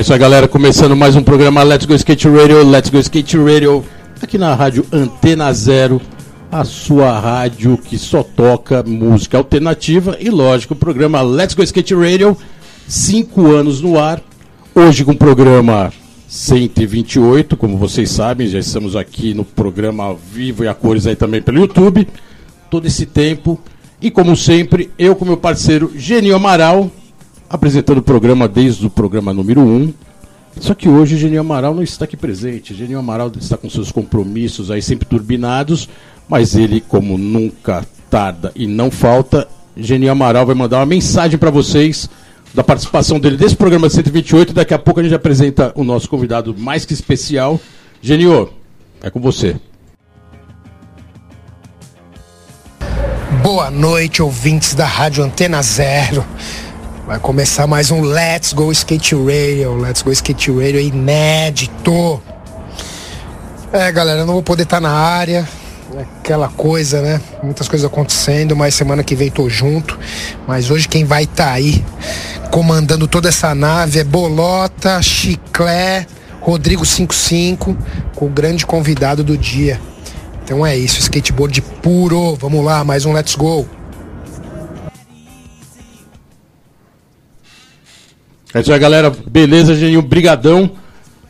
[0.00, 0.48] É isso aí, galera.
[0.48, 2.66] Começando mais um programa Let's Go Skate Radio.
[2.66, 3.84] Let's Go Skate Radio.
[4.22, 6.00] Aqui na rádio Antena Zero.
[6.50, 10.16] A sua rádio que só toca música alternativa.
[10.18, 12.34] E lógico, o programa Let's Go Skate Radio.
[12.88, 14.22] Cinco anos no ar.
[14.74, 15.92] Hoje com o programa
[16.26, 17.54] 128.
[17.54, 21.42] Como vocês sabem, já estamos aqui no programa ao vivo e a cores aí também
[21.42, 22.08] pelo YouTube.
[22.70, 23.60] Todo esse tempo.
[24.00, 26.90] E como sempre, eu com meu parceiro Genio Amaral
[27.50, 29.92] apresentando o programa desde o programa número 1.
[30.60, 32.74] Só que hoje Genio Amaral não está aqui presente.
[32.74, 35.88] Genio Amaral está com seus compromissos aí sempre turbinados,
[36.28, 41.50] mas ele, como nunca tarda e não falta, Genio Amaral vai mandar uma mensagem para
[41.50, 42.08] vocês
[42.54, 44.52] da participação dele desse programa 128.
[44.52, 47.60] Daqui a pouco a gente apresenta o nosso convidado mais que especial.
[48.00, 48.50] Genio,
[49.02, 49.56] é com você.
[53.42, 56.24] Boa noite, ouvintes da Rádio Antena Zero.
[57.10, 59.74] Vai começar mais um Let's Go Skate Radio.
[59.74, 62.22] Let's Go Skate Radio inédito.
[63.72, 65.44] É, galera, eu não vou poder estar na área.
[65.96, 67.20] É aquela coisa, né?
[67.42, 69.98] Muitas coisas acontecendo, mas semana que vem tô junto.
[70.46, 71.84] Mas hoje quem vai estar aí
[72.52, 76.06] comandando toda essa nave é Bolota, Chiclé,
[76.40, 77.76] Rodrigo 55,
[78.14, 79.80] com o grande convidado do dia.
[80.44, 82.36] Então é isso, skateboard puro.
[82.36, 83.79] Vamos lá, mais um Let's Go.
[88.52, 89.10] É isso aí, galera.
[89.10, 90.02] Beleza, Geninho?
[90.02, 90.72] Brigadão.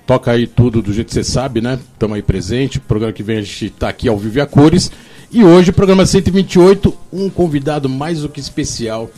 [0.06, 1.78] Toca aí tudo do jeito que você sabe, né?
[1.92, 2.78] Estamos aí presente.
[2.78, 4.90] O programa que vem a gente tá aqui ao vivo e a cores.
[5.30, 9.10] E hoje, programa 128, um convidado mais do que especial.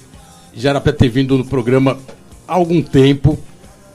[0.52, 1.96] Já era para ter vindo no programa
[2.46, 3.38] há algum tempo.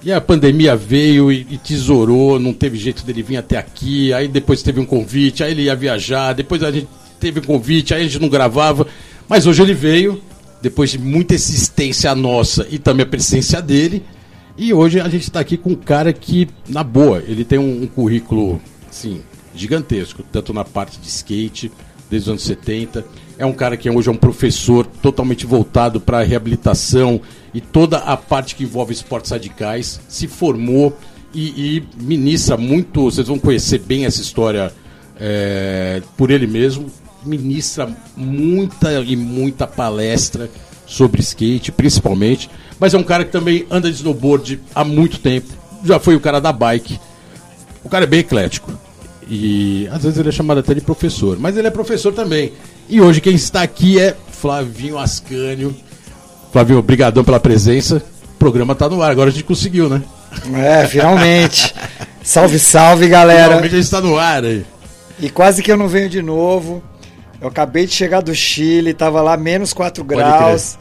[0.02, 4.14] E a pandemia veio e, e tesourou, não teve jeito dele vir até aqui.
[4.14, 6.32] Aí depois teve um convite, aí ele ia viajar.
[6.32, 6.88] Depois a gente
[7.20, 8.88] teve um convite, aí a gente não gravava.
[9.28, 10.22] Mas hoje ele veio
[10.62, 14.04] depois de muita insistência nossa e também a presença dele.
[14.58, 17.84] E hoje a gente está aqui com um cara que, na boa, ele tem um,
[17.84, 18.60] um, currículo
[18.90, 19.22] assim,
[19.54, 21.72] gigantesco, tanto na parte de skate,
[22.10, 23.06] desde os anos 70.
[23.38, 27.22] É um cara que hoje é um professor totalmente voltado para a reabilitação
[27.54, 30.02] e toda a parte que envolve esportes radicais.
[30.08, 30.98] Se formou
[31.36, 33.04] e, e ministra muito.
[33.04, 34.74] Vocês vão conhecer bem essa história
[35.20, 36.88] é, por ele mesmo
[37.24, 40.50] ministra muita e muita palestra
[40.86, 42.50] sobre skate, principalmente.
[42.80, 45.48] Mas é um cara que também anda de snowboard há muito tempo.
[45.84, 47.00] Já foi o cara da bike.
[47.84, 48.72] O cara é bem eclético.
[49.30, 51.38] E às vezes ele é chamado até de professor.
[51.40, 52.54] Mas ele é professor também.
[52.88, 55.76] E hoje quem está aqui é Flavinho Ascânio.
[56.52, 58.02] Flavinho, obrigadão pela presença.
[58.36, 60.02] O programa está no ar, agora a gente conseguiu, né?
[60.54, 61.74] É, finalmente.
[62.24, 63.48] salve, salve, galera.
[63.48, 64.66] Finalmente a gente está no ar aí.
[65.20, 66.84] E quase que eu não venho de novo.
[67.40, 70.78] Eu acabei de chegar do Chile, tava lá menos 4 graus,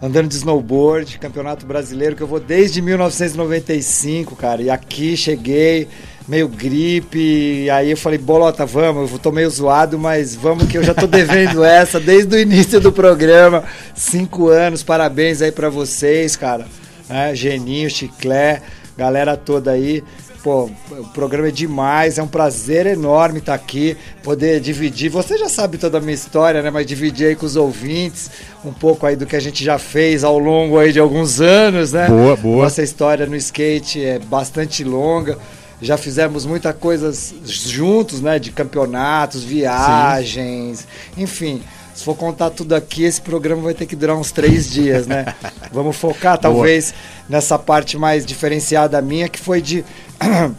[0.00, 4.62] andando de snowboard, campeonato brasileiro que eu vou desde 1995, cara.
[4.62, 5.86] E aqui cheguei,
[6.26, 10.82] meio gripe, aí eu falei, bolota, vamos, eu tô meio zoado, mas vamos que eu
[10.82, 13.64] já tô devendo essa desde o início do programa.
[13.94, 16.66] Cinco anos, parabéns aí para vocês, cara.
[17.10, 18.62] É, Geninho, Chiclé,
[18.96, 20.02] galera toda aí.
[20.44, 25.08] Pô, o programa é demais, é um prazer enorme estar aqui, poder dividir.
[25.08, 26.68] Você já sabe toda a minha história, né?
[26.68, 28.30] Mas dividir aí com os ouvintes
[28.62, 31.94] um pouco aí do que a gente já fez ao longo aí de alguns anos,
[31.94, 32.08] né?
[32.08, 32.64] Boa, boa.
[32.64, 35.38] Nossa história no skate é bastante longa.
[35.80, 38.38] Já fizemos muita coisas juntos, né?
[38.38, 41.22] De campeonatos, viagens, Sim.
[41.22, 41.62] enfim.
[41.94, 45.32] Se for contar tudo aqui, esse programa vai ter que durar uns três dias, né?
[45.72, 47.26] Vamos focar, talvez, Boa.
[47.28, 49.84] nessa parte mais diferenciada minha, que foi de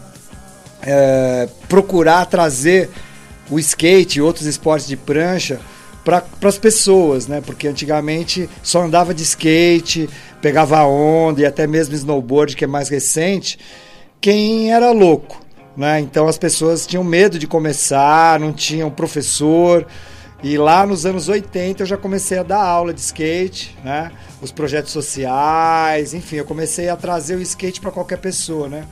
[0.82, 2.90] é, procurar trazer
[3.50, 5.60] o skate e outros esportes de prancha
[6.04, 7.42] para as pessoas, né?
[7.42, 10.08] Porque antigamente só andava de skate,
[10.40, 13.58] pegava onda e até mesmo snowboard, que é mais recente,
[14.22, 15.42] quem era louco,
[15.76, 16.00] né?
[16.00, 19.86] Então as pessoas tinham medo de começar, não tinham professor.
[20.44, 24.12] E lá nos anos 80 eu já comecei a dar aula de skate, né?
[24.42, 28.86] Os projetos sociais, enfim, eu comecei a trazer o skate para qualquer pessoa, né?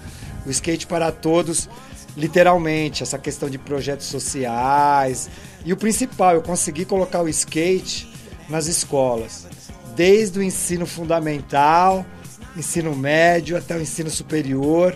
[0.45, 1.69] O skate para todos,
[2.15, 5.29] literalmente, essa questão de projetos sociais.
[5.65, 8.11] E o principal, eu consegui colocar o skate
[8.49, 9.47] nas escolas,
[9.95, 12.05] desde o ensino fundamental
[12.57, 14.95] ensino médio até o ensino superior.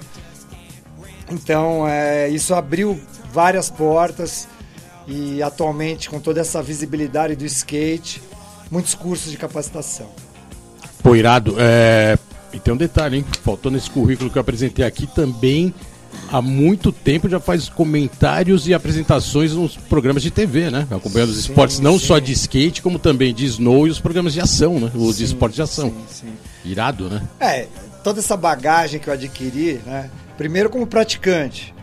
[1.29, 2.99] Então, é, isso abriu
[3.31, 4.47] várias portas
[5.07, 8.21] e atualmente, com toda essa visibilidade do skate,
[8.69, 10.09] muitos cursos de capacitação.
[11.01, 11.55] Pô, irado.
[11.57, 12.17] É...
[12.53, 13.25] E tem um detalhe, hein?
[13.44, 15.73] Faltou nesse currículo que eu apresentei aqui também.
[16.31, 20.88] Há muito tempo já faz comentários e apresentações nos programas de TV, né?
[20.89, 22.05] Acompanhando os Sim, esportes não sim.
[22.07, 24.91] só de skate, como também de snow e os programas de ação, né?
[24.95, 25.89] Os de Sim, esportes de ação.
[25.89, 26.33] sim, sim.
[26.69, 27.21] Irado, né?
[27.39, 27.67] É,
[28.03, 30.09] toda essa bagagem que eu adquiri, né?
[30.38, 31.73] Primeiro como praticante,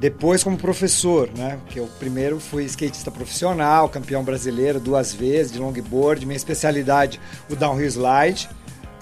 [0.00, 1.58] depois como professor, né?
[1.68, 7.20] Que eu primeiro fui skatista profissional, campeão brasileiro duas vezes de longboard, minha especialidade
[7.50, 8.48] o downhill slide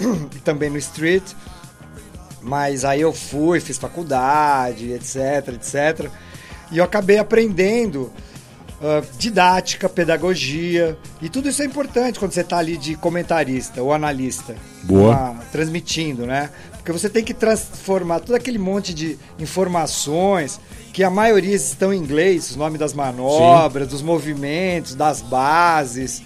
[0.34, 1.24] e também no street.
[2.42, 6.10] Mas aí eu fui, fiz faculdade, etc, etc.
[6.72, 8.10] E eu acabei aprendendo
[8.82, 10.96] ah, didática, pedagogia.
[11.20, 14.56] E tudo isso é importante quando você está ali de comentarista ou analista.
[14.84, 15.14] Boa.
[15.14, 16.48] Uma- transmitindo, né?
[16.72, 20.58] Porque você tem que transformar todo aquele monte de informações
[20.94, 26.22] que a maioria estão em inglês, os nomes das manobras, dos movimentos, das bases,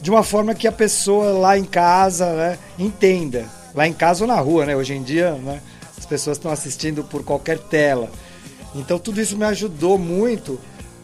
[0.00, 3.46] de uma forma que a pessoa lá em casa né, entenda.
[3.74, 4.74] Lá em casa ou na rua, né?
[4.74, 5.60] Hoje em dia, né,
[5.96, 8.10] as pessoas estão assistindo por qualquer tela.
[8.74, 10.58] Então tudo isso me ajudou muito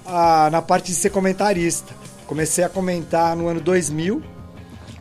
[0.05, 1.93] a- na parte de ser comentarista.
[2.27, 4.23] Comecei a comentar no ano 2000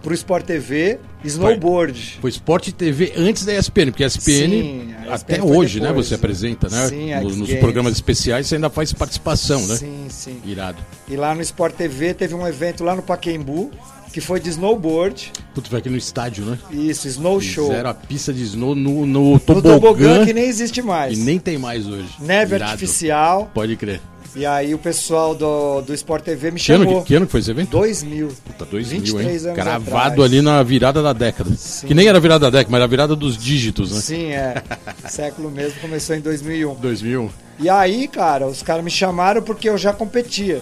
[0.05, 2.19] para o Sport TV, snowboard.
[2.21, 5.79] Foi Esporte TV antes da ESPN, porque a ESPN, Sim, a até ESPN foi hoje,
[5.79, 5.87] né?
[5.87, 6.17] depois, Você né?
[6.19, 6.87] apresenta, né?
[6.87, 9.75] Sim, nos, nos programas especiais você ainda faz participação, né?
[9.77, 10.39] Sim, sim.
[10.45, 10.77] Irado.
[11.07, 13.71] E lá no Sport TV teve um evento lá no Paquembu,
[14.13, 15.33] que foi de snowboard.
[15.55, 16.59] Putz, vai aqui no estádio, né?
[16.69, 17.67] Isso, snow show.
[17.69, 21.17] Fizeram a pista de snow no, no No tobogã, tobogã que nem existe mais.
[21.17, 22.09] e nem tem mais hoje.
[22.19, 22.71] Neve Irado.
[22.73, 23.49] artificial.
[23.55, 23.99] Pode crer.
[24.35, 27.03] E aí o pessoal do, do Sport TV me Que ano, chamou.
[27.03, 27.69] que, ano que foi esse evento?
[27.71, 28.27] 2000.
[28.45, 29.51] Puta, 2000, 23 hein?
[29.51, 30.19] anos Cravado atrás.
[30.19, 31.51] ali na virada da década.
[31.55, 31.87] Sim.
[31.87, 34.01] Que nem era virada da década, mas era virada dos dígitos, né?
[34.01, 34.61] Sim, é.
[35.07, 36.75] século mesmo, começou em 2001.
[36.75, 37.31] 2000.
[37.59, 40.61] E aí, cara, os caras me chamaram porque eu já competia.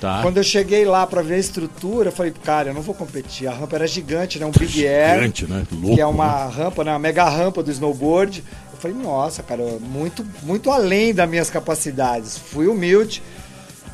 [0.00, 0.20] Tá.
[0.20, 3.46] Quando eu cheguei lá pra ver a estrutura, eu falei, cara, eu não vou competir.
[3.46, 4.44] A rampa era gigante, né?
[4.44, 5.14] Um Big Air.
[5.14, 5.66] Gigante, né?
[5.72, 6.10] Louco, que é né?
[6.10, 6.90] uma rampa, né?
[6.92, 8.44] Uma mega rampa do snowboard.
[8.88, 12.36] Eu falei, nossa, cara, muito, muito além das minhas capacidades.
[12.38, 13.22] Fui humilde.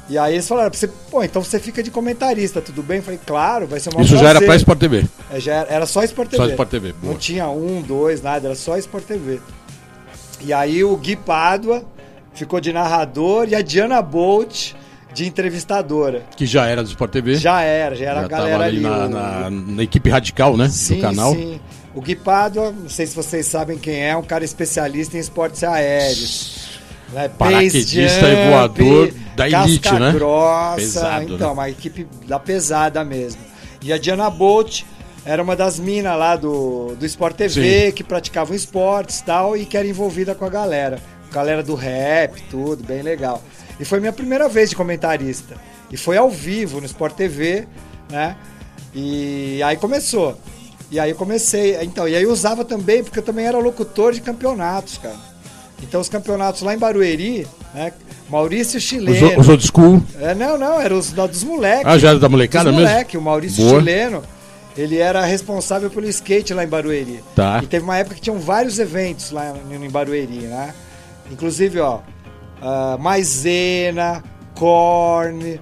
[0.09, 2.97] E aí eles falaram, você, pô, então você fica de comentarista, tudo bem?
[2.97, 5.05] Eu falei, claro, vai ser uma Isso já era pra Sport TV.
[5.31, 6.43] É, já era, era só Sport TV.
[6.45, 7.13] Só Sport TV, boa.
[7.13, 9.39] Não tinha um, dois, nada, era só Sport TV.
[10.41, 11.85] E aí o Gui Pádua
[12.35, 14.73] ficou de narrador e a Diana Bolt
[15.15, 16.25] de entrevistadora.
[16.37, 17.35] Que já era do Sport TV.
[17.37, 18.81] Já era, já era já a galera ali ali.
[18.81, 20.69] na, o- na- na equipe radical, né?
[20.69, 21.33] Sim, do canal.
[21.35, 21.61] sim.
[21.95, 25.65] O Gui Pádua, não sei se vocês sabem quem é, um cara especialista em esportes
[25.65, 26.79] aéreos.
[27.13, 27.29] Né?
[27.29, 30.13] Paraquedista Base e voador da casca elite, né?
[30.13, 31.53] grossa, Pesado, então, né?
[31.53, 33.41] uma equipe da pesada mesmo.
[33.83, 34.83] E a Diana Bolt
[35.25, 39.67] era uma das minas lá do, do Sport TV, que praticavam esportes e tal, e
[39.67, 41.01] que era envolvida com a galera.
[41.33, 43.43] Galera do rap, tudo, bem legal.
[43.79, 45.57] E foi minha primeira vez de comentarista.
[45.91, 47.67] E foi ao vivo no Sport TV,
[48.09, 48.37] né?
[48.95, 50.39] E aí começou.
[50.91, 51.77] E aí eu comecei.
[51.83, 55.17] Então, e aí eu usava também, porque eu também era locutor de campeonatos, cara.
[55.83, 57.93] Então os campeonatos lá em Barueri, né?
[58.29, 59.41] Maurício Os, Chileno.
[59.41, 60.03] os old school.
[60.21, 61.87] É, não, não, era os da- dos moleques.
[61.87, 62.91] Ah, já era da molecada dos mesmo?
[62.91, 63.79] moleque, o Maurício Boa.
[63.81, 64.23] Chileno.
[64.77, 67.25] Ele era responsável pelo skate lá em Barueri.
[67.35, 67.61] Tá.
[67.63, 70.73] E teve uma época que tinham vários eventos lá em Barueri, né?
[71.31, 72.01] Inclusive, ó,
[72.63, 74.23] ah, Maisena,
[74.55, 75.61] Korn,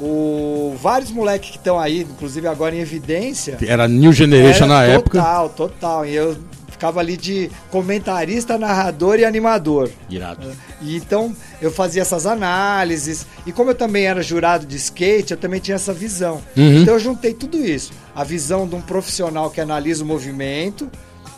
[0.00, 3.58] o, vários moleques que estão aí, inclusive agora em evidência.
[3.66, 5.18] Era New Generation Era na época.
[5.18, 6.06] Total, total.
[6.06, 6.36] E eu
[6.80, 9.90] ficava ali de comentarista, narrador e animador.
[10.08, 10.50] Irado.
[10.80, 13.26] E então eu fazia essas análises.
[13.46, 16.40] E como eu também era jurado de skate, eu também tinha essa visão.
[16.56, 16.80] Uhum.
[16.80, 17.92] Então eu juntei tudo isso.
[18.16, 20.90] A visão de um profissional que analisa o movimento,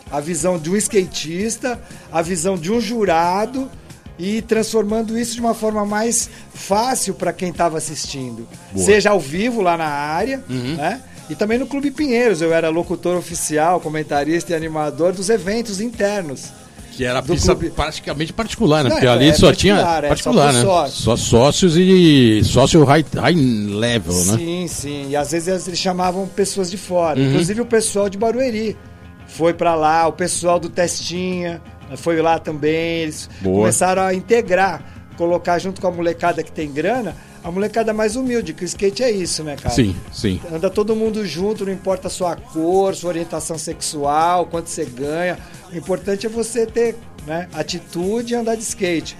[0.09, 1.77] a visão de um skatista,
[2.09, 3.69] a visão de um jurado
[4.17, 8.47] e transformando isso de uma forma mais fácil para quem estava assistindo.
[8.71, 8.85] Boa.
[8.85, 10.75] Seja ao vivo lá na área, Uhum.
[10.75, 11.01] né?
[11.29, 16.51] E também no Clube Pinheiros, eu era locutor oficial, comentarista e animador dos eventos internos.
[16.91, 17.71] Que era pista clube.
[17.71, 18.89] praticamente particular, né?
[18.89, 19.75] Não, Porque ali é só tinha.
[19.77, 20.61] é só particular, por né?
[20.61, 21.01] sócio.
[21.01, 24.37] Só sócios e sócio high, high level, né?
[24.37, 25.09] Sim, sim.
[25.09, 27.19] E às vezes eles chamavam pessoas de fora.
[27.19, 27.29] Uhum.
[27.29, 28.77] Inclusive o pessoal de Barueri
[29.25, 31.59] foi pra lá, o pessoal do Testinha
[31.97, 33.03] foi lá também.
[33.03, 33.59] Eles Boa.
[33.59, 34.83] começaram a integrar,
[35.17, 39.03] colocar junto com a molecada que tem grana, a molecada mais humilde, que o skate
[39.03, 39.75] é isso, né, cara?
[39.75, 40.39] Sim, sim.
[40.51, 45.37] Anda todo mundo junto, não importa a sua cor, sua orientação sexual, quanto você ganha.
[45.71, 46.95] O importante é você ter
[47.27, 49.17] né, atitude e andar de skate.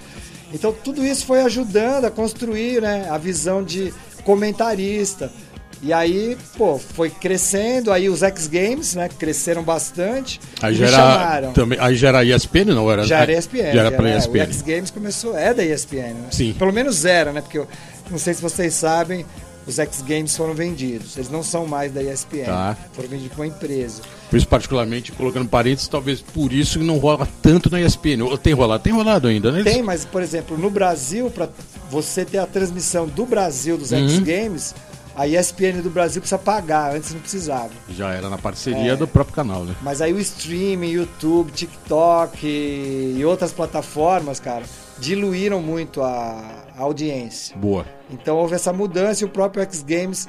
[0.54, 3.94] Então tudo isso foi ajudando a construir né, a visão de
[4.24, 5.32] comentarista.
[5.86, 10.40] E aí, pô, foi crescendo, aí os X Games, né, cresceram bastante.
[10.62, 11.52] Aí já era, chamaram.
[11.54, 13.04] também, aí já era ESPN, não era?
[13.04, 13.58] Já era ESPN.
[13.58, 14.18] Já era já pela era.
[14.20, 14.38] ESPN.
[14.38, 16.28] O X Games começou, é da ESPN, né?
[16.32, 16.54] Sim.
[16.54, 17.42] Pelo menos era, né?
[17.42, 17.68] Porque eu
[18.10, 19.26] não sei se vocês sabem,
[19.68, 21.18] os X Games foram vendidos.
[21.18, 22.46] Eles não são mais da ESPN.
[22.46, 22.78] Tá.
[22.94, 24.02] Foram vendidos para uma empresa.
[24.30, 28.22] Por isso, particularmente, colocando parênteses, talvez por isso que não rola tanto na ESPN.
[28.24, 28.82] Ou Tem rolado?
[28.84, 29.64] Tem rolado ainda, né?
[29.64, 31.50] Tem, mas, por exemplo, no Brasil, para
[31.92, 34.24] você ter a transmissão do Brasil dos X Uhum.
[34.24, 34.74] Games,
[35.16, 37.70] a ESPN do Brasil precisa pagar, antes não precisava.
[37.90, 38.96] Já era na parceria É.
[38.96, 39.76] do próprio canal, né?
[39.82, 44.64] Mas aí o streaming, YouTube, TikTok e outras plataformas, cara,
[45.00, 47.56] diluíram muito a, a audiência.
[47.58, 47.86] Boa.
[48.10, 50.28] Então houve essa mudança e o próprio X Games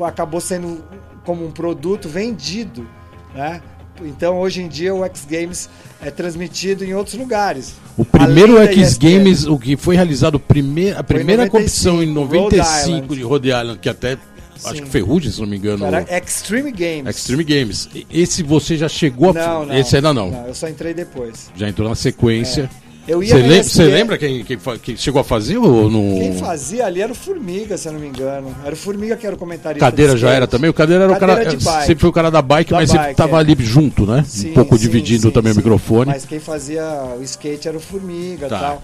[0.00, 0.84] acabou sendo
[1.24, 2.88] como um produto vendido,
[3.34, 3.62] né?
[4.04, 5.68] Então hoje em dia o X Games
[6.02, 7.74] é transmitido em outros lugares.
[7.96, 8.96] O primeiro X.
[8.98, 13.14] Games, o que foi realizado, prime- a primeira 95, competição em Rhode 95 Island.
[13.16, 14.18] de Rhode Island, que até,
[14.64, 14.82] acho Sim.
[14.84, 17.16] que Ferrugem, se não me engano, Era Extreme Games.
[17.16, 17.88] Extreme Games.
[18.10, 19.32] Esse você já chegou a...
[19.32, 19.74] Não, não.
[19.78, 20.44] Esse ainda não.
[20.46, 21.50] Eu só entrei depois.
[21.56, 22.68] Já entrou na sequência.
[23.06, 26.18] Eu ia Você lembra quem, quem, quem chegou a fazer ou não?
[26.18, 28.54] Quem fazia ali era o Formiga, se eu não me engano.
[28.64, 29.84] Era o Formiga que era o comentarista.
[29.84, 30.68] Cadeira de já era também?
[30.68, 31.56] O Cadeira era Cadeira o cara.
[31.56, 31.86] de bike.
[31.86, 33.40] Sempre foi o cara da bike, Da mas sempre bike, tava é.
[33.40, 34.24] ali junto, né?
[34.26, 36.10] Sim, um pouco sim, dividindo sim, também o microfone.
[36.10, 36.82] Mas quem fazia
[37.18, 38.58] o skate era o Formiga e Tá.
[38.58, 38.82] tal.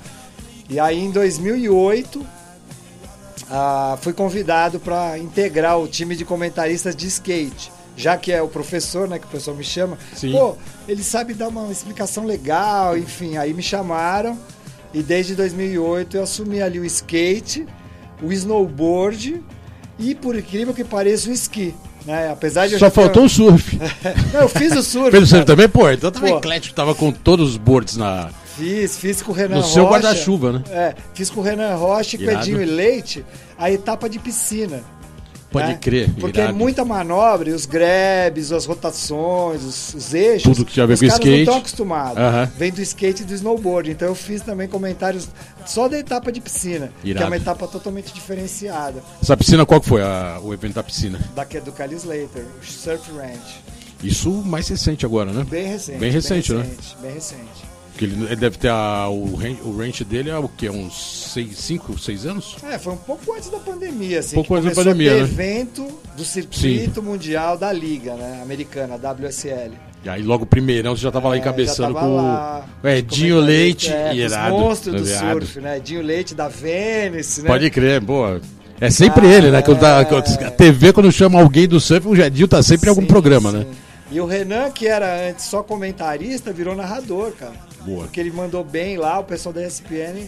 [0.71, 2.25] E aí em 2008
[3.51, 7.73] ah, fui convidado para integrar o time de comentaristas de skate.
[7.97, 9.99] Já que é o professor, né, que o pessoal me chama.
[10.15, 10.33] Sim.
[10.33, 10.57] Pô,
[10.89, 13.37] ele sabe dar uma explicação legal, enfim.
[13.37, 14.39] Aí me chamaram
[14.95, 17.67] e desde 2008 eu assumi ali o skate,
[18.23, 19.43] o snowboard
[19.99, 21.75] e, por incrível que pareça, o esqui.
[22.07, 22.31] Né?
[22.33, 23.79] Apesar de eu Só já ter- faltou o surf.
[24.33, 25.11] Não, eu fiz o surf.
[25.11, 25.69] Fez o surf também?
[25.69, 26.27] Pô, então Pô.
[26.27, 28.31] eclético, tava com todos os boards na.
[28.57, 29.73] Fiz, fiz com o Renan No Rocha.
[29.75, 30.63] seu guarda-chuva, né?
[30.71, 32.31] É, fiz com o Renan Rocha com o.
[32.31, 33.25] Edinho e Leite
[33.57, 34.83] a etapa de piscina.
[35.53, 35.79] Pode né?
[35.81, 36.11] crer.
[36.19, 36.55] Porque irado.
[36.55, 40.43] é muita manobra, e os grabs, as rotações, os, os eixos.
[40.57, 41.31] Tudo que tinha a ver com caras skate.
[41.31, 42.19] não estão acostumados.
[42.19, 42.51] Aham.
[42.57, 43.91] Vem do skate e do snowboard.
[43.91, 45.29] Então eu fiz também comentários
[45.67, 47.25] só da etapa de piscina, que Irado.
[47.25, 49.03] é uma etapa totalmente diferenciada.
[49.23, 51.21] Essa piscina, qual que foi a- o evento da piscina?
[51.35, 53.61] Daqui do Cali Slater, o Surf Ranch.
[54.03, 55.45] Isso mais recente agora, né?
[55.49, 55.99] Bem recente.
[55.99, 56.63] Bem recente, né?
[56.63, 57.72] recente, Bem recente.
[58.05, 60.69] Ele, ele deve ter a, o, ran- o ranch dele é o quê?
[60.71, 62.57] Uns 5, 6 anos?
[62.63, 64.35] É, foi um pouco antes da pandemia, assim.
[64.35, 65.21] Pouco antes da pandemia, né?
[65.21, 68.41] evento do circuito mundial da liga, né?
[68.43, 69.73] Americana, WSL.
[70.05, 72.67] E aí logo o primeirão você já tava lá É, encabeçando já tava com lá,
[72.83, 74.51] o Edinho Leite é, e Irado.
[74.59, 75.41] monstros do Irado.
[75.47, 75.77] surf, né?
[75.77, 77.49] Edinho Leite da Vênice, né?
[77.49, 78.41] Pode crer, boa.
[78.81, 79.63] É sempre Ah, ele, né?
[79.63, 80.45] Quando tá, é.
[80.47, 83.51] a TV, quando chama alguém do surf, o Edinho tá sempre em algum Sim, programa,
[83.53, 83.59] sim.
[83.59, 83.67] né?
[84.11, 87.53] E o Renan, que era antes só comentarista, virou narrador, cara.
[87.85, 88.05] Boa.
[88.05, 90.27] Porque ele mandou bem lá, o pessoal da ESPN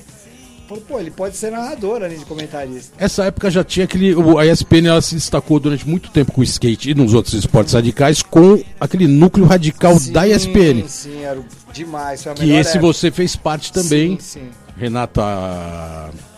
[0.66, 2.94] falou, pô, ele pode ser narrador além de comentarista.
[2.98, 4.14] Essa época já tinha aquele.
[4.38, 7.74] A ESPN ela se destacou durante muito tempo com o skate e nos outros esportes
[7.74, 10.86] radicais com aquele núcleo radical Sim, da ESPN.
[10.88, 11.40] Sim, era
[11.72, 12.24] demais.
[12.36, 12.92] Que esse época.
[12.92, 14.18] você fez parte também.
[14.20, 14.48] Sim, sim.
[14.76, 15.22] Renata.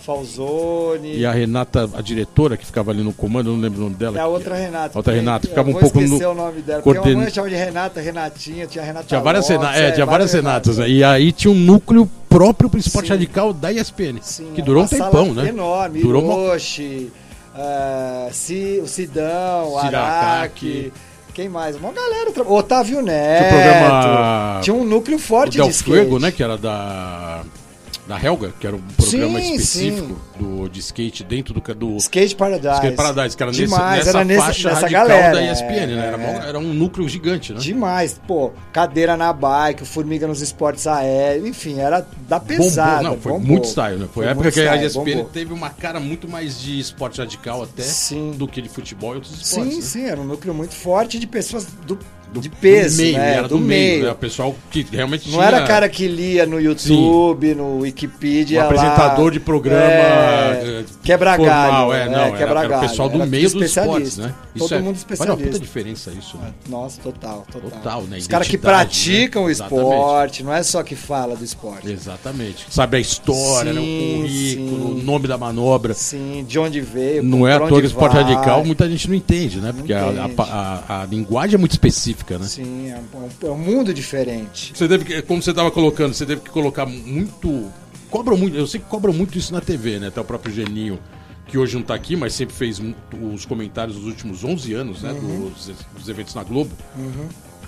[0.06, 1.16] Falzone.
[1.16, 4.16] E a Renata, a diretora que ficava ali no comando, não lembro o nome dela.
[4.16, 4.96] É a outra Renata.
[4.98, 5.20] Outra também.
[5.20, 6.82] Renata, Eu ficava um pouco no- o nome dela.
[6.82, 9.90] coorden- Porque uma mãe chamava de Renata, Renatinha, tinha Renata Tinha várias, Lopes, Rena- é,
[9.92, 10.76] tinha várias Renatas.
[10.76, 10.88] Renatas, né?
[10.96, 13.12] E aí tinha um núcleo próprio pro esporte Sim.
[13.14, 14.18] radical da ESPN.
[14.22, 15.48] Sim, que durou um uma sala tempão, né?
[15.48, 16.00] Enorme.
[16.00, 17.10] Durou uma- Hiroshi,
[17.56, 19.90] eh, Si- o Sidão, o Siracaki.
[19.96, 20.92] Araki.
[21.34, 21.76] Quem mais?
[21.76, 22.30] Uma galera.
[22.32, 23.48] tra- Otávio Neto.
[23.50, 25.90] programa- Tinha um núcleo O forte Del de skate.
[25.90, 26.30] Fuego, né?
[26.32, 27.42] Que era da.
[28.06, 31.74] Da Helga, que era um programa Sim, específico Do, de skate dentro do.
[31.74, 32.74] do Skate Paradise.
[32.74, 35.86] Skate Paradise, que era nesse- Demais, nessa era nesse- faixa nessa radical galera, da ESPN,
[35.96, 36.06] né?
[36.06, 36.48] Era, é.
[36.50, 37.58] era um núcleo gigante, né?
[37.58, 42.98] Demais, pô, cadeira na bike, formiga nos esportes aéreos, enfim, era da pesada.
[42.98, 43.46] bombou, não, foi bombou.
[43.48, 44.08] muito style, né?
[44.14, 45.24] Foi, a época que a ESPN bombou.
[45.24, 48.30] teve uma cara muito mais de esporte radical até Sim.
[48.36, 49.72] do que de futebol e outros esportes.
[49.72, 49.82] Sim, né?
[49.82, 51.98] sim, era um núcleo muito forte de pessoas do,
[52.36, 53.34] Do- de peso, do meio, né?
[53.36, 54.10] era do, meio, né?
[54.12, 58.62] O pessoal que realmente Não tinha era cara que lia no YouTube, no um Wikipedia.
[58.64, 61.44] apresentador lá, de programa é, quebra galho.
[61.44, 64.02] formal, é, não, era, quebra era o pessoal do era meio dos especialista.
[64.08, 64.34] esportes, né?
[64.58, 65.44] Todo é, mundo Olha uma especialista.
[65.46, 66.50] puta diferença isso, né?
[66.68, 67.70] Nossa, total, total.
[67.70, 68.18] Total, né?
[68.18, 69.48] Os caras que Identidade, praticam né?
[69.48, 69.84] o Exatamente.
[69.86, 71.90] esporte, não é só que fala do esporte.
[71.90, 72.66] Exatamente.
[72.70, 73.80] Sabe a história, né?
[73.80, 75.00] o Sim, currículo, sim.
[75.00, 75.94] o nome da manobra.
[75.94, 77.22] Sim, de onde veio.
[77.22, 79.68] Não é à toa que o esporte radical muita gente não entende, né?
[79.68, 80.04] Não Porque a,
[80.38, 82.46] a- a- a linguagem é muito específica, né?
[82.46, 84.72] Sim, é um, é um mundo diferente.
[84.74, 87.70] Você deve, que- como você estava colocando, você deve que colocar muito.
[88.10, 90.08] Cobram muito, eu sei que cobram muito isso na TV, né?
[90.08, 90.98] Até o próprio Geninho,
[91.46, 92.80] que hoje não tá aqui, mas sempre fez
[93.34, 95.12] os comentários dos últimos 11 anos, né?
[95.12, 95.50] Uhum.
[95.50, 96.70] Dos, dos eventos na Globo.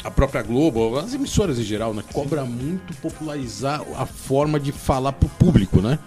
[0.05, 2.05] A própria Globo, as emissoras em geral, né?
[2.13, 5.99] Cobra muito popularizar a forma de falar pro público, né?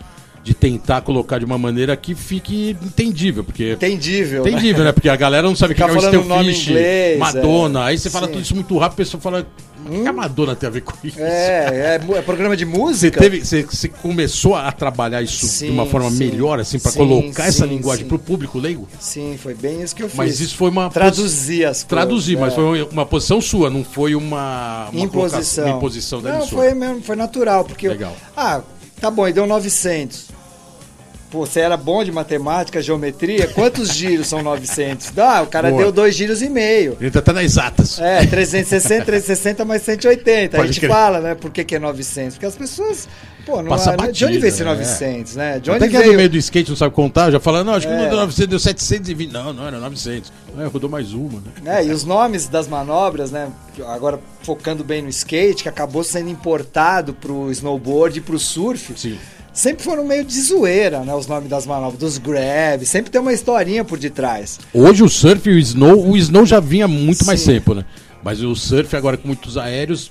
[0.43, 4.43] De tentar colocar de uma maneira que fique entendível, porque Entendível.
[4.43, 4.49] né?
[4.51, 4.91] entendível, né?
[4.91, 7.79] Porque a galera não sabe o que é o o Stillfish, inglês, Madonna.
[7.81, 7.83] é.
[7.89, 8.33] Aí você fala Sim.
[8.33, 9.45] tudo isso muito rápido, a pessoa fala,
[9.85, 11.19] o que a Madonna tem a ver com isso?
[11.19, 13.19] É, é, é programa de Você, música.
[13.19, 16.17] teve, você, você começou a trabalhar isso de uma Sim, forma sim.
[16.17, 18.09] melhor, assim, pra Sim, colocar essa sim, linguagem sim.
[18.09, 18.87] pro público leigo?
[18.99, 20.17] Sim, foi bem isso que eu fiz.
[20.17, 21.83] Mas isso foi uma Traduzir as coisas.
[21.83, 22.55] Traduzir, mas é.
[22.55, 25.09] foi uma posição sua, não foi uma, uma imposição.
[25.11, 26.61] colocação- uma imposição da Não, emissora.
[26.63, 28.15] foi mesmo, foi natural, porque eu- Legal.
[28.35, 28.61] ah,
[29.01, 30.27] tá bom, e deu 900.
[31.31, 35.17] Pô, você era bom de matemática, geometria, quantos giros são 900?
[35.17, 35.83] Ah, o cara Boa.
[35.83, 36.97] deu dois giros e meio.
[36.99, 37.99] Ele tá até nas exatas.
[38.01, 40.57] É, 360, 360 mais 180.
[40.57, 40.89] Pode a gente crer.
[40.91, 41.33] fala, né?
[41.33, 42.33] Por que, que é 900?
[42.35, 43.07] Porque as pessoas.
[43.45, 45.59] Pô, não Passa é, de onde veio esse batida, 900, né?
[45.59, 47.73] De onde Até que é do meio do skate, não sabe contar, já fala, não,
[47.73, 47.97] acho que É.
[47.97, 49.31] não deu 900, deu 720.
[49.31, 50.31] Não, não, era 900.
[50.59, 51.79] É, rodou mais uma, né?
[51.79, 53.47] É, e os nomes das manobras, né?
[53.87, 58.93] Agora focando bem no skate, que acabou sendo importado pro snowboard e pro surf.
[58.95, 59.17] Sim.
[59.53, 61.13] Sempre foram meio de zoeira, né?
[61.13, 64.59] Os nomes das manobras, dos grabs, sempre tem uma historinha por detrás.
[64.73, 67.53] Hoje o surf e o snow, o snow já vinha muito mais Sim.
[67.53, 67.83] tempo, né?
[68.23, 70.09] Mas o surf agora com muitos aéreos,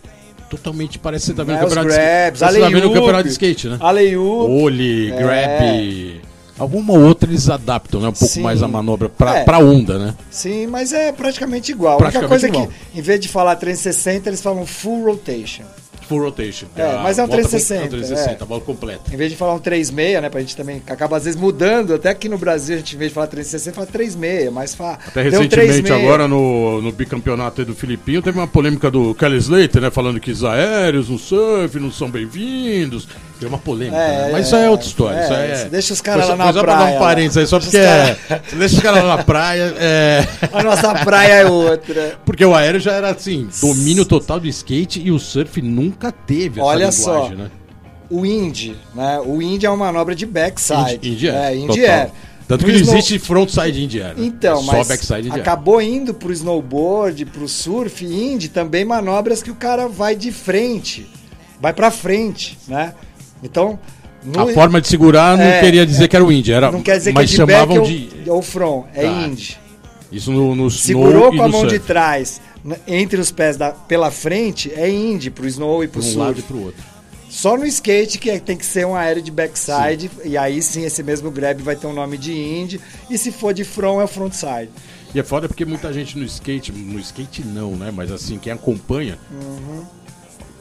[0.51, 1.65] totalmente parece que você tá vendo né?
[1.65, 2.53] o campeonato de grabs, skate.
[2.55, 3.77] Você tá vendo o campeonato de skate, né?
[3.81, 4.63] Alley-oop.
[4.63, 5.17] Olhe, É.
[5.17, 6.21] grab.
[6.59, 8.09] Alguma outra eles adaptam, né?
[8.09, 8.43] Um pouco Sim.
[8.43, 9.45] mais a manobra pra, É.
[9.45, 10.15] pra onda, né?
[10.31, 11.95] Sim, mas é praticamente igual.
[11.95, 12.67] A única Praticamente coisa é igual.
[12.93, 15.63] que, em vez de falar 360, eles falam full rotation.
[16.11, 16.67] Full rotation.
[16.75, 18.43] É, a mas é um volta com- 360, é um 360, é.
[18.43, 19.15] a bola completa.
[19.15, 20.29] Em vez de falar um 3.6, né?
[20.29, 21.95] Pra gente também acaba às vezes mudando.
[21.95, 24.99] Até aqui no Brasil, a gente, em vez de falar 360, fala 3.6, mas fala.
[25.07, 29.81] Até recentemente, agora no, no bicampeonato aí do Filipinho, teve uma polêmica do Kelly Slater,
[29.81, 29.89] né?
[29.93, 33.07] Falando que os aéreos no surf não são bem-vindos.
[33.41, 34.33] Deu uma polêmica, É, né?
[34.33, 35.17] Mas isso aí é outra história.
[35.19, 35.69] é, isso é...
[35.71, 37.59] deixa os caras lá só- na foi só pra dar praia, um parênteses aí, só
[37.59, 38.57] Deixa porque os é...
[38.59, 39.75] Deixa os caras lá na praia.
[39.79, 40.27] É...
[40.53, 42.19] A nossa praia é outra.
[42.25, 46.61] Porque o aéreo já era assim, domínio total do skate e o surf nunca teve
[46.61, 47.29] essa Olha só.
[47.31, 47.51] né?
[48.11, 49.21] O Indy, né?
[49.25, 50.95] O Indy é uma manobra de backside.
[50.97, 51.85] Indie, indie é, É, total.
[51.85, 52.11] é.
[52.49, 54.25] Tanto que não snow- existe frontside indie air, né?
[54.27, 55.41] Então, É Só mas backside indie air.
[55.41, 61.09] acabou indo pro snowboard, pro surf, Indy também manobras que o cara vai de frente,
[61.61, 62.93] vai pra frente, né?
[63.43, 63.79] Então,
[64.25, 66.83] no- A forma de segurar não É, queria dizer que era o indie, era, não
[66.83, 68.09] quer dizer mas que é de chamavam ou, de...
[68.29, 69.09] ou front, é Tá.
[69.27, 69.59] Indy.
[70.13, 71.87] Isso no, no Segurou com a mão de surf.
[71.87, 76.19] trás, n- entre os pés da, pela frente, é Indy pro snow e pro um
[76.19, 76.43] lado e surf.
[76.49, 76.83] pro outro.
[77.31, 80.85] Só no skate que é- tem que ser um aéreo de backside, e aí sim
[80.85, 84.05] esse mesmo grab vai ter um nome de Indy, e se for de front é
[84.05, 84.69] o frontside.
[85.15, 87.93] E é foda porque muita gente no skate, no skate não, né?
[87.95, 89.17] Mas assim, quem acompanha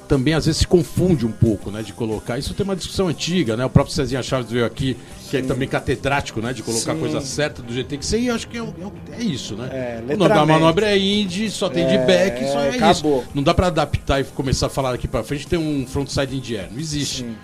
[0.09, 1.83] também às vezes se confunde um pouco, né?
[1.83, 2.39] De colocar.
[2.39, 3.63] Isso tem uma discussão antiga, né?
[3.63, 4.97] O próprio Cezinha Chaves veio aqui,
[5.29, 6.51] que é também catedrático, né?
[6.51, 6.99] De colocar a Sim.
[6.99, 9.69] coisa certa do jeito que ser, e eu acho que é, é é isso, né?
[9.71, 13.19] É, o nome da manobra é indie, só tem de É, back, só é acabou.
[13.21, 13.29] isso.
[13.35, 16.57] Não dá pra adaptar e começar a falar daqui pra frente tem um frontside indie
[16.57, 16.69] air.
[16.71, 17.23] Não existe.
[17.23, 17.35] Sim.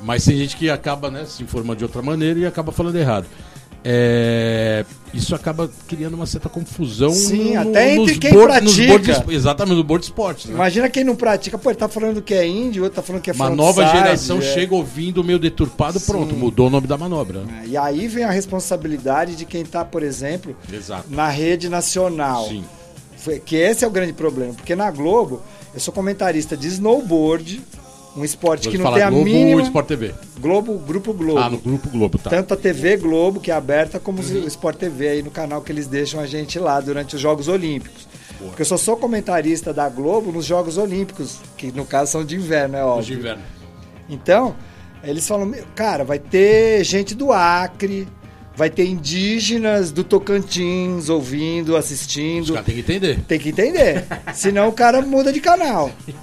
[0.00, 3.26] Mas tem gente que acaba né, se informando de outra maneira e acaba falando errado.
[3.84, 7.10] É, isso acaba criando uma certa confusão.
[7.10, 8.86] Sim, até entre nos quem board- pratica.
[9.14, 10.46] board- exatamente, no board esportes.
[10.46, 10.54] Né?
[10.54, 13.22] Imagina quem não pratica, pô, ele tá falando que é Indy, o outro tá falando
[13.22, 14.40] que é Uma nova geração é.
[14.42, 17.40] chega ouvindo meio deturpado, pronto, mudou o nome da manobra.
[17.40, 17.62] né?
[17.64, 21.04] É, E aí vem a responsabilidade de quem tá, por exemplo, Exato.
[21.10, 22.48] na rede nacional.
[22.48, 22.64] Sim.
[23.44, 25.42] Que esse é o grande problema, porque na Globo
[25.74, 27.62] eu sou comentarista de snowboard,
[28.16, 29.60] um esporte que não tem a Globo mínima.
[29.60, 30.14] ou Sport TV?
[30.38, 31.38] Globo, Grupo Globo.
[31.38, 32.30] Ah, no Grupo Globo, tá.
[32.30, 35.72] Tanto a TV Globo, que é aberta, como o Sport TV aí no canal que
[35.72, 38.06] eles deixam a gente lá durante os Jogos Olímpicos.
[38.38, 42.36] Porque eu só sou comentarista da Globo nos Jogos Olímpicos, que no caso são de
[42.36, 43.14] inverno, é óbvio.
[43.14, 43.42] de inverno.
[44.08, 44.54] Então,
[45.04, 48.08] eles falam, "Meu, cara, vai ter gente do Acre,
[48.54, 52.52] vai ter indígenas do Tocantins ouvindo, Os assistindo.
[52.52, 53.18] caras têm que entender.
[53.26, 54.04] Tem que entender.
[54.34, 55.90] Senão o cara muda de canal.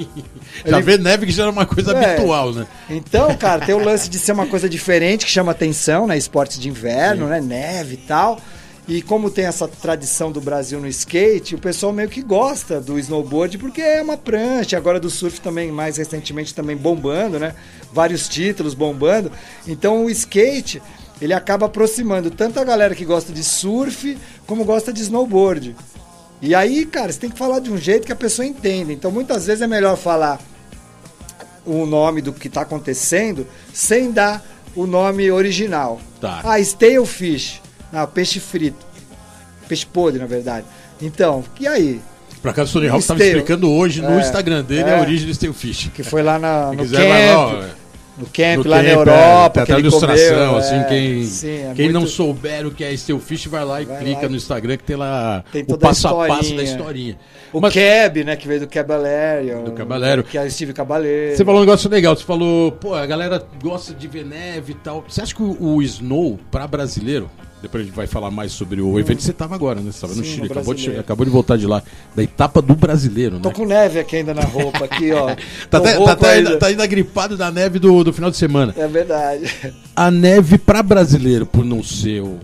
[0.65, 2.13] Já Ele- vê neve que já era uma coisa É.
[2.13, 2.67] habitual, né?
[2.89, 6.17] Então, cara, tem o lance de ser uma coisa diferente que chama atenção, né?
[6.17, 7.39] Esportes de inverno, né?
[7.39, 8.39] Neve e tal.
[8.87, 12.97] E como tem essa tradição do Brasil no skate, o pessoal meio que gosta do
[12.97, 14.75] snowboard porque é uma prancha.
[14.77, 17.53] Agora do surf também, mais recentemente, também bombando, né?
[17.93, 19.31] Vários títulos bombando.
[19.67, 20.81] Então o skate,
[21.21, 25.75] ele acaba aproximando tanto a galera que gosta de surf como gosta de snowboard.
[26.41, 28.93] E aí, cara, você tem que falar de um jeito que a pessoa entenda.
[28.93, 30.39] Então muitas vezes é melhor falar
[31.65, 34.43] o nome do que está acontecendo sem dar
[34.75, 35.99] o nome original.
[36.21, 36.41] Tá.
[36.43, 37.61] Ah, stale fish.
[37.91, 38.85] Não, peixe frito.
[39.67, 40.65] Peixe podre, na verdade.
[41.01, 42.01] Então, e aí?
[42.41, 44.97] Por acaso o Tony Hawk estava explicando hoje no É, Instagram dele é.
[44.97, 45.89] a origem do Stale Fish.
[45.93, 47.69] Que foi lá na, no vai lá, ó, camp
[48.19, 49.51] no camp No lá camp, na é, Europa.
[49.53, 52.71] que até ele ilustração, comeu, assim, é, quem, sim, é quem não muito- souber o
[52.71, 54.29] que é Steel Fish, vai lá e Vai clica lá.
[54.29, 57.17] no Instagram que tem lá Tem o a passo a passo da historinha.
[57.51, 59.63] O Mas Cab, né, que veio do Caballero.
[59.63, 60.23] Do Caballero.
[60.23, 61.35] Que é Steve Caballero.
[61.35, 64.75] você falou um negócio legal, você falou, pô, a galera gosta de ver neve e
[64.75, 65.03] tal.
[65.07, 67.29] Você acha que o, o Snow, pra brasileiro,
[67.61, 69.91] depois a gente vai falar mais sobre o evento você tava agora, né?
[69.91, 71.83] Você tava no Chile, no acabou de, acabou de voltar de lá,
[72.15, 73.55] da etapa do brasileiro, Tô né?
[73.55, 75.27] com neve aqui ainda na roupa, aqui, ó.
[75.27, 75.37] Tá
[75.69, 76.57] Tô até, tá, até ainda.
[76.57, 78.73] tá ainda gripado da neve do, do final de semana.
[78.77, 79.53] É verdade.
[79.95, 82.37] A neve pra brasileiro, por não ser um-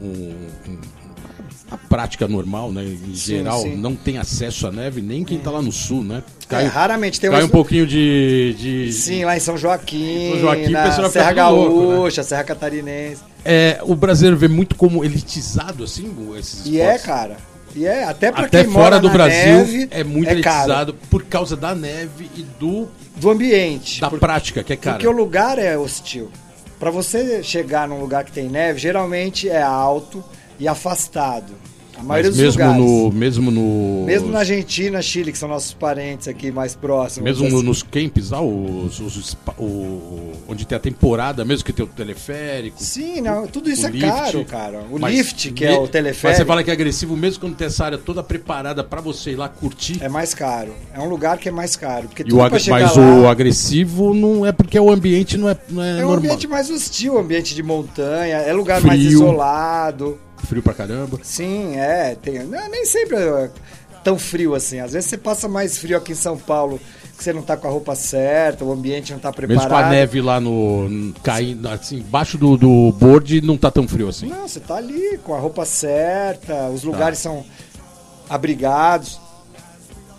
[1.75, 2.83] a prática normal, né?
[2.83, 3.75] Em Sim, geral, sim.
[3.75, 6.23] não tem acesso à neve, nem quem tá lá no sul, né?
[6.49, 8.55] É, raramente tem cai umas- um pouquinho de.
[8.57, 11.95] de Sim, lá em São Joaquim, São Joaquim, na Serra tudo louco, né?
[11.97, 13.21] Gaúcha, Serra Catarinense.
[13.43, 17.37] É, o brasileiro vê muito como elitizado, assim, esses E é, cara.
[17.75, 20.55] E é, até pra Até quem fora mora do Brasil neve, é muito é caro.
[20.63, 23.99] elitizado por causa da neve e do Do ambiente.
[23.99, 24.95] da Por- prática, que é cara.
[24.95, 26.29] Porque o lugar é hostil.
[26.79, 30.23] Pra você chegar num lugar que tem neve, geralmente é alto
[30.59, 31.53] e afastado.
[31.97, 32.85] A maioria Mas dos mesmo lugares.
[32.85, 34.03] no, mesmo no.
[34.05, 37.23] Mesmo na Argentina, Chile, que são nossos parentes aqui mais próximos.
[37.23, 37.55] Mesmo assim.
[37.55, 41.85] no- nos camps lá, os, os- os o- onde tem a temporada, mesmo que tem
[41.85, 42.75] o teleférico.
[42.83, 44.09] Sim, não, tudo isso é lift.
[44.09, 44.83] caro, cara.
[44.91, 47.55] O Mas lift, que é o Mas teleférico, você fala que é agressivo, mesmo quando
[47.55, 50.03] tem essa área toda preparada pra você ir lá curtir.
[50.03, 50.73] é mais caro.
[50.93, 52.09] É um lugar que é mais caro.
[52.09, 55.47] Porque E tudo o ag- mas lá, o agressivo não é porque o ambiente não
[55.47, 56.17] é, não é, É um normal.
[56.17, 59.11] ambiente mais hostil, ambiente de montanha, é lugar mais Frio.
[59.13, 60.19] isolado.
[60.43, 61.19] Frio pra caramba.
[61.23, 62.15] Sim, é.
[62.15, 63.49] Tem, não, nem sempre é
[64.03, 64.79] tão frio assim.
[64.79, 66.79] Às vezes você passa mais frio aqui em São Paulo,
[67.17, 69.57] que você não tá com a roupa certa, o ambiente não tá preparado.
[69.63, 71.13] Mesmo com a neve lá no.
[71.23, 74.27] caindo, assim, embaixo do, do board não tá tão frio assim.
[74.27, 76.87] Não, você tá ali com a roupa certa, os Tá.
[76.87, 77.43] lugares são
[78.29, 79.19] abrigados,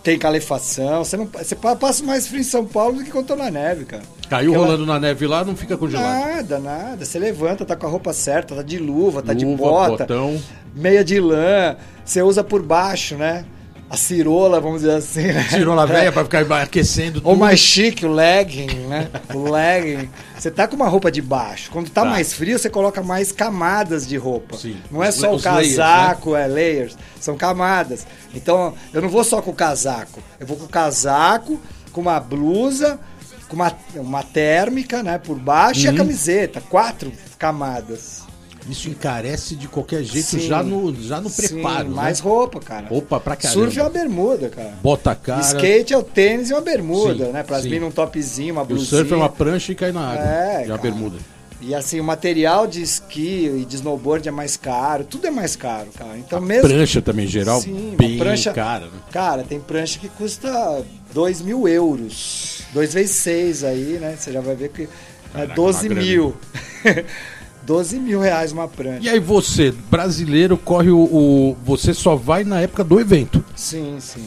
[0.07, 1.03] tem calefação.
[1.03, 3.51] Você, não, você pa- passa mais frio em São Paulo do que quando tô na
[3.51, 4.03] neve, cara.
[4.29, 6.25] Caiu Aquela- rolando na neve lá, não fica congelado.
[6.35, 7.05] Nada, nada.
[7.05, 10.41] Você levanta, tá com a roupa certa, tá de luva, tá de bota, botão.
[10.73, 11.75] meia de lã.
[12.05, 13.43] Você usa por baixo, né?
[13.89, 15.23] A cirola, vamos dizer assim.
[15.27, 15.47] né?
[15.49, 17.39] Tirou a velha pra ficar aquecendo Ou tudo.
[17.39, 19.09] mais chique, o legging, né?
[19.33, 20.09] O legging.
[20.37, 21.71] Você tá com uma roupa de baixo.
[21.71, 22.09] Quando tá, Tá.
[22.09, 24.57] mais frio, você coloca mais camadas de roupa.
[24.57, 24.75] Sim.
[24.91, 25.75] Não é Os- só o os layers, né?
[25.77, 26.97] casaco, é layers.
[27.19, 28.05] São camadas.
[28.35, 30.21] Então, eu não vou só com o casaco.
[30.37, 31.57] Eu vou com o casaco,
[31.93, 32.99] com uma blusa,
[33.47, 35.17] com uma, uma térmica, né?
[35.17, 35.85] Por baixo Uhum.
[35.85, 36.59] e a camiseta.
[36.59, 38.26] Quatro camadas.
[38.69, 40.39] Isso encarece de qualquer jeito Sim.
[40.41, 41.89] já no, já no Sim, preparo.
[41.89, 42.29] mais né?
[42.29, 42.87] roupa, cara.
[42.87, 43.61] Roupa pra caramba.
[43.61, 44.73] Surf é uma bermuda, cara.
[44.83, 45.41] Bota a cara.
[45.41, 47.43] Skate é o tênis e uma bermuda, Sim, né?
[47.43, 48.89] Pra vir num topzinho, uma E o blusinha.
[48.89, 50.25] surf é uma prancha e cai na água.
[50.25, 51.17] É, e a bermuda.
[51.59, 55.55] E assim, o material de esqui e de snowboard é mais caro, tudo é mais
[55.55, 56.15] caro, cara.
[56.17, 56.67] Então mesmo.
[56.69, 58.85] Prancha também, em geral, Sim, bem prancha- cara.
[58.85, 58.91] Né?
[59.11, 62.61] Cara, tem prancha que custa 2 mil euros.
[62.73, 64.15] 2 vezes 6 aí, né?
[64.19, 64.87] Você já vai ver que é
[65.33, 66.07] Caraca, 12 uma grana.
[66.07, 66.35] mil.
[67.67, 69.01] 12 mil reais uma prancha.
[69.03, 73.43] E aí você, brasileiro, corre o, o- Você só vai na época do evento.
[73.55, 74.25] Sim, sim.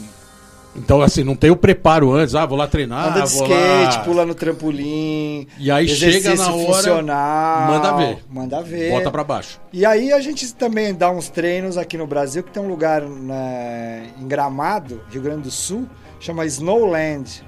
[0.75, 2.33] Então, assim, não tem o preparo antes.
[2.35, 4.03] Ah, vou lá treinar, Anda de skate, lá...
[4.05, 5.45] pula no trampolim.
[5.59, 8.17] E aí chega na hora, funcional, manda ver.
[8.29, 8.91] Manda ver.
[8.91, 9.59] Bota pra baixo.
[9.73, 13.01] E aí a gente também dá uns treinos aqui no Brasil, que tem um lugar
[13.01, 15.85] né, em Gramado, Rio Grande do Sul,
[16.21, 17.43] chama Snowland,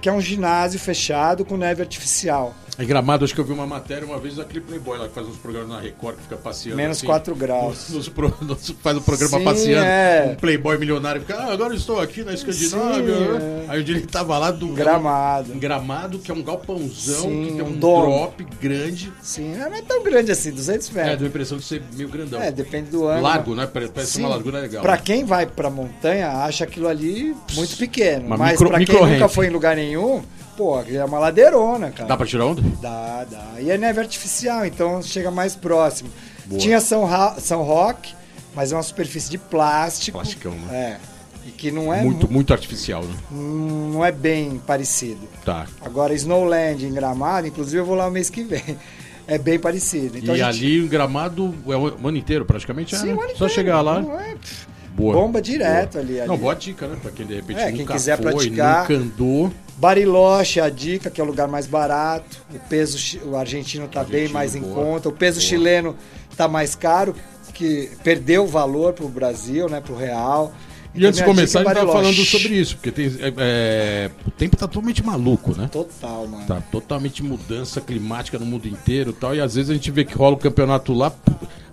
[0.00, 2.54] que é um ginásio fechado com neve artificial.
[2.76, 5.28] Em Gramado, acho que eu vi uma matéria uma vez daquele Playboy lá que faz
[5.28, 6.76] uns programas na Record, que fica passeando.
[6.76, 7.88] Menos assim, 4 graus.
[7.94, 8.10] nos
[8.40, 9.86] nos- faz o programa Sim, passeando.
[9.86, 10.30] é.
[10.32, 13.14] Um Playboy milionário fica, ah, agora eu estou aqui na Escandinávia.
[13.16, 13.64] Sim, né?
[13.68, 15.52] Aí o dia ele tava lá do Gramado.
[15.54, 19.12] Em Gramado, que é um galpãozão, Sim, que tem um um drop grande.
[19.22, 21.18] Sim, não é tão grande assim, 200 É, metros.
[21.18, 22.42] deu a impressão de ser meio grandão.
[22.42, 23.22] É, depende do ano.
[23.22, 23.66] Largo, né?
[23.72, 24.82] Parece Sim, uma largura legal.
[24.82, 25.02] Pra né?
[25.04, 28.26] quem vai pra montanha, acha aquilo ali muito pequeno.
[28.26, 30.22] Uma mas micro- pra quem nunca foi em lugar nenhum,
[30.56, 32.08] pô, é uma ladeirona, cara.
[32.08, 32.62] Dá pra tirar onda?
[32.80, 33.60] Dá, dá.
[33.60, 36.10] E é neve artificial, então chega mais próximo.
[36.46, 36.60] Boa.
[36.60, 38.14] Tinha São, Ra São Roque,
[38.54, 40.18] mas é uma superfície de plástico.
[40.18, 40.98] Plasticão, né?
[41.00, 41.14] É.
[41.46, 43.14] E que não é, muito, mu- muito artificial, né?
[43.30, 45.20] não é bem parecido.
[45.44, 45.66] Tá.
[45.82, 48.62] Agora, Snowland em Gramado, inclusive eu vou lá o mês que vem.
[49.26, 50.18] É bem parecido.
[50.18, 52.94] Então, e gente- ali o gramado é o ano inteiro, praticamente.
[52.94, 53.14] é, Sim, né?
[53.14, 53.98] o ano Só inteiro, chegar lá.
[54.02, 54.34] não é,
[54.94, 55.14] Boa.
[55.14, 56.04] Bomba direto Boa.
[56.04, 56.28] ali, ali.
[56.28, 56.98] Não, boa dica, né?
[57.00, 58.82] Pra quem de repente É, quem nunca quiser foi, praticar.
[58.82, 59.50] nunca andou.
[59.84, 62.38] Bariloche é a dica, que é o lugar mais barato.
[62.54, 64.74] O peso o argentino está bem mais em boa.
[64.74, 65.10] conta.
[65.10, 65.46] O peso Boa.
[65.46, 65.96] chileno
[66.30, 67.14] está mais caro,
[67.52, 70.54] que perdeu o valor para o Brasil, né, para o real.
[70.94, 73.08] E Então, antes de começar, a dica gente é tava falando sobre isso, porque tem,
[73.20, 75.68] é, é, o tempo tá totalmente maluco, né?
[75.70, 76.46] Total, mano.
[76.46, 79.34] Tá totalmente mudança climática no mundo inteiro e tal.
[79.34, 81.12] E às vezes a gente vê que rola o campeonato lá.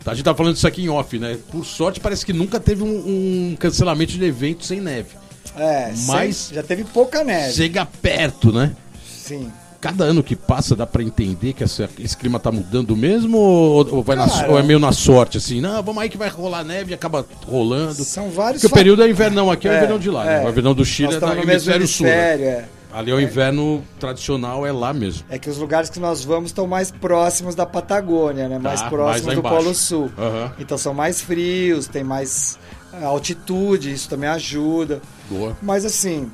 [0.05, 1.37] A gente tá falando isso aqui em off, né?
[1.49, 5.20] Por sorte, parece que nunca teve um, um cancelamento de evento sem neve.
[5.57, 7.53] É, Mas- sem- já teve pouca neve.
[7.53, 8.71] Chega perto, né?
[9.05, 9.51] Sim.
[9.79, 13.95] cada ano que passa dá pra entender que essa- esse clima tá mudando mesmo ou,
[13.95, 15.59] ou vai na- ou é meio na sorte, assim?
[15.59, 17.95] Não, vamos aí que vai rolar neve e acaba rolando.
[18.03, 20.43] São vários Porque o período é invernão aqui, é o É, invernão de lá, né?
[20.43, 20.45] é.
[20.45, 22.05] O invernão do Chile Nós é no hemisfério sul.
[22.05, 22.11] né?
[22.13, 22.65] é.
[22.93, 25.23] Ali é o inverno tradicional, é lá mesmo.
[25.31, 28.59] É que os lugares que nós vamos estão mais próximos da Patagônia, né?
[28.59, 29.41] Mais Tá, mais próximos lá do.
[29.41, 30.11] Polo Sul.
[30.15, 30.51] Aham.
[30.59, 32.59] Então são mais frios, tem mais
[32.93, 35.01] eh, altitude, isso também ajuda.
[35.29, 35.57] Boa.
[35.61, 36.31] Mas assim,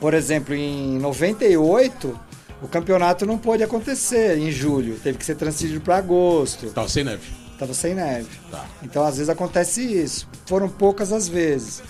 [0.00, 2.18] por exemplo, em 98,
[2.62, 6.66] o campeonato não pôde acontecer em julho, teve que ser transferido para agosto.
[6.70, 7.22] Tava sem neve.
[7.58, 8.28] Tava sem neve.
[8.50, 8.64] Tá.
[8.82, 10.28] Então, às vezes acontece isso.
[10.46, 11.82] Foram poucas as vezes.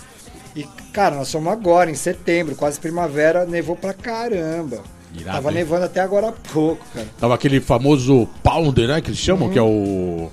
[0.57, 4.83] E, cara, nós somos agora, em setembro, quase primavera, nevou pra caramba.
[5.15, 5.55] Irado, Tava hein?
[5.57, 7.07] nevando até agora há pouco, cara.
[7.21, 9.01] Tava aquele famoso pounder, né?
[9.03, 10.31] Que eles chamam, que é o.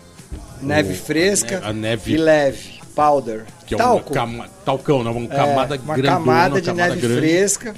[0.62, 2.75] Neve o- fresca a neve- e leve.
[2.96, 3.46] Powder.
[3.68, 4.14] Que é Talco.
[4.14, 7.20] uma cama, talcão, não, uma É, camada uma grandona, camada de camada neve grande.
[7.20, 7.76] fresca.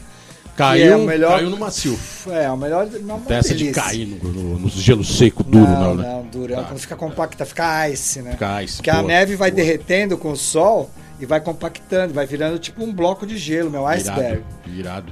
[0.56, 2.00] Caiu, é melhor- caiu no macio.
[2.32, 2.88] É, o melhor.
[3.00, 6.04] Uma Dessa de cair no, no, no gelo seco, duro, não, não, né?
[6.12, 6.56] não, durão.
[6.58, 6.64] Tá.
[6.64, 8.32] Quando fica compacta, fica ice, né?
[8.32, 9.64] Fica ice, Porque a boa, neve vai boa.
[9.64, 13.86] derretendo com o sol e vai compactando, vai virando tipo um bloco de gelo, meu
[13.88, 14.44] iceberg.
[14.68, 15.12] Irado,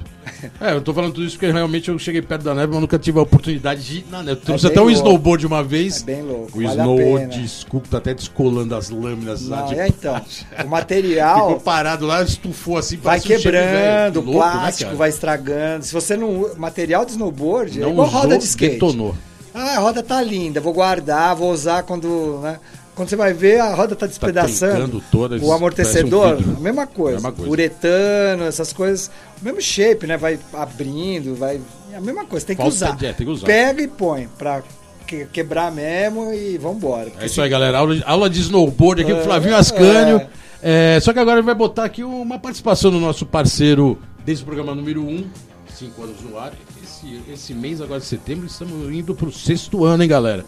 [0.60, 2.98] É, eu tô falando tudo isso porque realmente eu cheguei perto da neve, mas nunca
[2.98, 4.40] tive a oportunidade de ir na neve.
[4.40, 4.96] Trouxe É até um louco.
[4.98, 6.02] snowboard uma vez.
[6.02, 7.26] É bem louco, O vale a snow pena.
[7.28, 9.60] desculpa, tá até descolando as lâminas lá.
[9.62, 10.20] Não, de- é então.
[10.64, 14.96] O material Ficou parado lá, estufou assim, vai um quebrando, o Louco, né, plástico cara?
[14.96, 15.84] vai estragando.
[15.84, 16.50] Se você não.
[16.56, 18.74] Material de snowboard é Não igual usou, roda de skate.
[18.74, 19.14] detonou.
[19.54, 22.40] Ah, a roda tá linda, vou guardar, vou usar quando.
[22.42, 22.58] Né?
[22.96, 24.72] Quando você vai ver, a roda tá despedaçando.
[24.74, 27.16] trincando toda, o amortecedor, um a mesma coisa.
[27.18, 27.50] Mesma coisa.
[27.50, 29.10] Uretano, essas coisas.
[29.40, 30.16] O mesmo shape, né?
[30.16, 31.60] Vai abrindo, vai.
[31.92, 32.96] É a mesma coisa, tem que Falta usar.
[33.04, 33.46] é, tem que usar.
[33.46, 34.62] Pega e põe pra
[35.06, 37.12] que- quebrar mesmo e vambora.
[37.20, 37.76] É isso aí, galera.
[37.78, 40.26] Aula de, aula de snowboard aqui com o Flavinho Ascânio.
[40.62, 44.46] É, só que agora ele vai botar aqui uma participação do nosso parceiro desde o
[44.46, 45.26] programa número 1,
[45.74, 46.52] 5 anos no ar.
[46.82, 50.46] Esse, esse mês, agora de setembro, estamos indo pro sexto ano, hein, galera?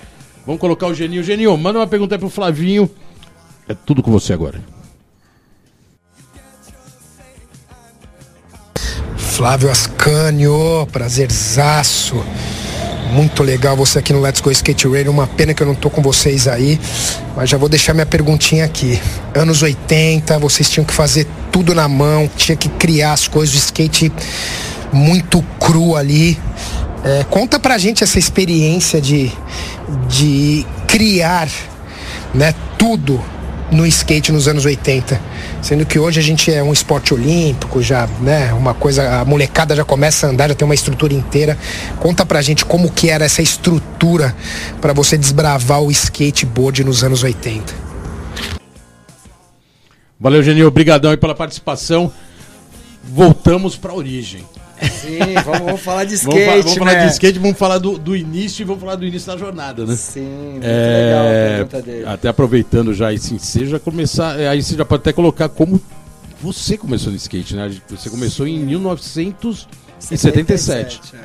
[0.48, 1.22] Vamos colocar o Geninho.
[1.22, 2.90] Geninho, manda uma pergunta aí pro Flavinho.
[3.68, 4.58] É tudo com você agora.
[9.14, 12.24] Flávio Ascânio, prazerzaço.
[13.12, 15.12] Muito legal você aqui no Let's Go Skate Radio.
[15.12, 16.80] Uma pena que eu não tô com vocês aí,
[17.37, 18.98] mas já vou deixar minha perguntinha aqui.
[19.34, 23.58] Anos 80, vocês tinham que fazer tudo na mão, tinha que criar as coisas, o
[23.58, 24.11] skate
[24.94, 26.38] muito cru ali.
[27.04, 29.30] É, conta pra gente essa experiência de,
[30.08, 31.48] de criar
[32.34, 33.22] né, tudo
[33.70, 35.20] no skate nos anos 80.
[35.62, 39.74] Sendo que hoje a gente é um esporte olímpico, já, né, uma coisa, a molecada
[39.74, 41.58] já começa a andar, já tem uma estrutura inteira.
[42.00, 44.34] Conta pra gente como que era essa estrutura
[44.80, 47.88] para você desbravar o skateboard nos anos 80.
[50.20, 50.66] Valeu, Geninho.
[50.66, 52.12] Obrigadão aí pela participação.
[53.04, 54.44] Voltamos pra origem.
[55.00, 57.06] Sim, vamos, vamos falar de Vamos, skate, vamos falar né?
[57.06, 59.94] de skate, vamos falar do, do início e vamos falar do início da jornada, né?
[59.96, 60.20] Sim,
[60.52, 62.06] muito É, legal a pergunta dele.
[62.06, 64.38] até aproveitando já esse ensejo, já começar.
[64.40, 65.80] é, Aí você já pode até colocar como
[66.40, 67.68] você começou no skate, né?
[67.90, 71.18] Você começou em 1977, é.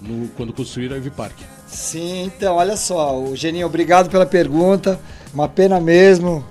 [0.00, 1.34] no, quando construíram a Ivy Park.
[1.68, 4.98] Sim, então, olha só, o Geninho, obrigado pela pergunta.
[5.34, 6.44] Uma pena mesmo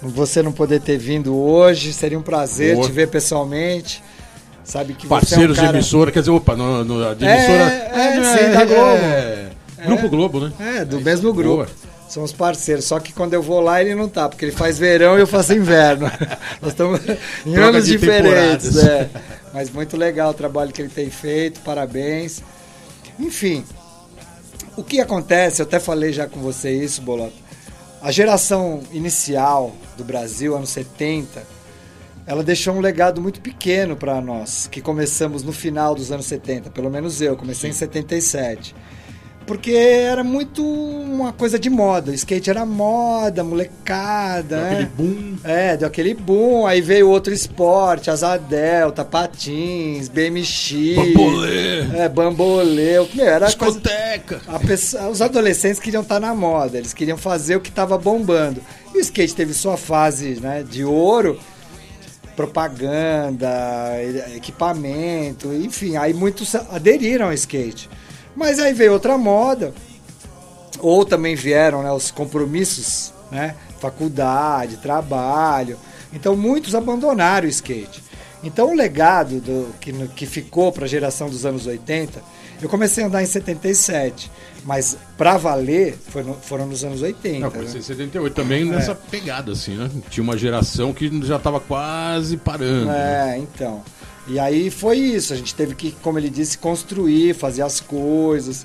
[0.00, 1.92] você não poder ter vindo hoje.
[1.92, 2.86] Seria um prazer Boa.
[2.86, 4.02] te ver pessoalmente.
[4.70, 5.76] Sabe que Parceiros é um de cara...
[5.78, 7.72] emissora, quer dizer, opa, no, no, a de É, emissora.
[7.72, 9.02] é, não sim, da Globo.
[9.02, 9.46] é,
[9.84, 10.52] Grupo Globo, né?
[10.60, 11.56] É, do mesmo grupo.
[11.56, 11.68] Boa.
[12.08, 15.16] Somos parceiros, só que quando eu vou lá ele não tá, porque ele faz verão
[15.16, 16.06] e eu faço inverno.
[16.62, 17.00] Nós estamos
[17.46, 18.74] em Troca anos de diferentes.
[18.74, 18.84] temporadas.
[18.88, 19.10] é.
[19.52, 22.40] Mas muito legal o trabalho que ele tem feito, parabéns.
[23.18, 23.64] Enfim,
[24.76, 27.32] o que acontece, eu até falei já com você isso, Bolota.
[28.02, 31.42] A geração inicial do Brasil, anos 70,
[32.30, 36.70] ela deixou um legado muito pequeno para nós, que começamos no final dos anos 70,
[36.70, 38.72] pelo menos eu, comecei em 77.
[39.44, 42.12] Porque era muito uma coisa de moda.
[42.12, 44.70] O skate era moda, molecada, Deu né?
[44.70, 45.36] aquele boom.
[45.42, 46.66] É, deu aquele boom.
[46.68, 50.94] Aí veio outro esporte, asa delta, patins, BMX.
[50.94, 51.80] Bambolê.
[51.96, 52.92] É, bambolê.
[53.12, 53.80] Meu, era coisa...
[53.80, 54.40] Discoteca.
[54.46, 58.60] A pessoa- os adolescentes queriam estar na moda, eles queriam fazer o que estava bombando.
[58.94, 61.40] E o skate teve sua fase né, de ouro,
[62.40, 63.48] propaganda,
[64.34, 67.90] equipamento, enfim, aí muitos aderiram ao skate.
[68.34, 69.74] Mas aí veio outra moda,
[70.78, 75.76] ou também vieram né, os compromissos, né, faculdade, trabalho.
[76.14, 78.02] Então muitos abandonaram o skate.
[78.42, 82.22] Então o legado do, que, que ficou para a geração dos anos 80,
[82.62, 84.30] eu comecei a andar em 77,
[84.64, 87.38] mas para valer foi no- foram nos anos 80.
[87.40, 87.56] Não, né?
[87.56, 89.90] comecei em 78 também nessa pegada, assim, né?
[90.10, 92.86] Tinha uma geração que já tava quase parando.
[92.86, 93.34] né?
[93.34, 93.82] É, então.
[94.28, 98.64] E aí foi isso, a gente teve que, como ele disse, construir, fazer as coisas.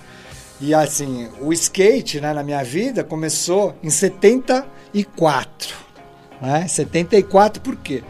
[0.62, 5.76] E assim, o skate né, na minha vida começou em 74.
[6.42, 6.68] Né?
[6.68, 8.04] 74 por quê?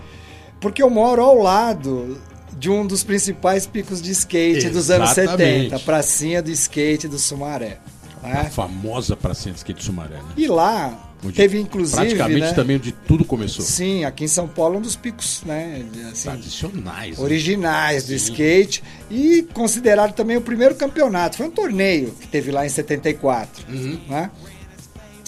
[0.60, 2.20] Porque eu moro ao lado
[2.58, 7.80] de um dos principais picos de skate dos anos 70, pracinha do skate do Sumaré.
[8.24, 8.46] Né?
[8.48, 10.16] A famosa pracinha de skate do Sumaré.
[10.16, 10.34] Né?
[10.38, 12.54] E lá onde teve inclusive praticamente né?
[12.54, 13.64] também onde tudo começou.
[13.64, 18.16] Sim, aqui em São Paulo é um dos picos, né, assim, tradicionais, originais né?
[18.16, 18.32] do Sim.
[18.32, 21.38] skate e considerado também o primeiro campeonato.
[21.38, 24.00] Foi um torneio que teve lá em 74, uhum.
[24.08, 24.32] né?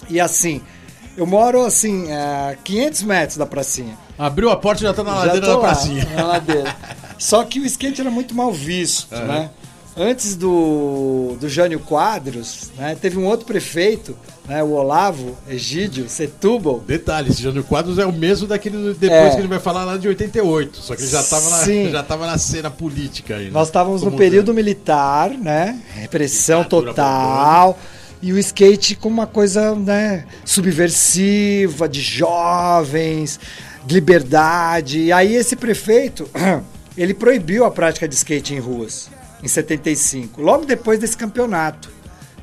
[0.09, 0.61] E assim,
[1.17, 3.97] eu moro assim, a 500 metros da pracinha.
[4.17, 6.05] Abriu a porta e já tá na já ladeira da lá, pracinha.
[6.15, 6.75] Na ladeira.
[7.17, 9.25] Só que o skate era muito mal visto, uhum.
[9.25, 9.49] né?
[9.99, 14.15] Antes do, do Jânio Quadros, né, teve um outro prefeito,
[14.47, 16.81] né, o Olavo Egídio Setúbal.
[16.81, 19.29] Detalhe, esse Jânio Quadros é o mesmo daquele depois é.
[19.31, 22.27] que gente vai falar lá de 88, só que ele já estava na, já tava
[22.27, 23.45] na cena política aí.
[23.45, 23.51] Né?
[23.51, 25.81] Nós estávamos no período militar, né?
[25.95, 27.79] Repressão total.
[28.21, 33.39] E o skate como uma coisa né, subversiva, de jovens,
[33.83, 34.99] de liberdade.
[34.99, 36.29] E aí esse prefeito,
[36.97, 39.09] ele proibiu a prática de skate em ruas
[39.43, 41.89] em 75, logo depois desse campeonato.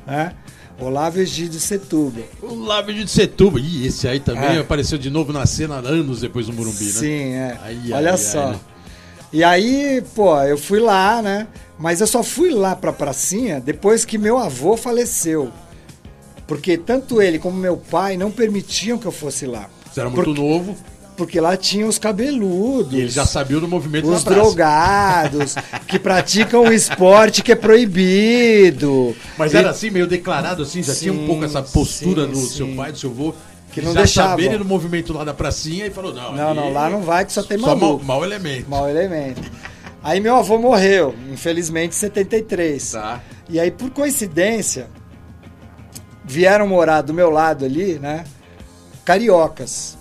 [0.07, 0.33] Né?
[0.79, 2.23] Olavo Egídio Setúbal.
[2.41, 3.59] Olavo Egídio Setúbal.
[3.59, 4.59] Ih, esse aí também é.
[4.59, 6.91] apareceu de novo na cena anos depois do Murumbi, né?
[6.91, 7.57] Sim, é.
[7.63, 8.49] Aí, Olha aí, só.
[8.49, 8.59] Aí,
[9.33, 11.47] E aí, pô, eu fui lá, né?
[11.77, 15.51] Mas eu só fui lá pra pracinha depois que meu avô faleceu.
[16.47, 19.69] Porque tanto ele como meu pai não permitiam que eu fosse lá.
[19.91, 20.41] Você era muito Porque...
[20.41, 20.77] novo.
[21.15, 22.93] Porque lá tinha os cabeludos.
[22.93, 25.55] E ele já sabia do movimento Os drogados,
[25.87, 29.15] que praticam um esporte que é proibido.
[29.37, 29.57] Mas e...
[29.57, 32.57] era assim, meio declarado assim, já sim, tinha um pouco essa postura sim, do sim.
[32.57, 33.33] seu pai, do seu avô.
[33.71, 34.41] Que não já deixava.
[34.41, 36.33] ele no movimento lá da pracinha e falou: não.
[36.33, 37.79] Não, não, lá não vai que só tem maluco.
[37.79, 38.69] Só mau, mau elemento.
[38.69, 39.41] Mau elemento.
[40.01, 42.91] Aí meu avô morreu, infelizmente, em 73.
[42.91, 43.21] Tá.
[43.49, 44.87] E aí, por coincidência,
[46.23, 48.23] vieram morar do meu lado ali, né?
[49.03, 49.97] Cariocas.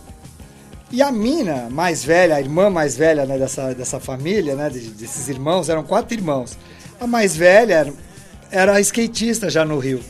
[0.94, 5.28] E a mina mais velha, a irmã mais velha né, dessa, dessa família, né, desses
[5.28, 6.56] irmãos, eram quatro irmãos.
[7.00, 7.92] A mais velha era,
[8.48, 10.00] era skatista já no Rio.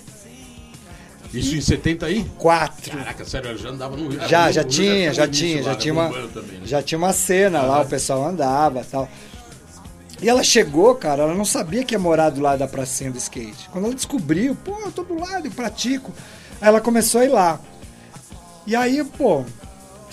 [1.33, 2.31] Isso e em 70 aí?
[2.37, 2.99] Quatro.
[2.99, 4.29] Caraca, sério, eu já andava no Rio.
[4.29, 6.67] Já, já, tinha, já, tinha, já tinha, uma, também, né?
[6.67, 9.09] já tinha uma cena lá, o pessoal andava e tal.
[10.21, 13.17] E ela chegou, cara, ela não sabia que ia morar do lado da pracinha do
[13.17, 13.71] skate.
[13.73, 16.13] Quando ela descobriu, pô, eu tô do lado, eu pratico.
[16.61, 17.59] Aí ela começou a ir lá.
[18.67, 19.45] E aí, pô,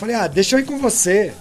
[0.02, 1.32] Falei, ah, deixa eu ir com você.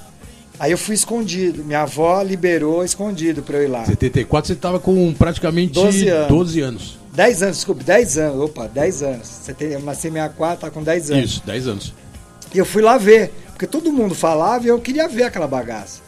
[0.58, 1.64] Aí eu fui escondido.
[1.64, 3.86] Minha avó liberou escondido pra eu ir lá.
[3.86, 6.28] 74 você tava com praticamente 12 anos.
[6.28, 6.98] 12 anos.
[7.14, 8.42] 10 anos, desculpe, 10 anos.
[8.42, 9.26] Opa, 10 anos.
[9.26, 11.30] Você tem, eu nasci em 64, tá com 10 anos.
[11.30, 11.94] Isso, 10 anos.
[12.52, 16.02] E eu fui lá ver, porque todo mundo falava e eu queria ver aquela bagaça.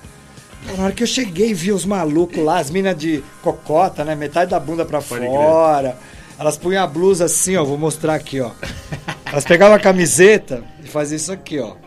[0.77, 4.15] Na hora que eu cheguei, vi os malucos lá, as minas de cocota, né?
[4.15, 5.97] Metade da bunda pra Pode fora.
[6.39, 7.65] Elas punham a blusa assim, ó.
[7.65, 8.51] Vou mostrar aqui, ó.
[9.25, 11.81] Elas pegavam a camiseta e faziam isso aqui, ó.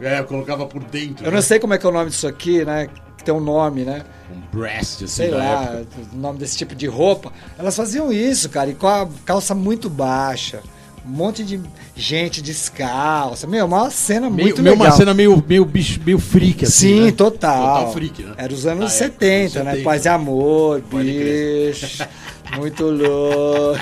[0.00, 1.24] É, eu colocava por dentro.
[1.24, 1.36] Eu né?
[1.36, 2.88] não sei como é que é o nome disso aqui, né?
[3.16, 4.02] Que tem um nome, né?
[4.30, 5.86] Um breast, assim, Sei lá, época.
[6.12, 7.32] o nome desse tipo de roupa.
[7.58, 10.60] Elas faziam isso, cara, e com a calça muito baixa.
[11.04, 11.60] Um monte de
[11.94, 13.46] gente descalça.
[13.46, 14.88] Meu, uma cena meio, muito meio legal.
[14.88, 17.12] Uma cena meio, meio, bicho, meio freak, assim, Sim, né?
[17.12, 17.76] total.
[17.76, 18.34] Total freak, né?
[18.36, 19.70] Era os anos ah, 70, é, né?
[19.70, 19.84] 70.
[19.84, 22.04] Paz e amor, bicho.
[22.58, 23.80] muito louco.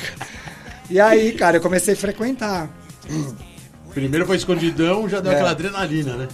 [0.90, 2.68] E aí, cara, eu comecei a frequentar.
[3.94, 5.35] Primeiro foi escondidão, já deu é.
[5.37, 6.28] aquela adrenalina, né?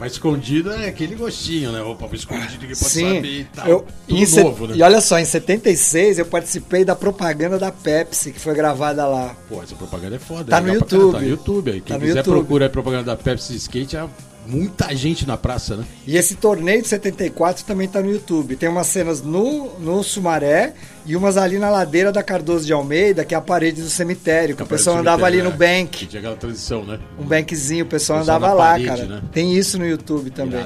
[0.00, 1.80] Mas escondido é aquele gostinho, né?
[1.82, 3.68] Opa, escondido que pode Sim, saber e tal.
[3.68, 4.74] Eu, Tudo novo, né?
[4.76, 9.36] E olha só, em 76 eu participei da propaganda da Pepsi, que foi gravada lá.
[9.48, 10.50] Pô, essa propaganda é foda.
[10.50, 11.12] Tá no YouTube.
[11.12, 11.80] Tá no YouTube aí.
[11.80, 12.34] Quem tá quiser YouTube.
[12.34, 14.04] procurar a propaganda da Pepsi skate, é
[14.46, 15.84] muita gente na praça, né?
[16.06, 18.56] E esse torneio de 74 também tá no YouTube.
[18.56, 23.24] Tem umas cenas no, no Sumaré e umas ali na ladeira da Cardoso de Almeida,
[23.24, 25.98] que é a parede do cemitério, que a o pessoal andava ali no é, bank.
[25.98, 26.98] Que tinha aquela transição, né?
[27.18, 29.04] Um bankzinho, o pessoal, o pessoal andava lá, parede, cara.
[29.06, 29.22] Né?
[29.32, 30.64] Tem isso no YouTube também.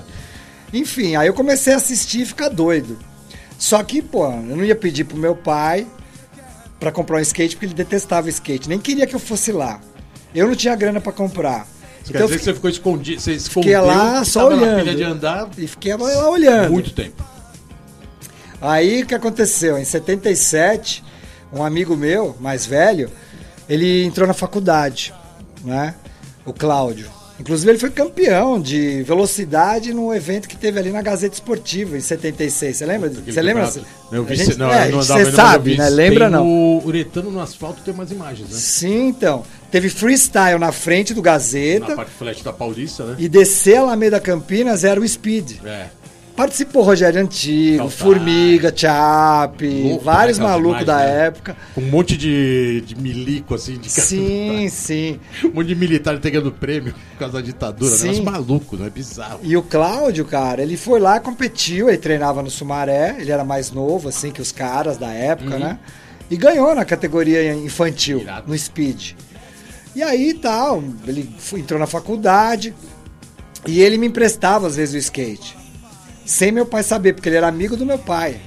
[0.72, 2.98] Enfim, aí eu comecei a assistir e ficar doido.
[3.58, 5.86] Só que, pô, eu não ia pedir pro meu pai
[6.78, 8.68] para comprar um skate porque ele detestava skate.
[8.68, 9.80] Nem queria que eu fosse lá.
[10.34, 11.66] Eu não tinha grana para comprar.
[12.04, 14.94] Quer então, dizer que você ficou escondido, você escondeu, fiquei lá só olhando.
[14.94, 16.70] de andar e fiquei lá olhando.
[16.70, 17.24] Muito tempo.
[18.66, 19.78] Aí o que aconteceu?
[19.78, 21.04] Em 77,
[21.52, 23.10] um amigo meu, mais velho,
[23.68, 25.14] ele entrou na faculdade,
[25.64, 25.94] né?
[26.44, 27.10] O Cláudio.
[27.38, 32.00] Inclusive ele foi campeão de velocidade no evento que teve ali na Gazeta Esportiva em
[32.00, 32.76] 76.
[32.76, 33.10] Você lembra?
[33.10, 33.70] Você lembra?
[34.10, 35.90] Eu vi, gente, não, é, não Você sabe, né?
[35.90, 36.46] Lembra não?
[36.46, 38.56] O uretano no asfalto tem umas imagens, né?
[38.56, 39.44] Sim, então.
[39.70, 41.90] Teve freestyle na frente do Gazeta.
[41.90, 43.16] Na parte flash da Paulista, né?
[43.18, 45.58] E descer a Alameda Campinas era o Speed.
[45.62, 45.88] É.
[46.36, 47.88] Participou Rogério Antigo.
[47.88, 51.26] Formiga, Chap, Louco, vários né, aquelas malucos da né?
[51.26, 51.56] época.
[51.74, 55.18] Um monte de, de milico, assim, de Sim, sim.
[55.42, 57.90] Um monte de militar entregando prêmio por causa da ditadura.
[57.90, 57.96] Né?
[57.96, 58.08] Sim.
[58.08, 59.40] Mas maluco, não é bizarro.
[59.42, 63.70] E o Cláudio, cara, ele foi lá, competiu, ele treinava no Sumaré, ele era mais
[63.70, 65.78] novo, assim, que os caras da época, né?
[66.30, 68.48] E ganhou na categoria infantil, Irado.
[68.48, 69.12] no speed.
[69.94, 72.74] E aí tal, ele entrou na faculdade
[73.66, 75.56] e ele me emprestava às vezes o skate.
[76.26, 78.40] Sem meu pai saber, porque ele era amigo do meu pai.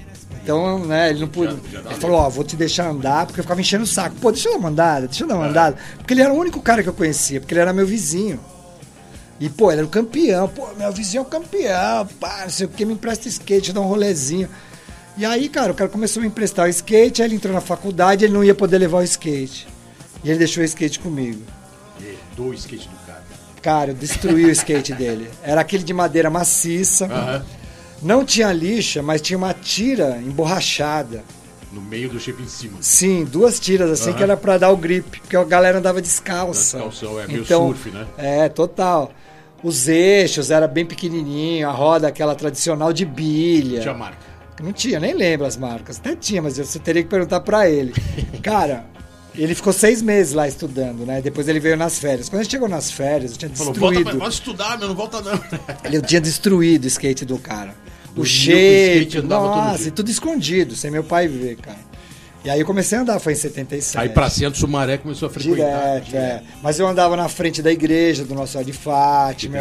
[0.43, 1.57] Então, né, ele não podia.
[1.73, 4.15] Ele falou, ó, vou te deixar andar, porque eu ficava enchendo o saco.
[4.17, 5.77] Pô, deixa eu dar uma andada, deixa eu dar uma andada.
[5.97, 8.39] Porque ele era o único cara que eu conhecia, porque ele era meu vizinho.
[9.39, 10.47] E, pô, ele era o campeão.
[10.49, 12.05] Pô, meu vizinho é o campeão.
[12.19, 14.49] Pá, não sei o que, me empresta skate, dá um rolezinho.
[15.15, 17.61] E aí, cara, o cara começou a me emprestar o skate, aí ele entrou na
[17.61, 19.67] faculdade, ele não ia poder levar o skate.
[20.23, 21.41] E ele deixou o skate comigo.
[22.35, 23.23] Do skate do cara.
[23.61, 25.29] Cara, eu destruí o skate dele.
[25.43, 27.05] Era aquele de madeira maciça.
[27.05, 27.45] Aham.
[28.01, 31.23] Não tinha lixa, mas tinha uma tira emborrachada.
[31.71, 32.77] No meio do shape em cima.
[32.81, 34.17] Sim, duas tiras assim Aham.
[34.17, 36.77] que era pra dar o grip, porque a galera andava descalça.
[36.77, 38.07] Descalção, é meio então, surf, né?
[38.17, 39.11] É, total.
[39.61, 43.81] Os eixos era bem pequenininho, a roda aquela tradicional de bilha.
[43.81, 44.17] Tinha marca.
[44.63, 45.97] Não tinha, nem lembro as marcas.
[45.99, 47.93] Até tinha, mas você teria que perguntar pra ele.
[48.41, 48.85] Cara,
[49.35, 51.21] ele ficou seis meses lá estudando, né?
[51.21, 52.29] Depois ele veio nas férias.
[52.29, 54.09] Quando ele chegou nas férias, eu tinha Falou, volta, destruído.
[54.09, 55.39] pra- volta estudar, meu, não volta não.
[55.85, 57.75] Ele tinha destruído o skate do cara.
[58.15, 61.89] O o shape, skate, andava todo nossa, e tudo escondido, sem meu pai ver, cara.
[62.43, 63.97] E aí eu comecei a andar, foi em 77.
[63.97, 65.99] Aí pra do Sumaré começou a frequentar.
[65.99, 66.41] Direto, é.
[66.63, 69.57] Mas eu andava na frente da igreja do Nosso Senhora de Fátima.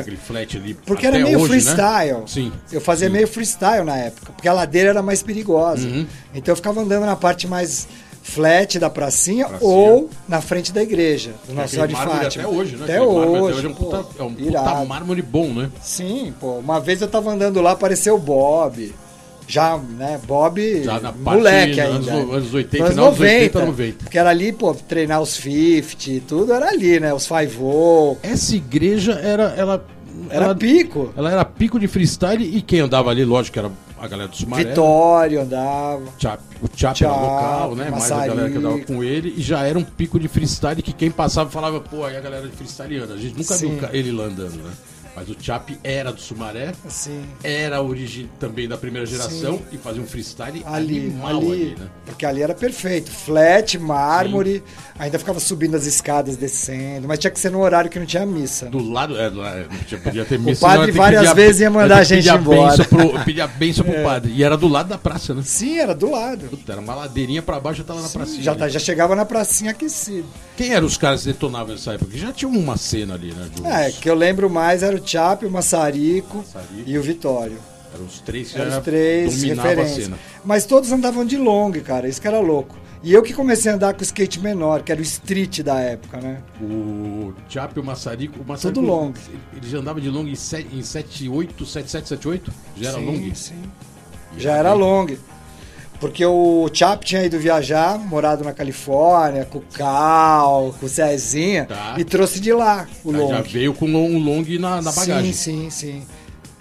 [0.57, 0.74] ali.
[0.86, 1.61] Porque era meio hoje, né?
[1.61, 2.22] freestyle.
[2.26, 2.53] Sim.
[2.70, 3.14] Eu fazia Sim.
[3.14, 5.88] meio freestyle na época, porque a ladeira era mais perigosa.
[5.88, 6.07] Uhum.
[6.32, 7.88] Então eu ficava andando na parte mais
[8.29, 9.70] flat da pracinha, Pracinha.
[9.70, 12.45] ou na frente da igreja do Nosso Aquele Senhora de Fátima.
[12.45, 12.85] Até hoje, né?
[12.85, 13.29] Até hoje.
[13.29, 15.70] Até hoje é um pô, puta, é um puta mármore bom, né?
[15.83, 16.59] Sim, pô.
[16.59, 18.95] Uma vez eu tava andando lá, apareceu o Bob.
[19.51, 22.22] Já, né, Bob, Já na moleque anos ainda.
[22.22, 24.05] no- anos 80, Anos final dos 80, 90.
[24.05, 27.14] Porque era ali, pô, treinar os 50 e tudo, era ali, né?
[27.14, 29.55] Os 5 Essa igreja era.
[29.57, 29.83] Ela,
[30.31, 31.12] Era ela, pico.
[31.16, 34.37] ela era pico de freestyle e quem andava ali, lógico, que era a galera do
[34.37, 34.64] Sumaré.
[34.64, 36.03] Vitório andava.
[36.19, 37.91] Chap, o Chap era local, né?
[37.91, 39.35] Mais a galera que andava com ele.
[39.37, 42.47] E já era um pico de freestyle que quem passava falava, pô, aí a galera
[42.47, 43.14] de freestyle anda.
[43.14, 43.77] A gente nunca Sim.
[43.77, 44.71] viu ele lá andando, né?
[45.17, 49.77] Mas o Chap era do Sumaré, Assim, era a origem também da primeira geração e
[49.77, 51.87] fazia um freestyle ali, animal ali, ali, né?
[52.07, 53.11] Porque ali era perfeito.
[53.11, 54.63] Flat, mármore,
[54.99, 57.09] ainda ficava subindo as escadas, descendo.
[57.09, 58.67] Mas tinha que ser no horário que não tinha missa.
[58.67, 58.71] né?
[58.71, 61.99] Do lado, é, é, podia ter missa, padre ter que várias pedir vezes ia mandar
[61.99, 62.83] a gente embora.
[62.83, 62.87] É.
[62.87, 64.33] pro, pedir a benção pro padre.
[64.35, 65.43] E era do lado da praça, né?
[65.45, 66.47] Sim, era do lado.
[66.49, 68.43] Puta, era uma ladeirinha pra baixo, eu tava na pracinha.
[68.43, 70.27] Já, tá- já chegava na pracinha aquecida.
[70.57, 72.07] Quem eram os caras que detonavam nessa época?
[72.07, 73.49] Porque já tinha uma cena ali, né?
[73.61, 76.44] uns- É, que eu lembro mais era o Chap, o Massarico
[76.86, 77.59] e o Vitório.
[77.94, 80.11] Eram os três que Eram já os três referências.
[80.44, 82.07] Mas todos andavam de long, cara.
[82.09, 82.76] Isso que era louco.
[83.03, 85.78] E eu que comecei a andar com o skate menor, que era o street da
[85.80, 86.42] época, né?
[86.61, 88.40] O Chap e o Maçarico.
[88.42, 89.12] O Maçarico, Tudo long.
[89.57, 92.53] Ele já andava de long em, se- em 78, 77, 78?
[92.76, 93.34] Já era sim, long?
[93.34, 93.62] Sim.
[94.36, 95.07] Já era long.
[96.01, 101.64] Porque o Chap tinha ido viajar, morado na Califórnia, com o Cal, com o Cezinha,
[101.66, 101.96] Tá.
[101.99, 103.28] e trouxe de lá o Aí long.
[103.30, 105.32] Já veio com um long na, na bagagem.
[105.32, 106.03] Sim, sim, sim.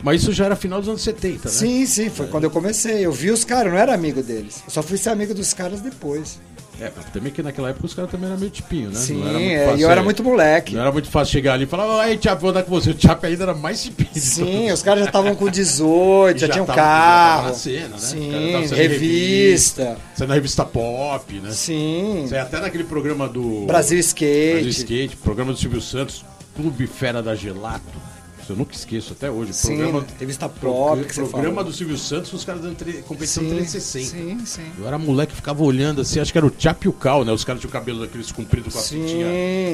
[0.03, 1.53] Mas isso já era final dos anos 70, né?
[1.55, 3.05] Sim, sim, foi quando eu comecei.
[3.05, 4.61] Eu vi os caras, eu não era amigo deles.
[4.65, 6.39] Eu só fui ser amigo dos caras depois.
[6.80, 8.95] É, mas também que naquela época os caras também eram meio tipinho, né?
[8.95, 10.75] Sim, é, e eu era é, muito moleque.
[10.75, 12.91] Não era muito fácil chegar ali e falar, aí, Chap, vou andar com você.
[12.91, 14.09] O Chap ainda era mais tipinho.
[14.13, 17.47] Sim, os caras já estavam com 18, já, Já tinham já carro.
[17.47, 17.97] na cena, né?
[17.97, 19.97] Sim, revista.
[20.13, 21.51] Saiu na revista Pop, né?
[21.51, 22.28] Sim.
[22.30, 23.65] Saiu até naquele programa do...
[23.65, 24.63] Brasil Skate.
[24.63, 26.23] Brasil Skate, programa do Silvio Santos,
[26.55, 28.07] Clube Fera da Gelato.
[28.48, 29.54] Isso eu nunca esqueço até hoje.
[29.54, 33.43] Sim, programa, revista pro- Pop você programa do Silvio Santos, os caras dando tre- competição
[33.43, 34.08] Sim, 360.
[34.39, 34.72] Sim, sim.
[34.80, 37.34] Eu era moleque, ficava olhando assim, acho que era o Chap e o Cal, né?
[37.34, 39.02] Os caras tinham o cabelo daqueles compridos com a Sim.
[39.02, 39.28] fitinha,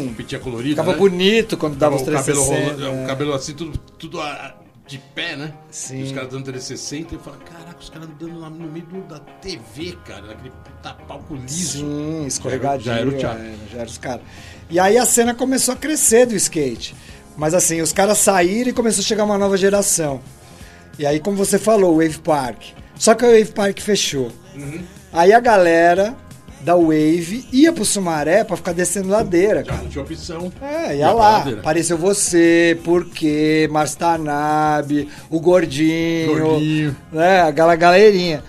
[0.08, 0.98] com fitinha colorida, Ficava né?
[0.98, 2.64] bonito quando dava os o cabelo 360.
[2.82, 3.04] rolando, né?
[3.04, 4.56] o cabelo assim, tudo, tudo ah,
[4.88, 5.54] de pé, né?
[5.70, 6.00] Sim.
[6.00, 8.86] E os caras dando 360 e eu falava, caraca, os caras dando lá no meio
[9.08, 11.78] da TV, cara, naquele puta palco liso.
[11.78, 12.86] Sim, escorregadinho.
[12.86, 13.38] Já era o Chap.
[13.40, 14.22] é, já era os caras.
[14.68, 16.96] E aí a cena começou a crescer do skate.
[17.38, 20.22] Mas assim, os caras saíram e começou a chegar uma nova geração.
[21.00, 22.62] E aí, como você falou, o Wave Park.
[22.96, 24.32] Só que o Wave Park fechou.
[24.56, 24.82] Uhum.
[25.12, 26.16] Aí a galera
[26.62, 29.82] da Wave ia pro Sumaré pra ficar descendo ladeira, Já cara.
[29.84, 30.52] não tinha opção.
[30.62, 31.38] É, Ia lá.
[31.40, 31.60] ladeira.
[31.60, 36.96] Apareceu você, Porquê, Marstanab, o Gordinho, Gordinho.
[37.12, 38.44] né, aquela galerinha.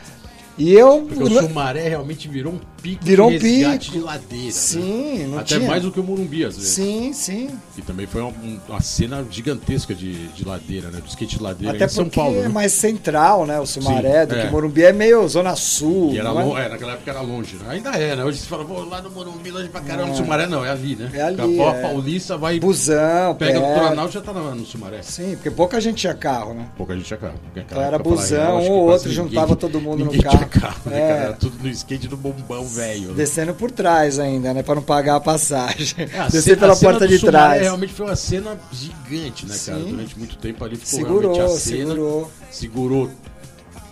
[0.56, 1.02] E eu.
[1.08, 3.98] Porque o Sumaré realmente virou um pico Virou de um resgate pico.
[3.98, 4.44] de ladeira.
[4.44, 4.50] né?
[4.52, 5.68] Sim, não Até tinha.
[5.68, 6.70] mais do que o Morumbi, às vezes.
[6.70, 7.48] Sim, sim.
[7.78, 8.32] E também foi uma,
[8.68, 11.00] uma cena gigantesca de, de ladeira, né?
[11.00, 12.36] Do skate de ladeira Até em São porque Paulo.
[12.38, 12.48] é né?
[12.48, 13.58] mais central, né?
[13.58, 14.44] O Sumaré, Sim, do é.
[14.46, 16.12] que Morumbi é meio Zona Sul.
[16.12, 16.32] E era é?
[16.32, 17.64] longe, é, naquela época era longe, né?
[17.70, 18.24] Ainda é, né?
[18.24, 20.94] Hoje você fala, vou lá no Morumbi, longe pra caramba, no Sumaré não, é ali,
[20.94, 21.10] né?
[21.14, 21.82] É ali, a é.
[21.82, 23.78] Paulista, vai, Busão, pega perto.
[23.80, 25.00] Planalto já tá no, no Sumaré.
[25.02, 26.68] Sim, porque pouca gente tinha carro, né?
[26.76, 27.34] Pouca gente tinha carro.
[27.56, 30.46] Então era busão, acho um ou outro ninguém- juntava todo mundo no carro.
[30.48, 31.08] carro, né, É.
[31.08, 31.20] cara?
[31.24, 33.14] Era tudo no skate do bombão velho.
[33.14, 34.62] Descendo por trás ainda, né?
[34.62, 35.94] Pra não pagar a passagem.
[36.12, 37.62] É, a Descer pela porta de trás.
[37.62, 39.78] realmente foi uma cena gigante, né, cara?
[39.78, 39.90] Sim.
[39.90, 41.86] Durante muito tempo ali ficou Segurou, realmente a cena.
[41.88, 42.30] segurou.
[42.50, 43.10] Segurou.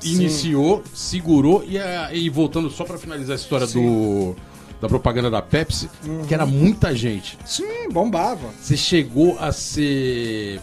[0.05, 1.79] Iniciou, segurou e,
[2.17, 4.35] e voltando só pra finalizar a história do
[4.81, 6.25] da propaganda da Pepsi, Uhum.
[6.27, 7.39] que era muita gente.
[7.47, 8.49] Sim, bombava.
[8.61, 10.61] Você chegou a ser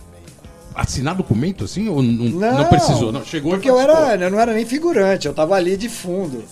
[0.76, 3.14] assinar documento assim ou não, Não, não precisou?
[3.14, 6.44] Não, chegou Porque eu era, eu não era nem figurante, eu tava ali de fundo.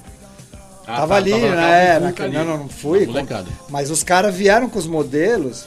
[0.87, 1.87] Ah, tava tá, ali, tava né?
[1.93, 2.47] muvuca naquele- ali.
[2.47, 3.01] Não, não, fui.
[3.01, 3.47] Na molecada.
[3.69, 5.65] Mas os caras vieram com os modelos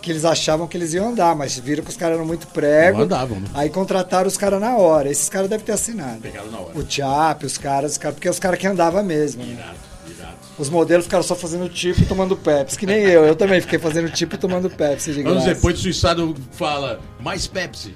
[0.00, 2.98] que eles achavam que eles iam andar, mas viram que os caras eram muito prego.
[2.98, 3.46] Não andavam, né?
[3.54, 5.08] Aí contrataram os caras na hora.
[5.10, 6.20] Esses caras devem ter assinado.
[6.20, 6.76] Pegaram na hora.
[6.76, 9.44] O Chap, os caras, os caras, porque os caras que andavam mesmo.
[9.44, 9.52] né?
[9.52, 9.76] Irado,
[10.18, 10.32] irado.
[10.58, 13.24] Os modelos ficaram só fazendo tipo e tomando Pepsi, que nem eu.
[13.24, 17.46] Eu também fiquei fazendo tipo e tomando Pepsi de Anos depois, o Suiçado fala, mais
[17.46, 17.94] Pepsi.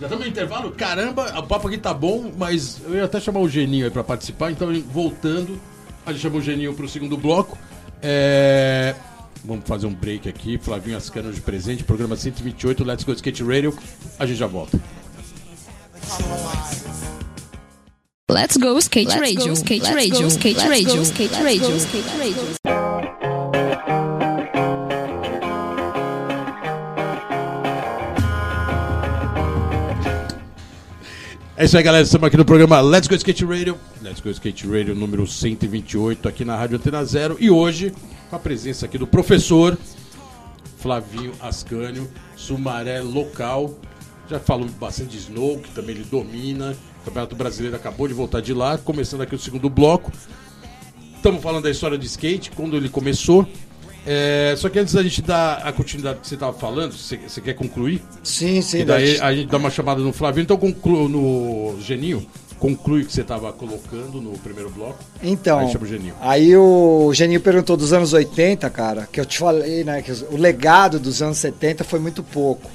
[0.00, 0.70] Já estamos no intervalo?
[0.72, 4.02] Caramba, o papo aqui tá bom, mas eu ia até chamar o Geninho aí pra
[4.02, 5.60] participar, então voltando,
[6.06, 7.58] a gente chamou o Geninho pro segundo bloco.
[8.02, 8.94] É,
[9.44, 13.76] Vamos fazer um break aqui, Flavinho Ascano de presente, programa 128, Let's Go Skate Radio,
[14.18, 14.78] a gente já volta.
[18.30, 22.79] Let's go skate radio, skate radio, skate radio, skate radio, skate radio.
[31.60, 32.02] É isso aí, galera.
[32.02, 33.76] Estamos aqui no programa Let's Go Skate Radio.
[34.00, 37.36] Let's Go Skate Radio número 128 aqui na Rádio Antena Zero.
[37.38, 37.92] E hoje,
[38.30, 39.76] com a presença aqui do professor
[40.78, 43.78] Flavinho Ascânio, Sumaré local.
[44.26, 46.74] Já falou bastante de Snow, que também ele domina.
[47.02, 48.78] O Campeonato Brasileiro acabou de voltar de lá.
[48.78, 50.10] Começando aqui o segundo bloco.
[51.14, 53.46] Estamos falando da história de skate, quando ele começou.
[54.06, 57.40] É, só que antes da gente dar a continuidade que você estava falando, você, você
[57.40, 58.02] quer concluir?
[58.22, 58.80] Sim, sim.
[58.80, 62.26] E daí a gente dá uma chamada no Flavinho, então conclui no Geninho,
[62.58, 64.98] conclui o que você estava colocando no primeiro bloco.
[65.22, 66.14] Então, Aí o Geninho.
[66.20, 70.36] aí o Geninho perguntou dos anos 80, cara, que eu te falei, né, que o
[70.36, 72.70] legado dos anos 70 foi muito pouco.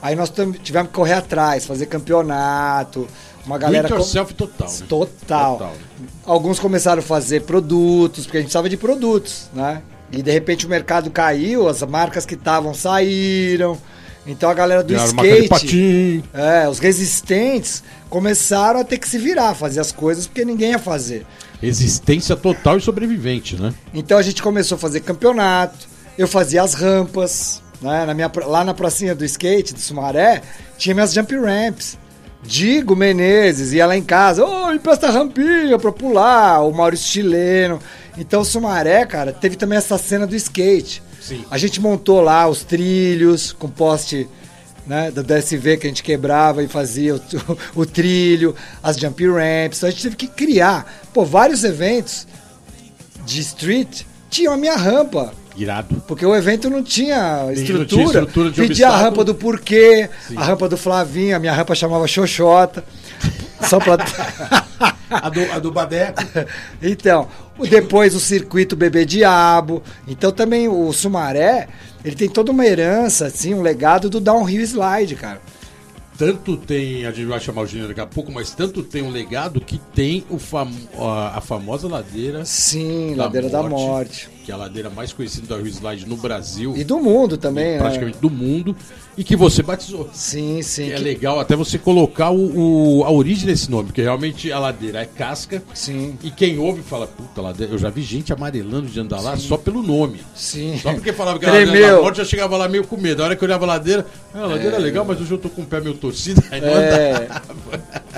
[0.00, 3.08] Aí nós tivemos que correr atrás, fazer campeonato,
[3.44, 3.88] uma galera...
[3.88, 3.96] Com-
[4.34, 4.86] total, né?
[4.88, 5.52] Total.
[5.58, 5.74] Total.
[6.24, 9.82] Alguns começaram a fazer produtos, porque a gente precisava de produtos, né?
[10.10, 13.78] E de repente o mercado caiu, as marcas que estavam saíram.
[14.26, 19.54] Então a galera do de skate, é, os resistentes começaram a ter que se virar,
[19.54, 21.24] fazer as coisas porque ninguém ia fazer.
[21.62, 23.72] Existência total e sobrevivente, né?
[23.92, 28.04] Então a gente começou a fazer campeonato, eu fazia as rampas, né?
[28.04, 30.42] Na minha, lá na pracinha do skate, do Sumaré,
[30.76, 31.98] tinha minhas jump ramps.
[32.48, 37.78] Digo Menezes ia lá em casa, ô, empresta a rampinha pra pular, o Maurício Chileno.
[38.16, 41.02] Então o Sumaré, cara, teve também essa cena do skate.
[41.20, 41.44] Sim.
[41.50, 44.26] A gente montou lá os trilhos com poste
[44.86, 47.20] né, da DSV que a gente quebrava e fazia o,
[47.82, 49.76] o trilho, as jump ramps.
[49.76, 52.26] Então a gente teve que criar, pô, vários eventos
[53.26, 55.34] de street tinham a minha rampa.
[55.58, 56.02] Irado.
[56.06, 58.04] Porque o evento não tinha não tinha estrutura.
[58.04, 62.06] estrutura de Pedia a rampa do porquê, a rampa do Flavinho, a minha rampa chamava
[62.06, 62.84] Xoxota.
[63.62, 63.98] Só pra...
[65.10, 66.22] A do, a do Badeco.
[66.82, 67.28] então,
[67.70, 69.82] depois o circuito Bebê Diabo.
[70.06, 71.66] Então também o Sumaré,
[72.04, 75.40] ele tem toda uma herança, assim, um legado do downhill slide, cara.
[76.18, 79.10] Tanto tem, a gente vai chamar o Geninho daqui a pouco, mas tanto tem um
[79.10, 84.28] legado que tem o fam, a, a famosa ladeira Sim, Da Ladeira da Morte.
[84.48, 87.72] Que é a ladeira mais conhecida do Rio Slide no Brasil, E do mundo também,
[87.72, 87.78] né?
[87.78, 88.74] praticamente do mundo,
[89.14, 90.08] e que você batizou.
[90.14, 90.86] Sim, sim.
[90.86, 94.58] Que é legal até você colocar o, o- a origem desse nome, porque realmente a
[94.58, 95.62] ladeira é casca.
[95.74, 96.16] Sim.
[96.22, 99.58] E quem ouve fala, puta, ladeira, eu já vi gente amarelando de andar lá só
[99.58, 100.18] pelo nome.
[100.34, 100.78] Sim.
[100.82, 103.20] Só porque falava que a ladeira da morte, eu chegava lá meio com medo.
[103.22, 105.36] A hora que eu olhava a ladeira, ah, a ladeira é legal, mas hoje eu
[105.36, 107.12] tô com o pé meio torcido, aí não É.
[107.26, 107.42] andava.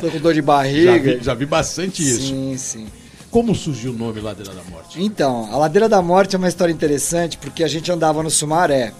[0.00, 1.16] Tô com dor de Já barriga.
[1.16, 2.20] vi, já vi bastante isso.
[2.28, 2.86] Sim, sim.
[3.30, 5.02] Como surgiu o nome Ladeira da Morte?
[5.02, 8.92] Então, a Ladeira da Morte é uma história interessante porque a gente andava no Sumaré,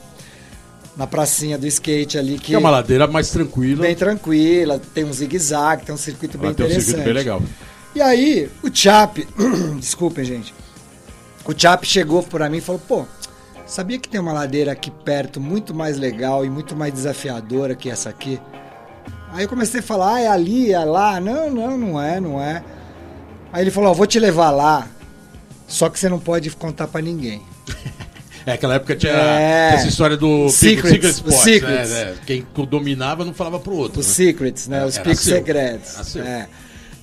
[0.96, 3.82] na pracinha do skate ali, que Que é uma ladeira mais tranquila.
[3.82, 6.86] bem tranquila, tem um zigue-zague, tem um circuito bem Ela tem um interessante.
[6.94, 7.42] circuito bem legal.
[7.94, 9.26] E aí, o Chap,
[9.80, 10.54] desculpem, gente.
[11.44, 13.04] O Chap chegou pra mim e falou: pô,
[13.66, 17.90] sabia que tem uma ladeira aqui perto muito mais legal e muito mais desafiadora que
[17.90, 18.40] essa aqui?
[19.32, 21.20] Aí eu comecei a falar: ah, é ali, é lá.
[21.20, 22.62] Não, não, não é, não é.
[23.53, 24.86] Aí ele falou, ó, vou te levar lá,
[25.66, 27.42] só que você não pode contar pra ninguém.
[28.46, 29.74] É, aquela época tinha É.
[29.74, 31.90] essa história do Secrets, Secret os Spots, secrets.
[31.90, 32.14] né, né?
[32.24, 34.01] Quem dominava não falava pro outro.
[34.01, 34.14] Os né?
[34.14, 34.80] secrets, né?
[34.80, 36.16] É, Os picos secretos.
[36.16, 36.48] É.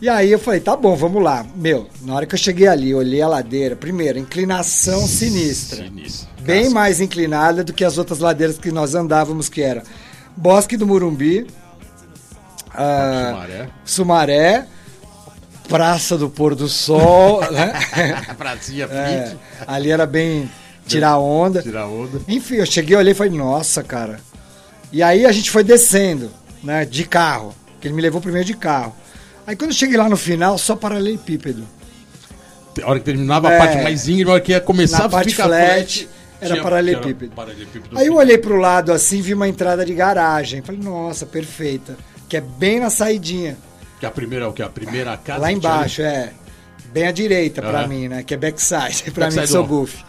[0.02, 1.46] E aí eu falei, tá bom, vamos lá.
[1.56, 5.84] Meu, na hora que eu cheguei ali, olhei a ladeira, primeiro, inclinação sinistra.
[5.84, 6.28] Sinistro.
[6.42, 6.74] Bem Casca.
[6.74, 9.84] mais inclinada do que as outras ladeiras que nós andávamos, que era
[10.36, 11.46] Bosque do Murumbi,
[12.74, 13.70] ah, Sumaré.
[13.86, 14.68] Sumaré,
[15.68, 17.74] Praça do Pôr do Sol, né?
[18.30, 20.50] A pracinha É, ali era bem
[20.86, 21.62] tirar onda.
[21.62, 22.22] tirar onda.
[22.28, 24.20] Enfim, eu cheguei, olhei e falei, nossa, cara.
[24.92, 26.32] E aí a gente foi descendo,
[26.64, 27.54] né, de carro.
[27.82, 28.96] Que ele me levou primeiro de carro.
[29.46, 31.64] Aí quando eu cheguei lá no final, só paralelepípedo.
[32.84, 33.58] A hora que terminava a É.
[33.58, 36.08] parte mais íngreme, a hora que ia começar Na a parte ficar flat,
[36.40, 37.18] era tinha- paralelepípedo.
[37.20, 38.20] tinha paralelepípedo Aí eu fit.
[38.22, 40.62] olhei pro lado assim, vi uma entrada de garagem.
[40.62, 41.98] Falei, nossa, perfeita.
[42.30, 43.58] Que é bem na saidinha.
[44.00, 44.62] Que a primeira é o que?
[44.62, 46.32] A primeira casa lá embaixo, é.
[46.94, 47.88] Bem à direita pra Aham.
[47.88, 48.24] mim, né?
[48.24, 49.04] Que é backside.
[49.12, 50.04] Pra Backside mim, sou goofy.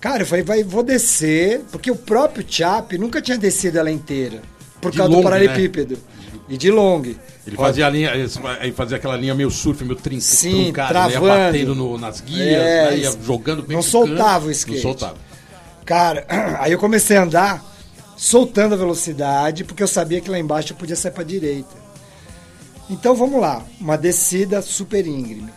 [0.00, 4.40] Cara, eu falei, vai, vou descer, porque o próprio Chap nunca tinha descido ela inteira.
[4.80, 5.98] Por De causa long, do paralelepípedo.
[6.48, 7.02] E de long.
[7.46, 11.00] Ele fazia a linha, ele fazia aquela linha meio surf, meio trin Sim, truncada, né?
[11.14, 11.28] ia travando.
[11.52, 12.98] batendo no- nas guias, É, né?
[12.98, 14.76] ia jogando bem Não soltava o skate.
[14.76, 15.16] Não soltava.
[15.84, 16.24] Cara,
[16.60, 17.64] aí eu comecei a andar
[18.16, 21.74] soltando a velocidade, porque eu sabia que lá embaixo eu podia sair pra direita.
[22.90, 25.48] Então vamos lá, uma descida super íngreme.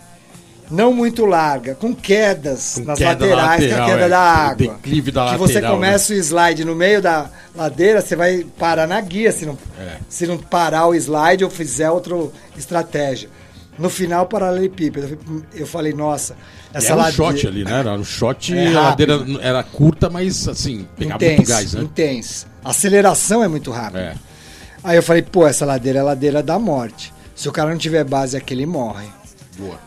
[0.70, 4.10] Não muito larga, com quedas Com nas queda laterais, que é a lateral, queda é,
[4.10, 4.56] da água.
[4.56, 5.86] declive da que você lateral, né?
[5.88, 9.98] começa o slide no meio da ladeira, você vai parar na guia se não, É.
[10.08, 12.16] se não parar o slide ou fizer outra
[12.58, 13.30] estratégia.
[13.78, 15.18] No final, paralelepípedo.
[15.54, 16.36] Eu falei, nossa,
[16.74, 17.32] E essa era um ladeira...
[17.34, 17.80] shot ali, né?
[17.80, 21.82] Era um shot, É a ladeira era curta, mas assim, pegava muito intenso, gás, né?
[21.82, 22.48] intenso.
[22.64, 24.00] A aceleração é muito rápida.
[24.00, 24.14] É.
[24.84, 27.12] Aí eu falei, pô, essa ladeira é a ladeira da morte.
[27.42, 29.08] Se o cara não tiver base aqui, ele morre.
[29.58, 29.80] Boa.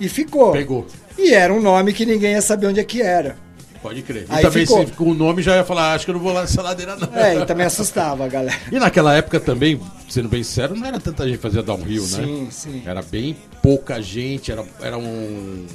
[0.00, 0.52] E ficou.
[0.52, 0.86] Pegou.
[1.18, 3.36] E era um nome que ninguém ia saber onde é que era.
[3.82, 4.22] Pode crer.
[4.22, 4.86] E Aí também ficou.
[4.86, 6.62] se com o nome já ia falar, "Ah, acho que eu não vou lá nessa
[6.62, 7.14] ladeira não.
[7.14, 8.56] É, e também assustava a galera.
[8.72, 9.78] E naquela época também,
[10.08, 12.08] sendo bem sério, não era tanta gente que fazia downhill, né?
[12.24, 12.82] Sim, sim.
[12.86, 15.66] Era bem pouca gente, era, era um...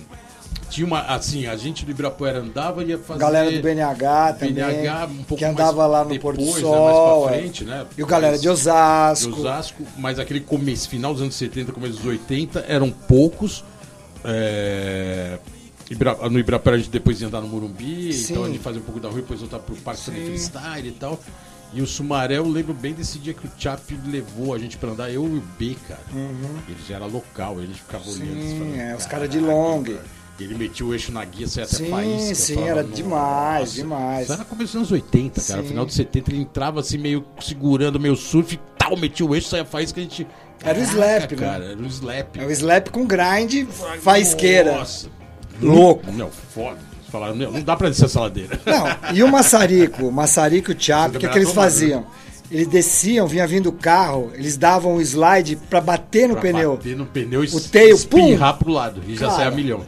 [0.72, 3.20] Tinha uma, assim, a gente do Ibirapuera andava e ia fazer...
[3.20, 4.54] Galera do BNH também.
[4.54, 7.26] BNH um pouco que andava lá no depois, Porto né, Sol.
[7.26, 7.42] mais pra é.
[7.42, 7.86] frente, né?
[7.98, 9.38] E o galera de de Osasco.
[9.38, 13.66] Osasco, mas aquele começo, final dos anos 70, começo dos 80, eram poucos.
[14.24, 15.40] É,
[16.30, 18.32] no Ibirapuera a gente depois ia andar no Morumbi, Sim.
[18.32, 20.92] então a gente fazia um pouco da rua, depois voltar pro Parque Santa Freestyle e
[20.94, 21.20] tal.
[21.74, 24.92] E o Sumaré, eu lembro bem desse dia que o Chap levou a gente pra
[24.92, 26.02] andar, eu e o B, cara.
[26.14, 28.32] Ele já era local, gente ficava olhando.
[28.32, 28.42] Uhum.
[28.42, 31.48] Sim, falando, é, os caras de "Caraca, long." cara." Ele metia o eixo na guia,
[31.48, 32.36] saia até Sim, faísca.
[32.36, 34.24] sim, falava, era "Nossa." demais, demais.
[34.24, 35.62] Isso era começo dos anos 80, cara.
[35.62, 35.68] Sim.
[35.70, 39.66] Final de 70 ele entrava assim, meio segurando meio surf, tal, metia o eixo, saia
[39.66, 40.28] faísca que a gente.
[40.64, 41.38] Era o slap, né?
[41.38, 41.66] cara.
[41.72, 42.38] Era o slap.
[42.38, 43.66] É o slap com grind,
[44.02, 44.78] faisqueira.
[44.78, 45.08] Nossa.
[45.62, 46.12] Louco.
[46.12, 46.78] Não, foda.
[47.12, 48.58] Falaram, não, não dá pra descer essa ladeira.
[48.66, 52.06] Não, e o maçarico, o maçarico e o Chap, o que, que eles faziam?
[52.50, 56.78] Eles desciam, vinha vindo o carro, eles davam um slide pra bater no Pra pneu.
[56.78, 59.02] bater no pneu e O tail, espirrar pro lado.
[59.06, 59.32] E já Cara.
[59.40, 59.82] sai a milhão.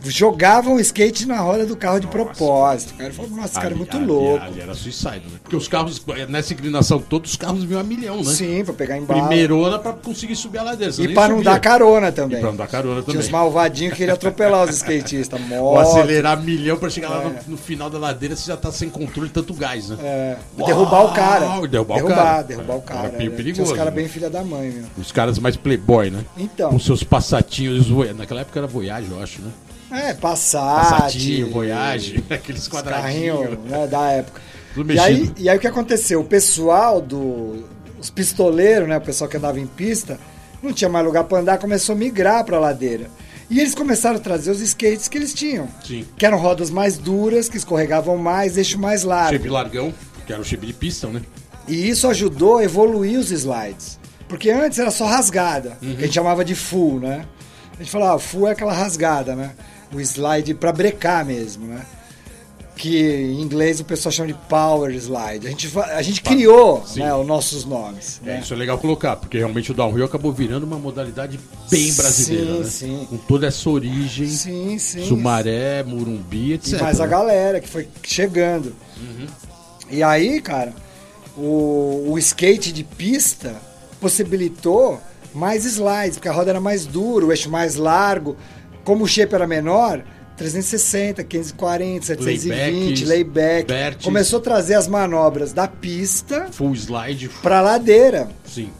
[0.00, 2.94] Jogavam o skate na roda do carro de propósito.
[2.94, 4.44] Cara, falou, nossa, esse cara é Ali- muito ali- louco.
[4.44, 5.38] Ali era suicide, né?
[5.42, 8.32] Porque os carros, nessa inclinação toda, os carros vinham a milhão, né?
[8.32, 9.20] Sim, pra pegar embaixo.
[9.26, 10.94] Primeirona pra conseguir subir a ladeira.
[10.98, 11.50] E pra não subia.
[11.52, 12.38] dar carona também.
[12.38, 13.40] E pra não dar carona Tinha os também.
[13.40, 15.40] malvadinhos que queriam atropelar os skatistas.
[15.58, 17.24] Ou Moto, acelerar milhão pra chegar lá É.
[17.24, 19.96] no, no final da ladeira, você já tá sem controle, tanto gás, né?
[20.00, 21.44] é, e derrubar o cara.
[21.46, 22.42] Uau, derrubar o derrubar, cara.
[22.42, 23.08] derrubar o cara.
[23.08, 23.30] Era é.
[23.30, 24.00] perigoso, Tinha os caras né?
[24.00, 24.84] bem filha da mãe, meu.
[24.96, 26.24] Os caras mais playboy, né?
[26.36, 26.70] Então.
[26.70, 29.50] Com seus passatinhos, naquela época era Voyage, eu acho, né?
[29.90, 30.90] É, Passat.
[30.90, 33.38] Passatinho, Voyage, aqueles os quadradinhos.
[33.40, 34.40] carrinhos né, da época.
[34.74, 35.34] Tudo E aí, mexido.
[35.40, 36.20] e aí o que aconteceu?
[36.20, 37.64] O pessoal do.
[37.98, 38.96] Os pistoleiros, né?
[38.96, 40.20] O pessoal que andava em pista,
[40.62, 43.10] não tinha mais lugar pra andar, começou a migrar pra ladeira.
[43.50, 45.66] E eles começaram a trazer os skates que eles tinham.
[45.84, 46.04] Sim.
[46.16, 49.32] Que eram rodas mais duras, que escorregavam mais, eixo mais largo.
[49.32, 49.92] Shape largão,
[50.26, 51.22] que era o shape de pistão, né?
[51.66, 53.98] E isso ajudou a evoluir os slides.
[54.28, 55.94] Porque antes era só rasgada, Uhum.
[55.96, 57.24] que a gente chamava de full, né?
[57.74, 59.52] A gente falava, ah, full é aquela rasgada, né?
[59.92, 61.84] O slide pra brecar mesmo, né?
[62.76, 65.46] Que em inglês o pessoal chama de power slide.
[65.46, 67.00] A gente, a gente criou Sim.
[67.00, 68.20] né, os nossos nomes.
[68.24, 68.40] É, né?
[68.40, 72.92] isso é legal colocar, porque realmente o downhill acabou virando uma modalidade bem brasileira, Sim,
[72.92, 72.98] né?
[73.00, 73.06] sim.
[73.10, 75.04] Com toda essa origem, Sim, sim.
[75.06, 76.74] Sumaré, Murumbi, etc.
[76.78, 77.10] E mais a né?
[77.10, 78.72] galera que foi chegando.
[79.90, 80.72] E aí, cara,
[81.36, 83.56] o, o skate de pista
[84.00, 85.00] possibilitou
[85.34, 88.36] mais slides, porque a roda era mais dura, o eixo mais largo.
[88.88, 90.02] Como o shape era menor,
[90.38, 93.68] 360, 540, 720, Laybacks, layback.
[93.68, 94.04] vertes.
[94.06, 98.30] Começou a trazer as manobras da pista Full slide, pra ladeira.
[98.46, 98.70] sim.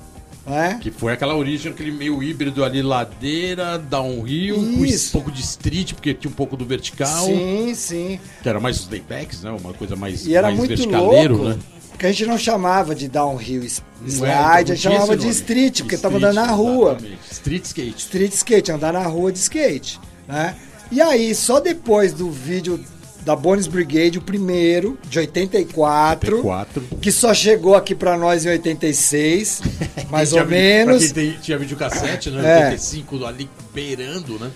[0.46, 0.78] Né?
[0.80, 5.92] Que foi aquela origem, aquele meio híbrido ali, ladeira, downhill, com um pouco de street,
[5.92, 7.26] porque tinha um pouco do vertical.
[7.26, 8.18] Sim, sim.
[8.42, 9.50] Que era mais os laybacks, né?
[9.50, 11.58] Uma coisa mais, E era mais muito verticaleiro, louco, né?
[11.98, 15.80] Que a gente não chamava de downhill é, slide, então a gente chamava de street,
[15.80, 16.90] porque tava Street, andando na rua.
[16.92, 17.18] exatamente.
[17.32, 17.98] Street skate.
[17.98, 20.54] Street skate, andar na rua de skate, né?
[20.92, 22.82] E aí, só depois do vídeo
[23.24, 26.82] da Bones Brigade, o primeiro, de 84, 4.
[27.02, 29.60] que só chegou aqui pra nós em 86,
[30.08, 32.40] mais ou Pra menos, quem tem- tinha videocassete, né?
[32.48, 32.64] É.
[32.70, 34.50] 85 ali beirando, né?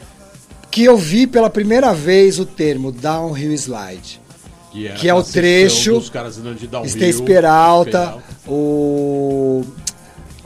[0.71, 4.22] que eu vi pela primeira vez o termo downhill slide.
[4.73, 6.89] Que, era Que é o trecho, Dos caras andando de downhill.
[6.89, 8.17] Stace Peralta,
[8.47, 9.63] o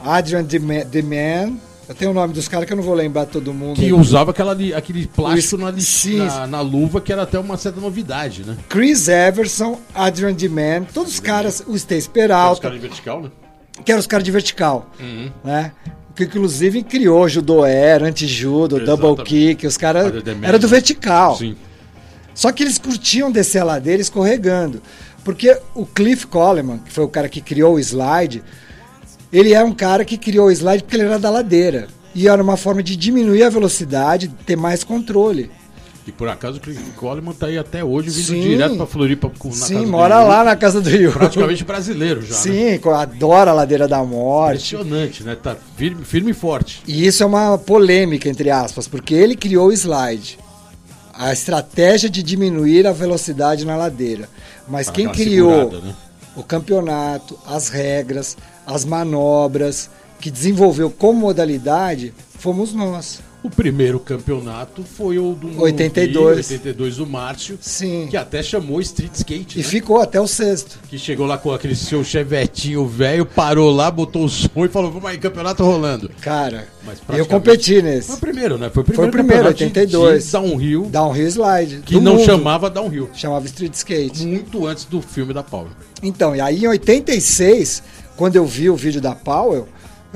[0.03, 1.57] Adrian Deman, Deman,
[1.87, 3.77] eu tenho o nome dos caras que eu não vou lembrar todo mundo.
[3.79, 8.43] Que usava aquela, aquele plástico na, na, na luva, que era até uma certa novidade,
[8.45, 8.57] né?
[8.67, 13.29] Chris Everson, Adrian Deman, todos os caras, o Stace Os Peralta, caras em vertical, né?
[13.85, 15.31] que eram os caras de vertical, Uhum.
[15.43, 15.71] né?
[16.15, 20.45] Que inclusive criou judo air, anti-judo, double kick, os caras demérito.
[20.45, 21.35] era do vertical.
[21.37, 21.55] Sim.
[22.37, 24.79] Só que eles curtiam descer a ladeira escorregando.
[25.23, 28.43] Porque o Cliff Coleman, que foi o cara que criou o slide,
[29.33, 31.87] ele é um cara que criou o slide porque ele era da ladeira.
[32.13, 35.49] E era uma forma de diminuir a velocidade, ter mais controle.
[36.05, 38.41] E por acaso o Cliff Coleman tá aí até hoje, vindo Sim.
[38.41, 41.11] direto pra Floripa com, Sim, mora lá na casa do Rio.
[41.11, 42.39] Praticamente brasileiro já, né?
[42.39, 44.75] Sim, adora a ladeira da morte.
[44.75, 45.35] Impressionante, né?
[45.35, 46.83] Tá firme, firme e forte.
[46.87, 50.37] E isso é uma polêmica, entre aspas, porque ele criou o slide.
[51.17, 54.29] A estratégia de diminuir a velocidade na ladeira.
[54.67, 55.95] Mas Pra quem criou né?
[56.35, 59.89] o campeonato, as regras, as manobras,
[60.19, 63.19] que desenvolveu como modalidade, fomos nós.
[63.43, 66.37] O primeiro campeonato foi o do 82.
[66.51, 68.07] 82 do Márcio, Sim.
[68.09, 69.67] que até chamou Street Skate, E né?
[69.67, 70.79] ficou até o sexto.
[70.89, 74.91] Que chegou lá com aquele seu chevetinho velho, parou lá, botou o som e falou:
[74.91, 76.09] vamos aí, campeonato rolando.
[76.19, 76.67] Cara,
[77.15, 78.07] eu competi nesse.
[78.07, 78.69] Foi o primeiro, né?
[78.73, 80.25] Foi o Foi primeiro, o primeiro, campeonato de- 82.
[80.25, 81.81] De downhill, Downhill slide.
[81.85, 82.25] que não mundo.
[82.25, 83.09] chamava downhill.
[83.13, 84.25] Chamava street skate.
[84.25, 85.69] Muito antes do filme da Paula.
[86.03, 87.83] Então, e aí em 86,
[88.17, 89.67] quando eu vi o vídeo da Powell,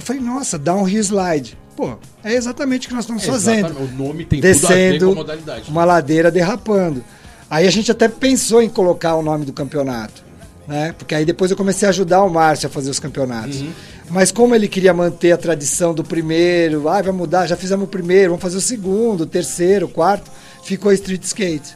[0.01, 1.57] eu falei, nossa, downhill slide.
[1.75, 3.67] Pô, é exatamente o que nós estamos fazendo.
[3.67, 5.69] Exatamente, O nome tem tudo Descendo a modalidade.
[5.69, 7.03] uma ladeira derrapando.
[7.49, 10.23] Aí a gente até pensou em colocar o nome do campeonato.
[10.67, 10.93] Né?
[10.97, 13.61] Porque aí depois eu comecei a ajudar o Márcio a fazer os campeonatos.
[13.61, 13.71] Uhum.
[14.09, 17.87] Mas como ele queria manter a tradição do primeiro, ah, vai mudar, já fizemos o
[17.87, 20.29] primeiro, vamos fazer o segundo, o terceiro, o quarto,
[20.63, 21.75] ficou street skate.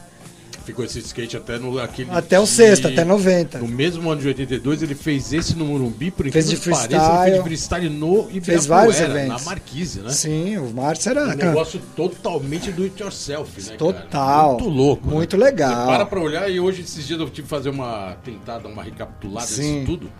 [0.66, 2.10] Ficou esse skate até no aquele.
[2.10, 3.60] Até o sexto, até 90.
[3.60, 6.90] No mesmo ano de 82, ele fez esse no Morumbi, por Fez de pareça, ele
[6.90, 7.36] fez freestyle.
[7.36, 9.44] de freestyle no Ibirapuera, Fez vários na eventos.
[9.44, 10.10] Marquise, né?
[10.10, 11.22] Sim, o Márcio era.
[11.22, 13.76] Um negócio totalmente do it yourself, né?
[13.76, 14.08] Total.
[14.10, 14.46] Cara?
[14.48, 15.08] Muito louco.
[15.08, 15.44] Muito né?
[15.44, 15.86] legal.
[15.86, 18.16] Você para pra olhar e hoje, esses dias, eu tive que fazer uma.
[18.24, 19.84] tentar dar uma recapitulada Sim.
[19.84, 20.12] disso tudo.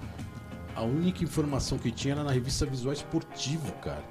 [0.76, 4.04] A única informação que tinha era na revista Visual Esportivo, cara.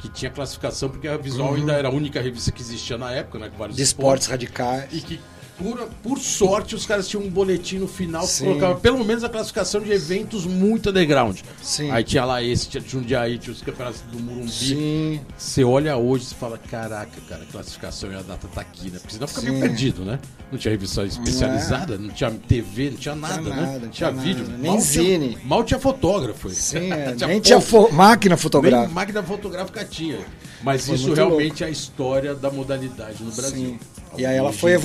[0.00, 3.38] Que tinha classificação, porque a Visual ainda era a única revista que existia na época,
[3.38, 3.48] né?
[3.50, 3.76] Com vários Uhum.
[3.76, 4.84] de esportes radicais.
[4.92, 5.20] e que,
[5.62, 8.44] por, por sorte, os caras tinham um boletim no final que Sim.
[8.46, 11.38] colocava pelo menos a classificação de eventos muito underground.
[11.62, 11.90] Sim.
[11.90, 14.50] Aí tinha lá esse, tinha Jundiaí, tinha os campeonatos do Murumbi.
[14.50, 15.20] Sim.
[15.36, 18.98] Você olha hoje e fala, caraca, cara, a classificação e a data tá aqui, né?
[18.98, 19.60] Porque senão fica meio Sim.
[19.60, 20.18] perdido, né?
[20.50, 23.60] Não tinha revista especializada, não tinha TV, não tinha nada, Tinha né?
[23.62, 24.44] nada, Não não tinha tinha vídeo.
[24.44, 25.28] nada, nem mal zine.
[25.34, 26.50] Tinha, mal tinha fotógrafo.
[26.50, 28.92] Sim, é, Tinha nem tinha fo- máquina Nem fotográfica.
[28.92, 30.18] máquina fotográfica tinha.
[30.62, 33.56] Mas Foi isso realmente é a história da modalidade no Brasil.
[33.56, 33.78] Sim.
[34.16, 34.82] E aí ela foi dela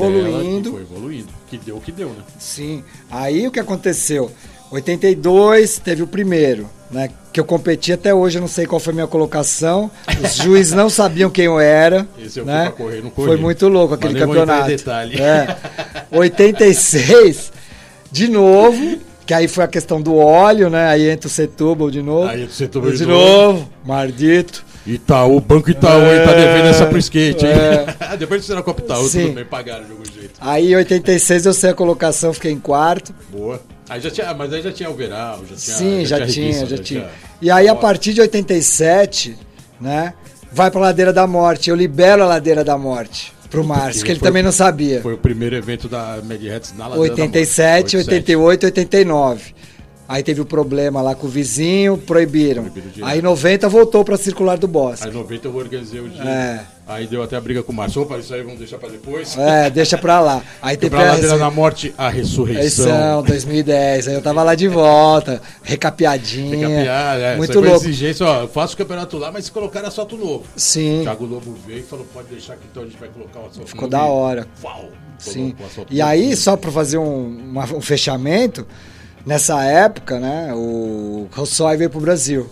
[0.68, 0.88] evoluindo.
[0.88, 1.28] que Foi evoluindo.
[1.50, 2.24] Que deu o que deu, né?
[2.40, 2.84] Sim.
[3.10, 4.32] Aí o que aconteceu?
[4.70, 7.10] 82 teve o primeiro, né?
[7.32, 9.90] Que eu competi até hoje, eu não sei qual foi a minha colocação.
[10.22, 12.08] Os juízes não sabiam quem eu era.
[12.20, 12.64] Esse eu fui né?
[12.64, 13.28] pra correr, não corri.
[13.28, 14.68] Foi muito louco aquele Mas campeonato.
[14.68, 15.22] detalhe.
[15.22, 15.56] É.
[16.12, 17.52] 86,
[18.12, 20.88] de novo, que aí foi a questão do óleo, né?
[20.88, 22.28] Aí entra o Setúbal de novo.
[22.28, 23.70] Aí entra o Setúbal de de novo.
[23.86, 24.66] Mardito.
[24.88, 27.52] Itaú, Banco Itaú, aí tá É, devendo essa pro skate, hein?
[27.52, 28.16] é.
[28.18, 29.22] Depois de você na Copa Itaú, Sim.
[29.28, 30.32] tudo bem, pagaram de algum jeito.
[30.40, 33.14] Aí em 86 eu sei a colocação, fiquei em quarto.
[33.32, 33.62] Boa.
[33.90, 35.78] Aí já tinha, mas aí já tinha Overall, já tinha.
[35.78, 37.10] Sim, já, tinha, revista, já tinha.
[37.42, 39.38] E aí a partir de 87,
[39.80, 40.14] né,
[40.52, 41.70] vai pra Ladeira da Morte.
[41.70, 45.02] Eu libero a Ladeira da Morte pro Márcio, que ele foi- também não sabia.
[45.02, 48.10] Foi o primeiro evento da Mad Hats na Ladeira da 87, Morte.
[48.10, 49.54] 88, 89.
[50.08, 52.66] Aí teve o problema lá com o vizinho, proibiram.
[53.02, 55.06] Aí 90 voltou pra Circular do Bosque.
[55.08, 56.24] Aí 90 eu organizei o dia.
[56.24, 56.60] É.
[56.88, 58.04] Aí deu até a briga com o Márcio.
[58.04, 59.38] Opa, isso aí vamos deixar pra depois.
[59.38, 60.42] É, deixa pra lá.
[60.62, 62.86] Aí teve pra a Ladeira ressu- da Morte, a ressurreição.
[62.88, 64.08] Eleição 2010.
[64.08, 66.56] Aí eu tava lá de volta, recapeadinha.
[66.70, 67.76] Recapear, é, muito louco.
[67.86, 70.46] exigência, ó, eu faço o campeonato lá, mas se colocar asfalto novo.
[70.56, 71.02] Sim.
[71.04, 73.68] Thiago Lobo veio e falou, pode deixar que então a gente vai colocar o asfalto
[73.70, 73.92] Ficou novo.
[73.92, 74.48] da hora.
[74.64, 74.90] Uau!
[75.20, 75.56] Sim.
[75.60, 78.66] o E aí, só para fazer um, uma- um fechamento,
[79.28, 82.50] nessa época, né, o Rossói veio pro Brasil,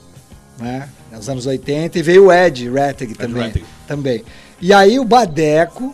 [0.59, 0.89] né?
[1.11, 3.53] nos anos 80, e veio o Ed Rettig também,
[3.87, 4.23] também.
[4.61, 5.93] E aí o Badeco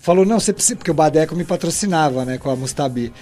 [0.00, 3.12] falou, não, você precisa, porque o Badeco me patrocinava, né, com a Mustabi.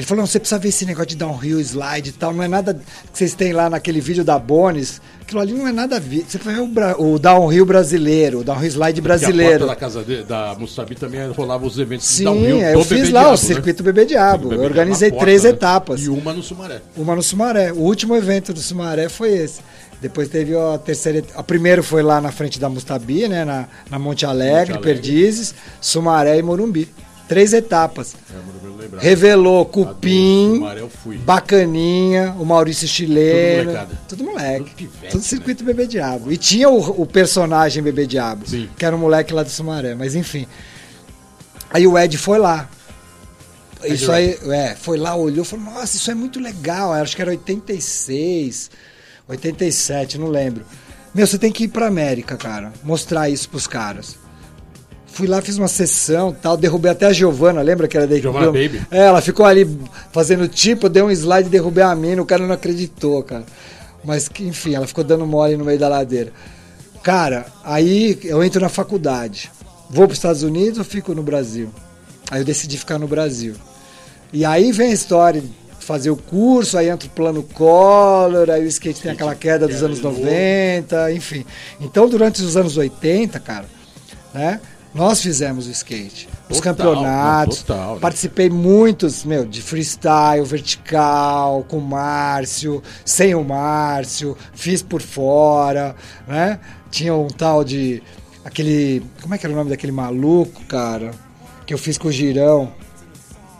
[0.00, 2.48] Ele falou, não, você precisa ver esse negócio de downhill, slide e tal, não é
[2.48, 2.80] nada que
[3.18, 6.24] vocês têm lá naquele vídeo da Bones, aquilo ali não é nada a ver.
[6.26, 9.66] Você ver o, bra- o downhill brasileiro, o downhill slide Que a brasileiro.
[9.66, 12.82] porta da casa de- da Mustabi também rolava os eventos de Sim, downhill é, eu
[12.82, 14.06] fiz Bebê lá Diabo, o circuito Bebê né?
[14.06, 14.48] Diabo.
[14.48, 15.50] Bebê Eu organizei porta, três né?
[15.50, 16.00] etapas.
[16.00, 16.80] E uma no Sumaré.
[16.96, 17.70] Uma no Sumaré.
[17.72, 19.60] O último evento do Sumaré foi esse.
[20.00, 21.22] Depois teve a terceira.
[21.34, 23.44] A primeiro foi lá na frente da Mustabi, né?
[23.44, 24.82] Na, na Monte Alegre, Monte Alegre.
[24.94, 26.88] Perdizes, Sumaré e Morumbi.
[27.30, 28.16] Três etapas.
[28.34, 28.98] É.
[28.98, 30.60] Revelou do Cupim,
[31.00, 31.16] fui.
[31.16, 33.70] Bacaninha, o Maurício Chileno.
[34.08, 34.64] Tudo moleque.
[34.64, 36.32] Tudo pivete, Tudo circuito Bebê Diabo.
[36.32, 38.68] E tinha o, o personagem Bebê Diabo, Sim.
[38.76, 40.44] que era um moleque lá do Sumaré, mas enfim.
[41.72, 42.68] Aí o Ed foi lá.
[43.84, 46.92] Ed Isso aí, é, foi lá, olhou, falou, nossa, isso é muito legal.
[46.92, 48.72] Acho que era 86,
[49.28, 50.64] 87, não lembro.
[51.14, 52.72] Meu, você tem que ir pra América, cara.
[52.82, 54.18] Mostrar isso pros caras.
[55.12, 58.46] Fui lá, fiz uma sessão tal, derrubei até a Giovana, lembra que era da Giovanna
[58.46, 58.80] Baby.
[58.90, 59.68] É, ela ficou ali
[60.12, 63.44] fazendo tipo, eu dei um slide e derrubei a mina, o cara não acreditou, cara.
[64.04, 66.32] Mas enfim, ela ficou dando mole no meio da ladeira.
[67.02, 69.50] Cara, aí eu entro na faculdade.
[69.90, 71.70] Vou para os Estados Unidos ou fico no Brasil?
[72.30, 73.54] Aí eu decidi ficar no Brasil.
[74.32, 75.50] E aí vem a história de
[75.80, 79.82] fazer o curso, aí entra o plano Collor, aí o skate tem aquela queda dos
[79.82, 80.20] anos de novo.
[80.20, 81.44] 90, enfim.
[81.80, 83.64] Então, durante os anos 80, cara,
[84.32, 84.60] né?
[84.94, 86.28] Nós fizemos o skate.
[86.48, 87.58] Os Total, campeonatos.
[87.58, 88.00] não, total, né?
[88.00, 95.94] Participei muitos, meu, de freestyle, vertical, com o Márcio, sem o Márcio, fiz por fora,
[96.26, 96.58] né?
[96.90, 98.02] Tinha um tal de.
[98.44, 99.02] aquele.
[99.22, 101.12] Como é que era o nome daquele maluco, cara?
[101.64, 102.72] Que eu fiz com o Girão.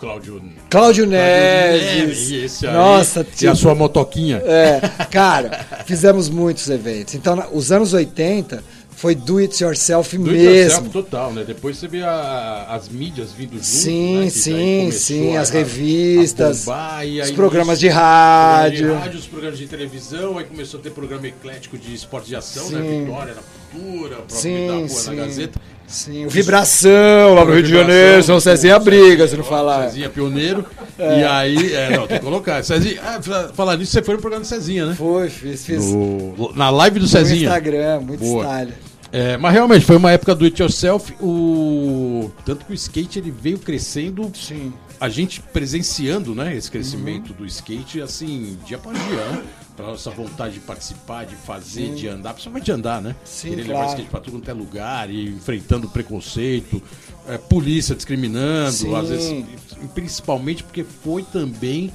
[0.00, 2.30] Cláudio Cláudio Neves, Neves.
[2.32, 2.72] esse aí.
[2.72, 4.38] Nossa, E a tipo- sua motoquinha.
[4.38, 7.14] É, cara, fizemos muitos eventos.
[7.14, 8.64] Então, os anos 80
[9.00, 10.58] foi do it yourself Do it mesmo.
[10.60, 11.42] yourself total, né?
[11.46, 14.30] Depois você vê a- as mídias vindo junto, Sim, né?
[14.30, 18.76] Sim, sim, a- as revistas, bombar, os programas nisso- de rádio.
[18.78, 22.28] programas de rádio, os programas de televisão, aí começou a ter programa eclético de esporte
[22.28, 22.80] de ação, né?
[22.82, 23.04] Sim.
[23.06, 23.42] Vitória na
[23.80, 25.10] Cultura, o próprio Sim, da Rua sim.
[25.10, 25.60] na Gazeta.
[25.86, 29.88] Sim, o Vibração lá no Rio de Janeiro, São o Cezinha briga, se não falar.
[29.88, 30.64] Cezinha pioneiro.
[31.00, 32.62] E aí, é, não, tem que colocar.
[32.62, 34.94] Cezinha, ah, fa- falar nisso, você foi no programa do Cezinha, né?
[34.94, 37.44] Foi, fiz, fiz No- na live do no Cezinha.
[37.44, 38.44] Instagram, muito Boa.
[38.44, 38.72] style.
[39.12, 43.30] É, mas realmente foi uma época do it yourself, o tanto que o skate ele
[43.30, 44.72] veio crescendo, Sim.
[45.00, 49.42] a gente presenciando, né, esse crescimento do skate assim, dia após dia, né?
[49.76, 53.16] Pra nossa vontade de participar, de fazer, de andar, principalmente de andar, né?
[53.24, 53.80] Sim, Querer claro.
[53.80, 56.80] levar skate pra tudo quanto é lugar e enfrentando preconceito,
[57.26, 58.94] é, polícia discriminando, Sim.
[58.94, 59.44] às vezes,
[59.92, 61.90] principalmente porque foi também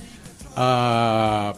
[0.55, 1.53] a,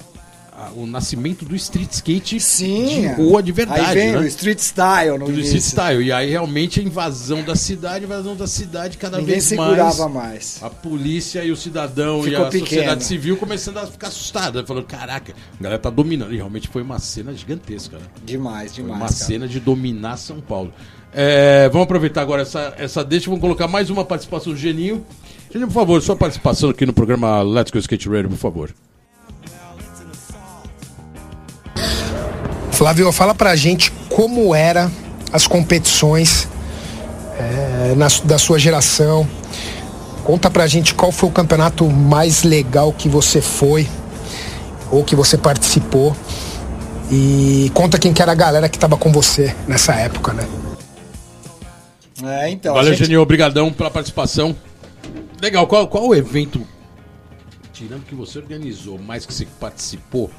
[0.58, 2.86] a- o nascimento do street skate Sim.
[2.86, 4.18] de rua de verdade, Aí vem né?
[4.18, 5.58] o Street Style no do início.
[5.58, 6.04] street style.
[6.04, 10.10] E aí realmente a invasão da cidade, a invasão da cidade cada Ninguém vez segurava
[10.10, 10.60] mais.
[10.60, 10.64] mais.
[10.64, 12.66] A polícia e o cidadão Ficou e a pequeno.
[12.66, 16.34] sociedade civil começando a ficar assustada, falando, caraca, a galera tá dominando.
[16.34, 18.06] E realmente foi uma cena gigantesca, né?
[18.26, 19.00] Demais, Foi demais.
[19.02, 19.12] uma cara.
[19.26, 20.74] cena de dominar São Paulo.
[21.14, 25.06] É, vamos aproveitar agora essa, essa deixa, vamos colocar mais uma participação do Geninho.
[25.52, 28.74] Geninho, por favor, sua participação aqui no programa Let's Go Skate Radio, por favor.
[32.78, 34.92] Flávio, fala pra gente como era
[35.34, 36.48] as competições
[37.40, 39.28] é, na su- da sua geração.
[40.24, 43.88] Conta pra gente qual foi o campeonato mais legal que você foi
[44.92, 46.16] ou que você participou.
[47.10, 50.48] E conta quem que era a galera que tava com você nessa época, né?
[52.24, 52.76] É, então.
[52.76, 54.56] Valeu, gente- Geninho, obrigadão pela participação.
[55.42, 56.62] Legal, qual, qual o evento,
[57.74, 60.30] tirando que você organizou, mais que você participou,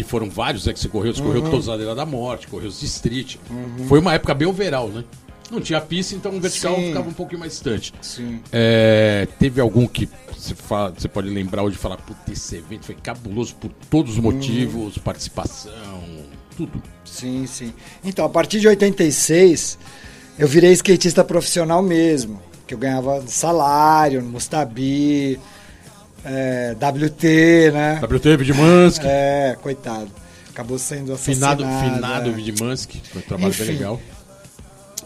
[0.00, 1.50] e foram vários né, que você correu, você correu Uhum.
[1.50, 3.36] todos a Ladeira da Morte, correu os de Street.
[3.88, 5.04] Foi uma época bem overall, né?
[5.50, 6.88] Não tinha pista, então o vertical Sim.
[6.88, 7.92] ficava um pouquinho mais distante.
[8.02, 8.40] Sim.
[8.52, 12.84] É, teve algum que você, fala, você pode lembrar hoje e falar, puta, esse evento
[12.84, 15.02] foi cabuloso por todos os motivos, Uhum.
[15.02, 16.02] participação,
[16.56, 16.82] tudo.
[17.04, 17.72] Sim, sim.
[18.04, 19.78] Então, a partir de 86,
[20.38, 22.40] eu virei skatista profissional mesmo.
[22.66, 25.40] Que eu ganhava salário no Mustabi,
[26.28, 28.00] é, WT, né?
[28.02, 30.08] WT, Vidmansky, É, coitado.
[30.50, 31.62] Acabou sendo assassinado.
[31.64, 32.32] finado, finado é.
[32.32, 34.00] Vidmansky, foi um trabalho bem Enfim, legal.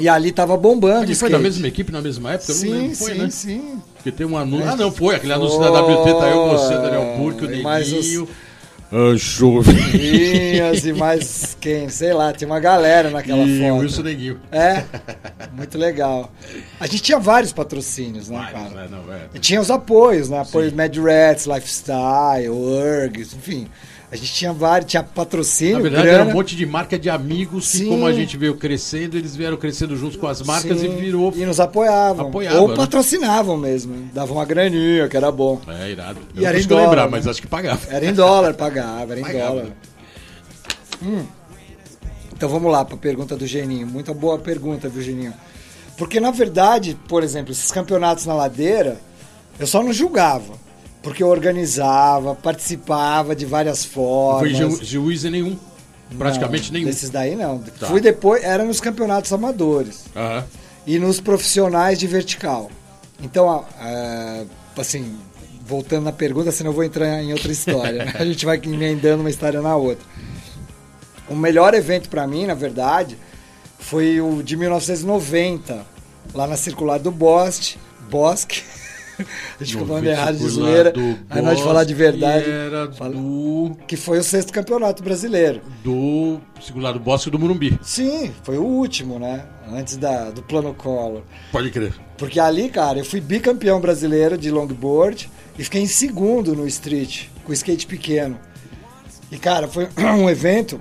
[0.01, 1.05] E ali tava bombando.
[1.05, 2.51] Ele foi da mesma equipe na mesma época?
[2.51, 3.31] Eu não Sim, lembro, foi, sim, né?
[3.31, 3.83] sim.
[3.95, 4.69] Porque tem um anúncio.
[4.71, 5.15] Ah, não, foi.
[5.17, 8.27] Aquele anúncio da WT, tá eu, você, Daniel Burke, o mais os-
[8.93, 9.15] Neguinho.
[9.15, 9.73] Ah, chove.
[9.73, 11.89] Vinhas e mais quem?
[11.89, 13.81] Sei lá, tinha uma galera naquela E o foto.
[13.81, 14.41] Wilson Neguinho.
[14.51, 14.85] É,
[15.57, 16.31] muito legal.
[16.79, 18.83] A gente tinha vários patrocínios, né, Vários, cara?
[18.83, 18.89] né?
[18.91, 19.21] Não, é.
[19.35, 20.41] E tinha os apoios, né?
[20.41, 23.67] Apoio Mad Rats, Lifestyle, URGs, enfim.
[24.13, 26.19] A gente tinha vários, tinha patrocínio, Na verdade, grana.
[26.25, 27.89] era um monte de marca de amigos que, Sim.
[27.89, 31.33] como a gente veio crescendo, eles vieram crescendo juntos com as marcas Sim, e virou.
[31.35, 32.29] E nos apoiavam.
[32.29, 32.77] Apoiava, Ou né?
[32.77, 34.11] patrocinavam mesmo.
[34.13, 35.59] Davam uma graninha, que era bom.
[35.67, 36.21] É, irado.
[36.35, 37.81] E Eu era não em dólar, lembrar, mas acho que pagava.
[37.89, 39.65] Era em dólar, pagava, era em Pagava, dólar.
[39.65, 39.73] né?
[41.03, 41.25] Hum.
[42.37, 43.87] Então vamos lá para a pergunta do Geninho.
[43.87, 45.33] Muita boa pergunta, viu, Geninho?
[45.97, 48.99] Porque na verdade, por exemplo, esses campeonatos na ladeira,
[49.59, 50.61] eu só não julgava.
[51.03, 54.51] Porque eu organizava, participava de várias Não formas.
[54.53, 55.59] foi ju juiz em nenhum.
[56.17, 56.87] Praticamente Não, nenhum.
[56.91, 57.59] Desses daí não.
[57.59, 57.87] Tá.
[57.87, 60.45] Fui depois, era nos campeonatos amadores Aham.
[60.87, 62.71] e nos profissionais de vertical.
[63.23, 63.65] Então,
[64.77, 65.17] assim,
[65.67, 68.05] voltando na pergunta, senão eu vou entrar em outra história.
[68.05, 68.13] né?
[68.19, 70.05] A gente vai emendando uma história na outra.
[71.29, 73.17] O melhor evento para mim, na verdade,
[73.79, 75.85] foi o de 1990,
[76.35, 77.77] lá na Circular do Bosque.
[78.11, 78.63] Bosque.
[79.61, 80.93] A gente ficou falando errado de zoeira.
[81.31, 82.51] Aí nós de falar de verdade.
[82.51, 85.61] Era Fala- do, Que foi o sexto campeonato brasileiro.
[85.85, 87.79] do Circular do Bosque do Murumbi.
[87.83, 89.45] Sim, foi o último, né?
[89.71, 91.23] Antes da, do plano Collor.
[91.51, 91.95] Pode crer.
[92.19, 97.27] Porque ali, cara, eu fui bicampeão brasileiro de longboard e fiquei em segundo no street,
[97.45, 98.39] com skate pequeno.
[99.31, 100.81] E, cara, foi um evento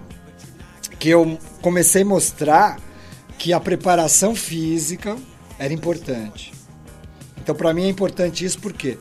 [1.00, 2.78] que eu comecei a mostrar
[3.38, 5.16] que a preparação física
[5.58, 6.52] era importante.
[7.42, 8.98] Então, pra mim é importante isso por quê?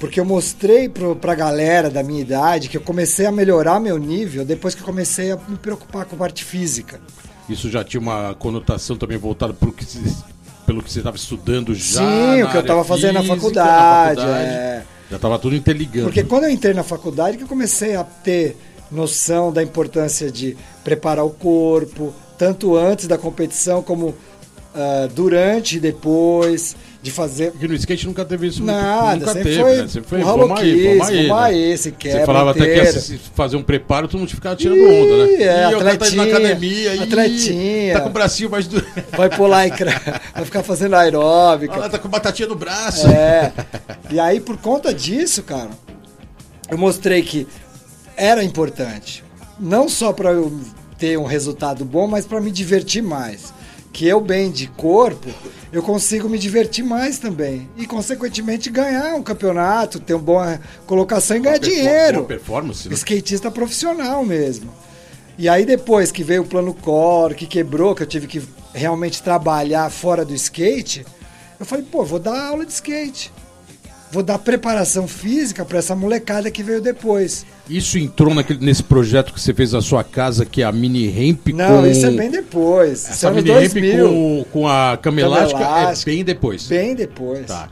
[0.00, 3.98] Porque eu mostrei pro, pra galera da minha idade que eu comecei a melhorar meu
[3.98, 7.00] nível depois que eu comecei a me preocupar com a parte física.
[7.48, 10.00] Isso já tinha uma conotação também voltada que se-
[10.66, 12.00] pelo que você estava estudando já.
[12.00, 14.48] Sim, o que eu área tava fazendo na faculdade, na faculdade.
[14.50, 14.82] é.
[15.08, 16.06] Já tava tudo interligando.
[16.06, 18.56] Porque quando eu entrei na faculdade que eu comecei a ter
[18.90, 24.16] noção da importância de preparar o corpo, tanto antes da competição como
[24.74, 26.74] ah, durante e depois,
[27.06, 28.62] de fazer Porque no skate nunca teve isso.
[28.62, 29.88] muito- nada, nunca sempre teve, foi né?
[29.88, 31.28] Sempre foi, vamos aí, vamos aí.
[31.28, 31.34] né?
[31.34, 34.56] aí, se quebra Você falava até que ia se- fazer um preparo, todo mundo ficava
[34.56, 35.32] tirando onda, né?
[35.32, 37.92] Ih, é, Ih, cara tá indo na atletinha, academia, ih, atletinha.
[37.94, 38.84] tá com o bracinho mais duro.
[39.16, 39.70] vai pular e
[40.34, 41.74] vai ficar fazendo aeróbica.
[41.74, 43.06] Ela tá com batatinha no braço.
[43.06, 43.52] É.
[44.10, 45.70] E aí, por conta disso, cara,
[46.68, 47.46] eu mostrei que
[48.16, 49.22] era importante.
[49.60, 50.52] Não só para eu
[50.98, 53.54] ter um resultado bom, mas para me divertir mais.
[53.96, 55.30] Que eu, bem de corpo,
[55.72, 57.66] eu consigo me divertir mais também.
[57.78, 62.14] E, consequentemente, ganhar um campeonato, ter uma boa colocação e ganhar Perfor- dinheiro.
[62.18, 62.94] boa performance, né?
[62.94, 64.70] Skatista profissional mesmo.
[65.38, 68.42] E aí depois que veio o plano core, que quebrou, que eu tive que
[68.74, 71.06] realmente trabalhar fora do skate,
[71.58, 73.32] eu falei, pô, vou dar aula de skate.
[74.10, 77.44] Vou dar preparação física para essa molecada que veio depois.
[77.68, 81.08] Isso entrou naquele, nesse projeto que você fez na sua casa, que é a mini
[81.10, 81.86] ramp Não, com...
[81.86, 83.08] isso é bem depois.
[83.10, 83.96] Essa é mini 2000.
[84.06, 86.66] ramp com, com a cama Cama elástica é bem depois.
[86.68, 87.46] Bem depois.
[87.46, 87.68] Tá.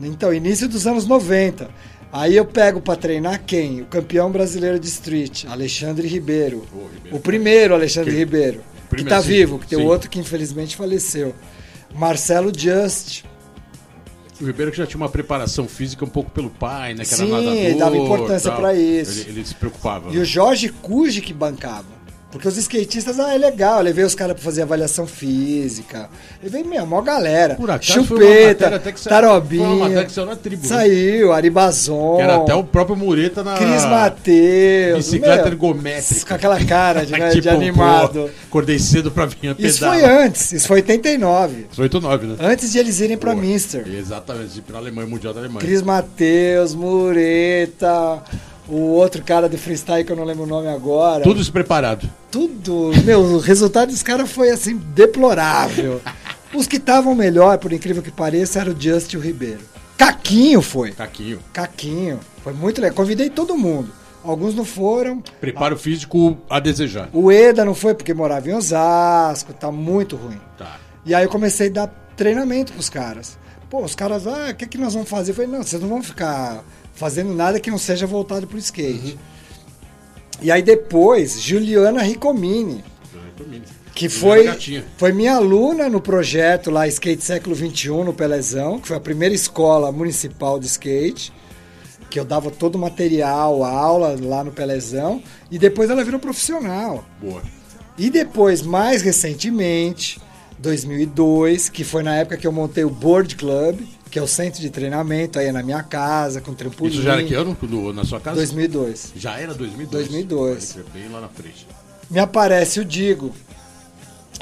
[0.00, 1.68] Então, início dos anos 90.
[2.10, 3.82] Aí eu pego pra treinar quem?
[3.82, 6.64] O campeão brasileiro de street, Alexandre Ribeiro.
[6.72, 7.16] Ô, Ribeiro.
[7.16, 8.58] O primeiro Alexandre Que- Ribeiro.
[8.58, 9.86] Que primeiro, tá sim, vivo, que tem o sim.
[9.86, 11.34] outro que infelizmente faleceu.
[11.94, 13.24] Marcelo Just.
[14.40, 17.04] O Ribeiro que já tinha uma preparação física um pouco pelo pai, né?
[17.04, 18.60] Que era Sim, nadador, ele dava importância tal.
[18.60, 19.22] pra isso.
[19.22, 20.10] Ele, ele se preocupava.
[20.12, 21.97] E o Jorge Cuji que bancava.
[22.30, 26.10] Porque os skatistas, ah, é legal, eu levei os caras pra fazer avaliação física.
[26.42, 27.54] Levei mesmo, mó galera.
[27.54, 30.06] Por acaso Chupeta, saiu- Tarobinha.
[30.10, 30.68] saiu na tribo, né?
[30.68, 32.16] Saiu, Aribazon.
[32.16, 34.96] Que era até o próprio Mureta na Cris Mateus.
[35.06, 36.26] bicicleta meu, ergométrica.
[36.26, 38.24] Com aquela cara de, né, de Tipo, animado.
[38.24, 39.66] pô, acordei cedo pra vir a pedala.
[39.70, 41.60] Isso foi antes, isso foi 89.
[41.62, 42.36] Isso foi 89, né?
[42.40, 43.42] Antes de eles irem pra Boa.
[43.42, 43.86] Minster.
[43.88, 45.60] Exatamente, pra Alemanha, Mundial da Alemanha.
[45.60, 48.22] Cris Mateus, Mureta,
[48.68, 51.22] o outro cara do freestyle que eu não lembro o nome agora.
[51.22, 52.08] Tudo isso preparado.
[52.30, 52.92] Tudo.
[53.04, 56.00] Meu, o resultado dos caras foi assim, deplorável.
[56.54, 59.60] Os que estavam melhor, por incrível que pareça, era o Just e o Ribeiro.
[59.98, 60.92] Caquinho foi.
[60.92, 61.40] Caquinho.
[61.52, 62.20] Caquinho.
[62.42, 62.96] Foi muito legal.
[62.96, 63.90] Convidei todo mundo.
[64.24, 65.22] Alguns não foram.
[65.40, 67.10] Preparo físico a desejar.
[67.12, 69.52] O Eda não foi porque morava em Osasco.
[69.52, 70.40] Tá muito ruim.
[70.56, 70.76] Tá.
[71.04, 73.38] E aí eu comecei a dar treinamento pros caras.
[73.68, 75.32] Pô, os caras, ah, o que, que nós vamos fazer?
[75.32, 76.64] Eu falei, não, vocês não vão ficar
[76.98, 79.16] fazendo nada que não seja voltado pro skate.
[80.42, 82.82] E aí depois, Juliana Ricomini,
[83.94, 84.46] que foi,
[84.96, 89.34] foi minha aluna no projeto lá Skate Século XXI no Pelezão, que foi a primeira
[89.34, 91.32] escola municipal de skate,
[92.10, 97.04] que eu dava todo o material, aula lá no Pelezão, e depois ela virou profissional.
[97.20, 97.42] Boa.
[97.96, 100.20] E depois, mais recentemente,
[100.58, 103.80] 2002, que foi na época que eu montei o Board Club,
[104.10, 106.92] que é o centro de treinamento aí na minha casa, com trampolim.
[106.92, 107.56] Isso já era que ano?
[107.92, 108.36] Na sua casa?
[108.36, 109.12] 2002.
[109.16, 109.90] Já era 2002.
[110.08, 110.72] 2002.
[110.72, 111.66] Pode crer, Bem lá na frente.
[112.10, 113.32] Me aparece o Digo.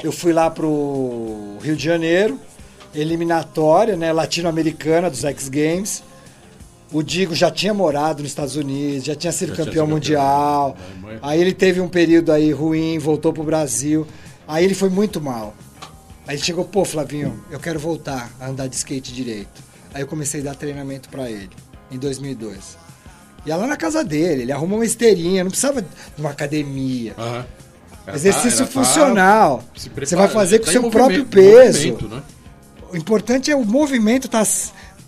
[0.03, 2.39] Eu fui lá pro Rio de Janeiro,
[2.93, 6.03] eliminatória, né, latino-americana dos X Games.
[6.91, 9.93] O Digo já tinha morado nos Estados Unidos, já tinha sido Já tinha campeão sido
[9.93, 10.77] mundial.
[10.95, 11.11] campeão.
[11.11, 14.07] É, Aí ele teve um período aí ruim, voltou pro Brasil.
[14.47, 15.53] Aí ele foi muito mal.
[16.27, 19.63] Aí ele chegou, pô, Flavinho, eu quero voltar a andar de skate direito.
[19.93, 21.49] Aí eu comecei a dar treinamento pra ele,
[21.89, 22.77] em 2002.
[23.45, 27.15] Ia lá na casa dele, ele arrumou uma esteirinha, não precisava de uma academia.
[28.05, 29.63] Era Exercício tá- era tá funcional.
[29.75, 31.97] se Você vai fazer com tá seu próprio peso.
[32.09, 32.21] né?
[32.91, 34.45] O importante é o movimento tá,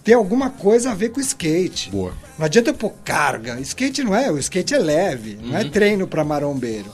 [0.04, 1.90] ter alguma coisa a ver com o skate.
[1.92, 2.14] Boa.
[2.38, 3.60] Não adianta pôr carga.
[3.60, 6.90] Skate não é, o skate é leve, não é treino para marombeiro.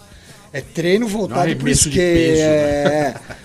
[0.51, 2.13] É treino voltado pro arremesso de skate.
[2.17, 2.47] peso, né?
[2.47, 3.15] é.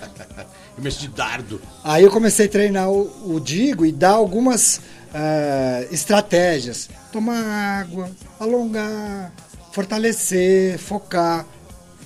[0.75, 1.61] Começo de dardo.
[1.83, 4.81] Aí eu comecei a treinar o, o Digo e dar algumas
[5.13, 6.89] ah, estratégias.
[7.11, 8.09] Tomar água,
[8.39, 9.31] alongar,
[9.71, 11.45] fortalecer, focar.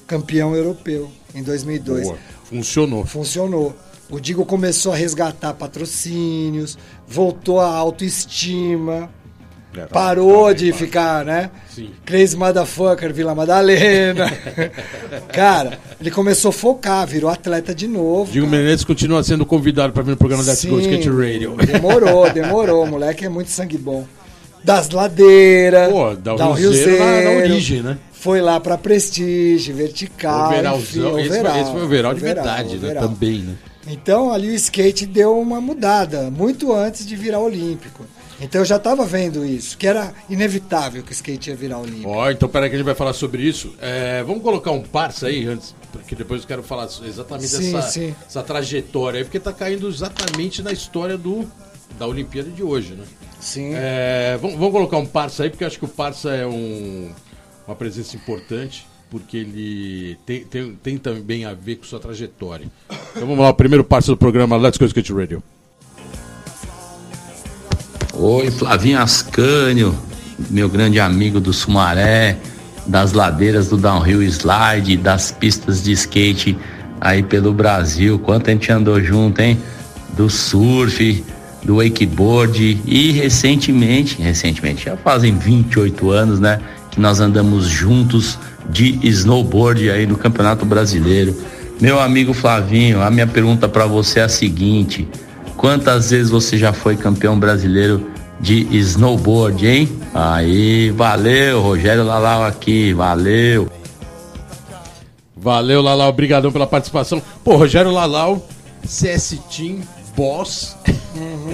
[0.07, 2.03] Campeão europeu em 2002.
[2.03, 2.17] Boa.
[2.43, 3.05] Funcionou.
[3.05, 3.75] Funcionou.
[4.09, 9.09] O Digo começou a resgatar patrocínios, voltou a autoestima,
[9.77, 10.77] É, parou tá de tá.
[10.77, 11.49] ficar, né?
[11.69, 11.89] Sim.
[12.05, 14.31] Crazy Motherfucker, Vila Madalena.
[15.33, 18.31] Cara, ele começou a focar, virou atleta de novo.
[18.31, 18.57] Diego cara.
[18.61, 21.55] Menezes continua sendo convidado para vir no programa Let's Go Skate Radio.
[21.55, 22.85] Demorou, demorou.
[22.85, 24.05] Moleque é muito sangue bom.
[24.63, 27.97] Das ladeiras, Pô, da o Rio na, na origem, né?
[28.11, 31.19] Foi lá pra Prestige, Vertical, enfim, Overalzão.
[31.19, 32.77] Esse, foi- esse foi o overall de overall, verdade, né?
[32.77, 33.07] overall.
[33.09, 33.53] Também, né?
[33.87, 38.03] Então ali o skate deu uma mudada, muito antes de virar olímpico.
[38.39, 42.09] Então eu já estava vendo isso, que era inevitável que o skate ia virar olímpico.
[42.09, 43.73] Ó, então peraí que a gente vai falar sobre isso.
[43.79, 47.89] É, vamos colocar um parça aí antes, porque depois eu quero falar exatamente Sim, dessa
[47.89, 48.15] sim.
[48.27, 51.47] essa trajetória aí, porque tá caindo exatamente na história do
[51.97, 53.05] da Olimpíada de hoje, né?
[53.39, 53.71] Sim.
[53.73, 57.11] É, vamos, vamos colocar um parça aí, porque eu acho que o parça é um,
[57.65, 62.69] uma presença importante, porque ele tem, tem, tem também a ver com sua trajetória.
[63.11, 65.43] Então vamos lá, o primeiro parça do programa Let's Go Skate Radio.
[68.17, 69.93] Oi, Flavinho Ascânio,
[70.49, 72.37] meu grande amigo do Sumaré,
[72.87, 76.57] das ladeiras do downhill slide, das pistas de skate
[77.01, 78.17] aí pelo Brasil.
[78.17, 79.59] Quanto a gente andou junto, hein?
[80.15, 81.25] Do surf,
[81.61, 86.61] do wakeboard e recentemente, recentemente, já fazem 28 anos, né?
[86.91, 88.39] Que nós andamos juntos
[88.69, 91.35] de snowboard aí no Campeonato Brasileiro.
[91.81, 95.05] Meu amigo Flavinho, a minha pergunta para você é a seguinte:
[95.65, 98.07] Quantas vezes você já foi campeão brasileiro
[98.39, 99.99] de snowboard, hein?
[100.13, 103.67] Aí, valeu, Rogério Lalau aqui, valeu.
[105.35, 107.19] Valeu, Lalau, obrigadão pela participação.
[107.43, 108.47] Pô, Rogério Lalau,
[108.83, 109.79] CS Team
[110.15, 110.77] Boss.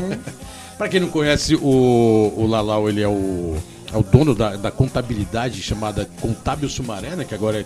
[0.78, 3.56] pra quem não conhece, o, o Lalau, ele é o,
[3.94, 7.24] é o dono da, da contabilidade chamada Contábil Sumaré, né?
[7.24, 7.66] Que agora é.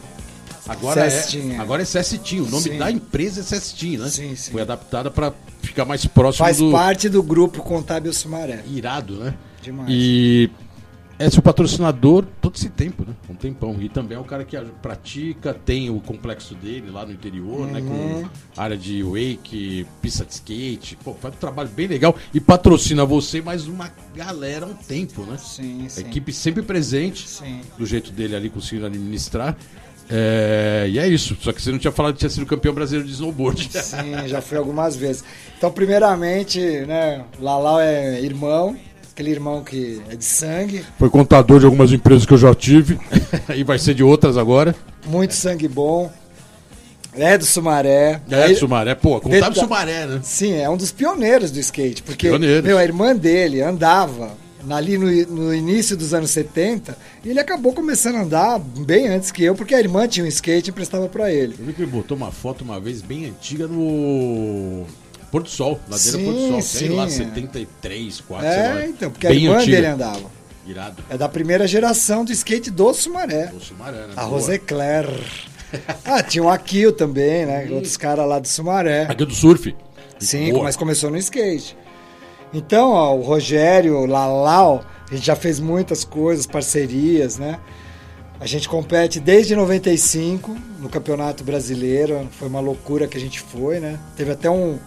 [0.68, 1.60] Agora Team, é, é.
[1.60, 2.44] agora é CS Team.
[2.44, 2.78] O nome Sim.
[2.78, 4.10] da empresa é Team, né?
[4.10, 4.52] Sim, sim.
[4.52, 6.72] Foi adaptada pra ficar mais próximo Faz do.
[6.72, 8.64] parte do grupo Contábil Sumaré.
[8.68, 9.34] Irado, né?
[9.62, 9.90] Demais.
[9.92, 10.50] E
[11.18, 13.14] é seu patrocinador todo esse tempo, né?
[13.30, 13.78] Um tempão.
[13.80, 17.80] E também é o cara que pratica, tem o complexo dele lá no interior, né?
[17.80, 18.24] Uhum.
[18.24, 20.98] Com área de wake, pista de skate.
[21.04, 25.22] Pô, faz um trabalho bem legal e patrocina você mais uma galera há um tempo,
[25.24, 25.38] né?
[25.38, 26.02] Sim, A sim.
[26.02, 27.62] equipe sempre presente, Sim.
[27.78, 29.56] do jeito dele ali, conseguindo administrar.
[30.10, 31.36] É, e é isso.
[31.42, 33.70] Só que você não tinha falado que tinha sido campeão brasileiro de snowboard.
[33.74, 35.24] Sim, já fui algumas vezes.
[35.58, 38.76] Então, primeiramente, né, Lalau é irmão,
[39.12, 43.00] aquele irmão que é de sangue, Foi contador de algumas empresas que eu já tive.
[43.56, 44.76] e vai ser de outras agora.
[45.08, 46.12] muito sangue bom.
[47.18, 48.20] É do Sumaré.
[48.30, 48.94] É, Aí- Sumaré.
[48.94, 50.20] Pô, contábil Deta- Sumaré, né?
[50.22, 52.04] Sim, é um dos pioneiros do skate.
[52.04, 52.66] Porque, Pioneiros.
[52.66, 54.32] meu, a irmã dele andava
[54.74, 59.32] ali no, no início dos anos 70 e ele acabou começando a andar bem antes
[59.32, 61.56] que eu, porque a irmã tinha um skate e emprestava pra ele.
[61.60, 64.86] Eu vi que ele botou uma foto uma vez bem antiga no
[65.32, 66.96] Porto Sol, ladeira Sim, Porto Sol, sei sim.
[66.96, 68.82] lá, 73, 4, sei lá.
[68.82, 69.76] É, então, porque bem a irmã antiga.
[69.76, 70.32] dele andava.
[70.66, 71.04] Irado.
[71.10, 73.52] É da primeira geração do skate do Sumaré.
[73.56, 74.14] O Sumaré, né?
[74.16, 74.40] A Boa.
[74.40, 75.08] Rosecler.
[76.04, 77.68] ah, tinha o Akil também, né?
[77.72, 79.04] Outros caras lá do Sumaré.
[79.04, 79.76] Aqui é do surf.
[80.18, 80.64] Sim, Boa.
[80.64, 81.78] mas começou no skate.
[82.58, 87.60] Então, ó, o Rogério, o Lalau, a gente já fez muitas coisas, parcerias, né?
[88.40, 92.28] A gente compete desde 95 no Campeonato Brasileiro.
[92.32, 94.00] Foi uma loucura que a gente foi, né?
[94.16, 94.78] Teve até um,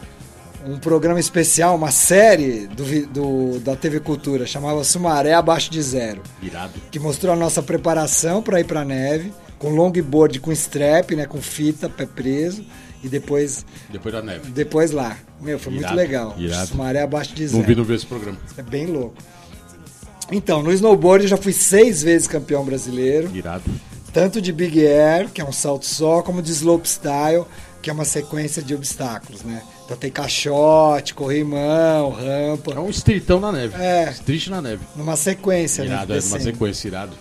[0.67, 6.23] um programa especial, uma série do, do- da TV Cultura, chamava Sumaré Abaixo de Zero
[6.43, 6.73] Irado.
[6.91, 11.41] que mostrou a nossa preparação para ir para neve, com longboard com strap, né, com
[11.41, 12.65] fita, pé preso,
[13.03, 14.51] e depois Depois da neve.
[14.51, 15.17] depois lá.
[15.41, 16.35] Meu, foi Irado, muito legal.
[16.39, 16.75] irado.
[16.75, 17.65] Maré abaixo de Não zero.
[17.67, 18.39] vi, não vi esse programa.
[18.57, 19.15] É bem louco.
[20.31, 23.65] Então, no snowboard eu já fui seis vezes campeão brasileiro, Irado.
[24.13, 27.45] tanto de Big Air, que é um salto só, como de slopestyle.
[27.81, 29.63] que é uma sequência de obstáculos, né?
[29.85, 32.73] Então tem caixote, corrimão, rampa.
[32.75, 33.81] É um streetão na neve.
[33.81, 34.11] É.
[34.11, 34.83] Street na neve.
[34.97, 36.19] Numa sequência, irado, né?
[36.19, 37.13] É, numa sequência, irado.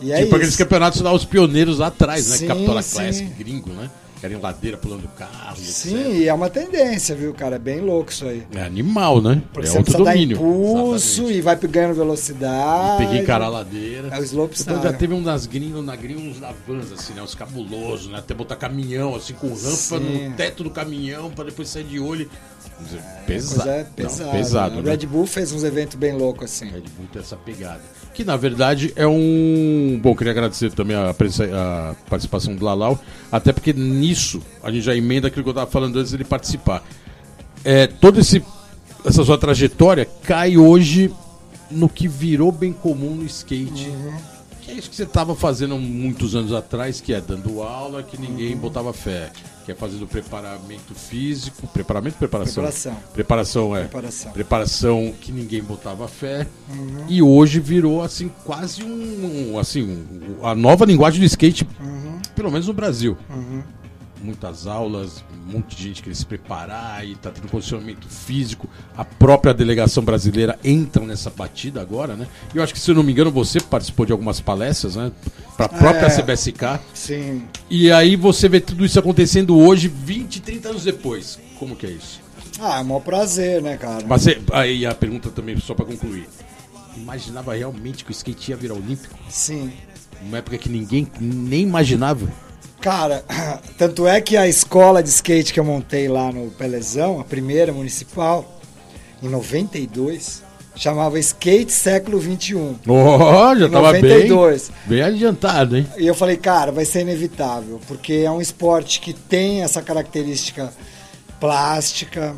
[0.00, 0.34] E é tipo isso.
[0.36, 2.36] aqueles campeonatos lá, os pioneiros lá atrás, né?
[2.38, 2.96] Sim, Capitola sim.
[2.96, 3.88] Classic gringo, né?
[4.22, 5.56] Era em ladeira pulando carro.
[5.58, 6.14] e Sim, etc.
[6.18, 7.56] e é uma tendência, viu, cara?
[7.56, 8.46] É bem louco isso aí.
[8.54, 9.42] É animal, né?
[9.52, 10.36] Porque é outro domínio.
[10.36, 11.38] dar impulso Exatamente.
[11.38, 13.04] e vai ganhando velocidade.
[13.04, 14.08] Peguei encarar a ladeira.
[14.08, 14.76] É o slopestyle.
[14.76, 17.22] Depois já teve um nas gringos, na gringa, uns na vans, assim, né?
[17.22, 18.18] Uns cabulosos, né?
[18.18, 20.28] Até botar caminhão, assim, com rampa Sim.
[20.28, 22.28] no teto do caminhão pra depois sair de olho.
[22.78, 23.70] Dizer, Coisa pesado.
[23.70, 24.30] é Não, pesado.
[24.30, 24.82] pesado, né?
[24.82, 24.88] né?
[24.88, 26.66] O Red Bull fez uns eventos bem loucos assim.
[26.66, 27.80] Red Bull tem essa pegada.
[28.14, 29.98] Que na verdade é um.
[30.02, 32.98] Bom, queria agradecer também a, presen- a participação do Lalau,
[33.30, 36.82] até porque nisso a gente já emenda aquilo que eu estava falando antes dele participar.
[37.64, 41.10] É, toda essa sua trajetória cai hoje
[41.70, 43.90] no que virou bem comum no skate.
[43.90, 44.39] Que
[44.70, 48.56] é isso que você estava fazendo muitos anos atrás, que é dando aula que ninguém
[48.56, 49.30] botava fé.
[49.64, 51.66] Que é fazendo preparamento físico.
[51.68, 52.62] Preparamento preparação?
[52.64, 52.96] Preparação.
[53.12, 53.80] Preparação, é.
[53.82, 54.32] Preparação.
[54.32, 56.46] Preparação que ninguém botava fé.
[57.08, 59.58] E hoje virou, assim, quase um.
[59.58, 61.68] Assim, um- a nova linguagem do skate,
[62.34, 63.16] pelo menos no Brasil.
[64.22, 68.68] Muitas aulas, um monte de gente queria se preparar e tá tendo condicionamento físico.
[68.94, 72.26] A própria delegação brasileira entra nessa batida agora, né?
[72.54, 75.10] E eu acho que, se eu não me engano, você participou de algumas palestras, né?
[75.56, 76.10] Pra própria É.
[76.10, 76.80] CBSK.
[76.92, 77.44] Sim.
[77.70, 81.38] E aí você vê tudo isso acontecendo hoje, 20, 30 anos depois.
[81.58, 82.20] Como que é isso?
[82.60, 84.04] Ah, é um maior prazer, né, cara?
[84.06, 86.28] Mas você, aí a pergunta também, só pra concluir.
[86.94, 89.14] Imaginava realmente que o skate ia virar olímpico?
[89.30, 89.72] Sim.
[90.22, 92.28] Numa época que ninguém nem imaginava.
[92.80, 93.24] Cara,
[93.76, 97.72] tanto é que a escola de skate que eu montei lá no Pelezão, a primeira
[97.72, 98.60] municipal,
[99.22, 100.42] em 92,
[100.74, 102.76] chamava Skate Século 21.
[102.86, 104.70] Oh, já Em tava 92.
[104.86, 105.86] bem, bem adiantado, hein?
[105.98, 110.72] E eu falei, cara, vai ser inevitável, porque é um esporte que tem essa característica
[111.38, 112.34] plástica.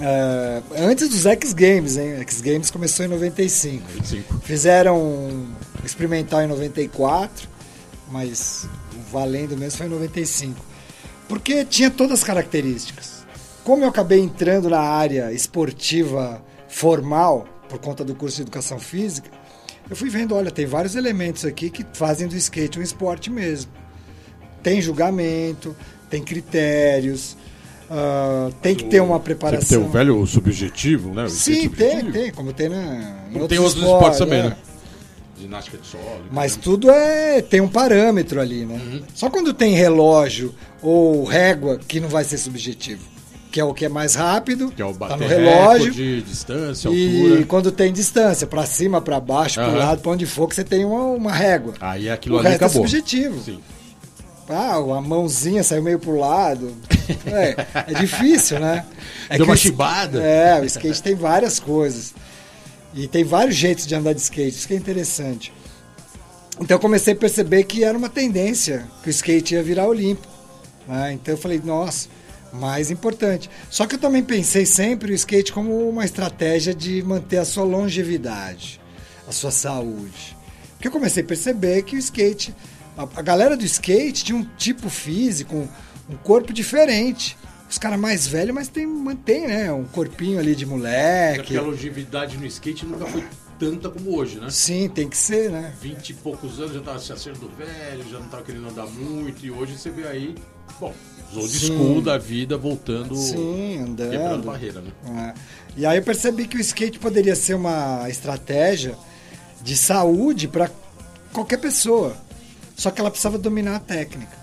[0.00, 2.16] É, antes dos X Games, hein?
[2.20, 3.86] X Games começou em 95.
[3.94, 4.40] 25.
[4.40, 5.52] Fizeram um
[5.84, 7.48] experimental em 94,
[8.10, 8.68] mas
[9.10, 10.64] valendo mesmo foi em 95.
[11.28, 13.24] Porque tinha todas as características.
[13.64, 19.30] Como eu acabei entrando na área esportiva formal, por conta do curso de educação física,
[19.88, 23.70] eu fui vendo, olha, tem vários elementos aqui que fazem do skate um esporte mesmo.
[24.62, 25.74] Tem julgamento,
[26.08, 27.36] tem critérios,
[27.90, 29.84] ah, tem que ter uma Sempre tem preparação.
[29.84, 31.24] o velho subjetivo, né?
[31.24, 32.12] O Sim, tem, subjetivo.
[32.12, 34.56] tem, como tem na, Como tem outros esportes também, né?
[35.40, 36.22] Ginástica de solo.
[36.30, 38.74] Mas tudo é tem um parâmetro ali, né?
[38.74, 39.02] Uhum.
[39.14, 43.02] Só quando tem relógio ou régua que não vai ser subjetivo,
[43.50, 45.84] que é o que é mais rápido, Que é o tá bater no relógio.
[45.92, 47.46] recorde, distância, E altura.
[47.46, 49.78] quando tem distância, pra cima, pra baixo, pro Aham.
[49.78, 51.74] lado, pra onde for, que você tem uma, uma régua.
[51.80, 52.82] Aí aquilo o ali resto é acabou.
[52.86, 53.42] subjetivo.
[53.42, 53.58] Sim.
[54.48, 56.72] Ah, a mãozinha saiu meio pro lado.
[57.26, 57.56] É,
[57.90, 58.86] é difícil, né?
[59.28, 60.22] É Deu uma chibada.
[60.22, 62.14] É, o skate tem várias coisas.
[62.94, 65.52] E tem vários jeitos de andar de skate, isso que é interessante.
[66.60, 70.32] Então eu comecei a perceber que era uma tendência, que o skate ia virar olímpico.
[70.86, 71.12] né?
[71.12, 72.08] Então eu falei, nossa,
[72.52, 73.48] mais importante.
[73.70, 77.64] Só que eu também pensei sempre o skate como uma estratégia de manter a sua
[77.64, 78.80] longevidade,
[79.26, 80.36] a sua saúde.
[80.72, 82.54] Porque eu comecei a perceber que o skate,
[82.96, 85.68] a, a galera do skate tinha um tipo físico, um,
[86.10, 87.38] um corpo diferente.
[87.70, 89.72] Os caras mais velhos, mas tem, mantém, né?
[89.72, 91.38] Um corpinho ali de moleque.
[91.38, 93.24] porque a longevidade no skate nunca foi
[93.60, 94.50] tanta como hoje, né?
[94.50, 95.72] Sim, tem que ser, né?
[95.80, 99.46] 20 e poucos anos já tava se acertando velho, já não tava querendo andar muito,
[99.46, 100.34] e hoje você vê aí,
[100.80, 100.92] bom,
[101.30, 101.66] os old Sim.
[101.68, 104.10] school da vida voltando, Sim, andando.
[104.10, 104.90] quebrando barreira, né?
[105.36, 105.40] É.
[105.76, 108.96] E aí eu percebi que o skate poderia ser uma estratégia
[109.62, 110.68] de saúde para
[111.32, 112.16] qualquer pessoa.
[112.74, 114.39] Só que ela precisava dominar a técnica.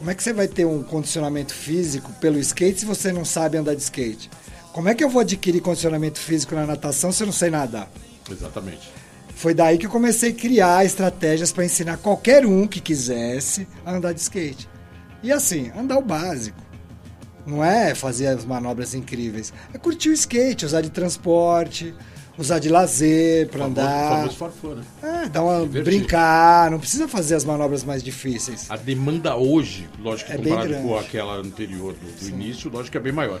[0.00, 3.58] Como é que você vai ter um condicionamento físico pelo skate se você não sabe
[3.58, 4.30] andar de skate?
[4.72, 7.86] Como é que eu vou adquirir condicionamento físico na natação se eu não sei nadar?
[8.30, 8.90] Exatamente.
[9.34, 13.92] Foi daí que eu comecei a criar estratégias para ensinar qualquer um que quisesse a
[13.92, 14.66] andar de skate.
[15.22, 16.56] E assim, andar o básico.
[17.46, 19.52] Não é fazer as manobras incríveis.
[19.74, 21.94] É curtir o skate, usar de transporte,
[22.40, 24.08] usar de lazer para andar.
[24.10, 24.82] famoso farfã, né?
[25.02, 25.84] É, dar uma Divertir.
[25.84, 28.66] brincar, não precisa fazer as manobras mais difíceis.
[28.70, 33.00] A demanda hoje, lógico, É comparado com aquela anterior do, do início, lógico que é
[33.00, 33.40] bem maior.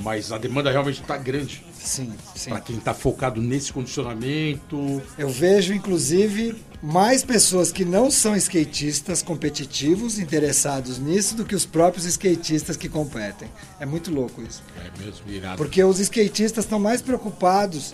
[0.00, 1.64] Mas a demanda realmente está grande.
[1.76, 2.50] Sim, sim.
[2.50, 5.02] Para quem está focado nesse condicionamento.
[5.18, 11.66] Eu vejo, inclusive, mais pessoas que não são skatistas competitivos interessados nisso do que os
[11.66, 13.48] próprios skatistas que competem.
[13.80, 14.62] É muito louco isso.
[14.76, 15.56] É mesmo, irado.
[15.56, 17.92] Porque os skatistas estão mais preocupados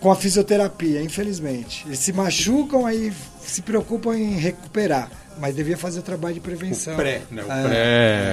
[0.00, 1.84] com a fisioterapia, infelizmente.
[1.86, 3.12] Eles se machucam aí
[3.44, 5.10] se preocupam em recuperar.
[5.38, 6.94] Mas devia fazer o trabalho de prevenção.
[6.94, 7.42] O pré, né?
[7.42, 7.68] O É,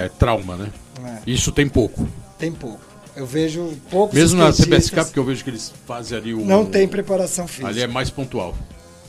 [0.10, 0.70] pré-trauma, né?
[1.06, 2.08] é, Isso tem pouco.
[2.38, 2.80] tem pouco.
[3.16, 6.46] Eu vejo poucos Mesmo na CBSK, porque eu vejo que eles fazem ali o.
[6.46, 7.68] Não tem preparação física.
[7.68, 8.56] Ali é mais pontual.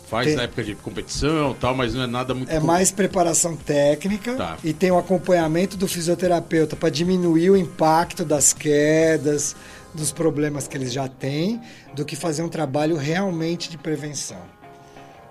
[0.08, 2.50] Faz Tem- na época de competição tal, mas não é nada muito.
[2.50, 4.56] É mais preparação técnica Tá.
[4.64, 9.54] e tem o acompanhamento do fisioterapeuta para diminuir o impacto das quedas,
[9.94, 11.60] dos problemas que eles já têm,
[11.94, 14.36] do que fazer um trabalho realmente de prevenção.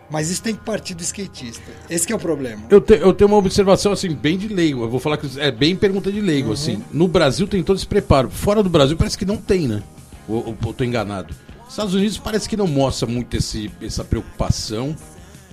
[0.09, 1.69] Mas isso tem que partir do skatista.
[1.89, 2.63] Esse que é o problema.
[2.69, 4.81] Eu, te- eu tenho uma observação assim, bem de leigo.
[4.83, 6.25] Eu vou falar que é bem pergunta de Uhum.
[6.25, 6.81] leigo, assim.
[6.93, 8.29] No Brasil tem todo esse preparo.
[8.29, 9.83] Fora do Brasil parece que não tem, né?
[10.27, 11.35] Ou, ou eu tô enganado.
[11.69, 14.95] Estados Unidos parece que não mostra muito esse, essa preocupação.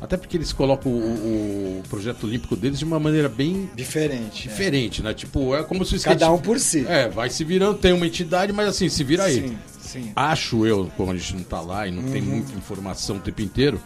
[0.05, 4.47] Até porque eles colocam o, o projeto olímpico deles de uma maneira bem Diferente.
[4.47, 4.51] é.
[4.51, 5.15] diferente, né?
[5.15, 6.21] Tipo, é como se o skate...
[6.21, 6.85] Cada um por si.
[6.87, 9.49] É, vai se virando, tem uma entidade, mas assim, se vira aí.
[9.49, 10.13] Sim, sim.
[10.15, 12.13] Acho eu, como a gente não tá lá e não Uhum.
[12.13, 13.81] tem muita informação o tempo inteiro,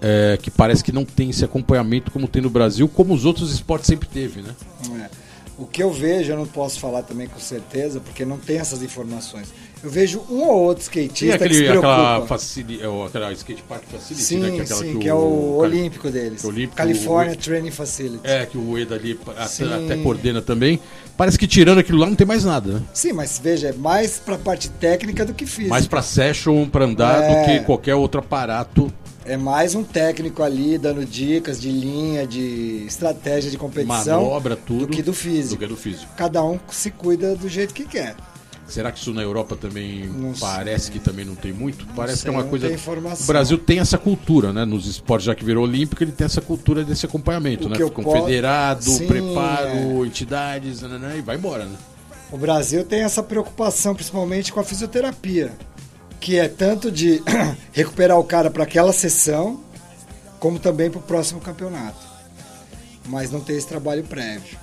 [0.00, 3.52] é, que parece que não tem esse acompanhamento como tem no Brasil, como os outros
[3.52, 4.54] esportes sempre teve, né?
[5.04, 5.25] É.
[5.58, 8.82] O que eu vejo, eu não posso falar também com certeza, porque não tem essas
[8.82, 9.48] informações.
[9.82, 12.26] Eu vejo um ou outro skatista que se aquele, aquela, preocupa.
[12.26, 14.50] facili, é, o- aquela skate park facility, Sim, né?
[14.50, 16.44] Que é aquela sim, que, que, é o olímpico deles.
[16.44, 18.20] o olímpico- California o- Training Facility.
[18.26, 20.78] É, que o Eda ali até, até coordena também.
[21.16, 22.82] Parece que tirando aquilo lá não tem mais nada, né?
[22.92, 25.70] Sim, mas veja, é mais pra parte técnica do que física.
[25.70, 27.28] Mais pra session, pra andar, É.
[27.28, 28.92] do que qualquer outro aparato.
[29.28, 34.22] É mais um técnico ali dando dicas de linha, de estratégia de competição.
[34.22, 34.86] Manobra, tudo.
[34.86, 35.56] Do que do físico.
[35.56, 36.12] Do que do físico.
[36.16, 38.14] Cada um se cuida do jeito que quer.
[38.68, 41.86] Será que isso na Europa também Não parece que também não tem muito?
[41.94, 42.68] parece sei, que é uma não coisa.
[42.68, 44.64] O Brasil tem essa cultura, né?
[44.64, 47.76] Nos esportes, já que virou olímpico, ele tem essa cultura desse acompanhamento, O né?
[47.76, 51.76] que eu Confederado, po- Sim, preparo, entidades, nananã, e vai embora, né?
[52.30, 55.52] O Brasil tem essa preocupação, principalmente com a fisioterapia,
[56.20, 57.22] que é tanto de
[57.72, 59.60] recuperar o cara para aquela sessão,
[60.38, 62.06] como também para o próximo campeonato.
[63.06, 64.58] Mas não tem esse trabalho prévio.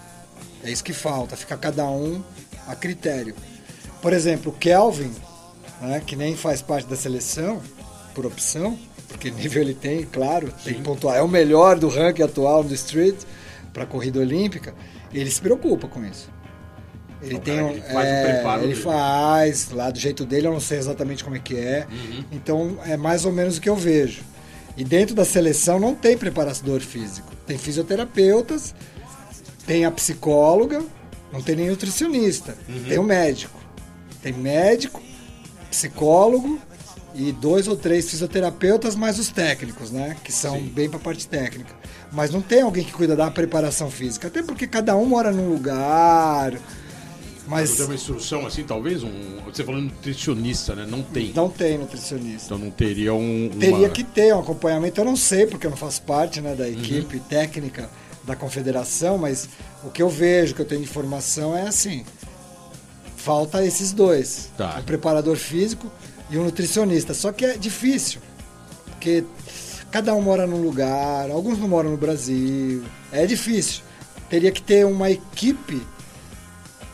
[0.63, 2.23] É isso que falta, fica cada um
[2.67, 3.35] a critério.
[4.01, 5.11] Por exemplo, o Kelvin,
[5.81, 7.61] né, que nem faz parte da seleção,
[8.13, 8.77] por opção,
[9.07, 11.17] porque nível ele tem, claro, tem que pontuar.
[11.17, 13.15] É o melhor do ranking atual do Street
[13.73, 14.73] para a corrida olímpica.
[15.13, 16.30] Ele se preocupa com isso.
[17.24, 18.82] Ele tem um, ele faz é, preparo ele dele.
[18.82, 21.88] faz lá do jeito dele, eu não sei exatamente como é que é.
[21.90, 22.24] Uhum.
[22.32, 24.22] Então é mais ou menos o que eu vejo.
[24.76, 27.32] E dentro da seleção não tem preparador físico.
[27.45, 28.74] Tem fisioterapeutas,
[29.66, 30.84] tem a psicóloga,
[31.32, 32.56] não tem nem nutricionista.
[32.68, 32.84] Uhum.
[32.84, 33.60] Tem o médico.
[34.22, 35.02] Tem médico,
[35.70, 36.60] psicólogo
[37.16, 40.18] e dois ou três fisioterapeutas, mais os técnicos, né?
[40.24, 40.68] Que são Sim.
[40.68, 41.74] bem para parte técnica.
[42.12, 44.28] Mas não tem alguém que cuida da preparação física.
[44.28, 46.54] Até porque cada um mora num lugar.
[47.45, 49.03] Mas Mas tem uma instrução assim, talvez?
[49.03, 49.11] Um,
[49.45, 50.86] você falando nutricionista, né?
[50.90, 51.34] Não tem.
[51.34, 52.45] não tem nutricionista.
[52.45, 53.48] Então não teria um.
[53.48, 56.56] uma- Teria que ter um acompanhamento, eu não sei, porque eu não faço parte né,
[56.56, 57.90] da equipe técnica
[58.24, 59.49] da confederação, mas
[59.84, 62.06] o que eu vejo, que eu tenho de informação é assim:
[63.18, 64.78] falta esses dois: Tá.
[64.80, 65.91] um preparador físico
[66.30, 67.14] e um nutricionista.
[67.14, 68.22] Só que é difícil,
[68.86, 69.24] porque
[69.91, 73.82] cada um mora num lugar, alguns não moram no Brasil, é difícil.
[74.30, 75.82] Teria que ter uma equipe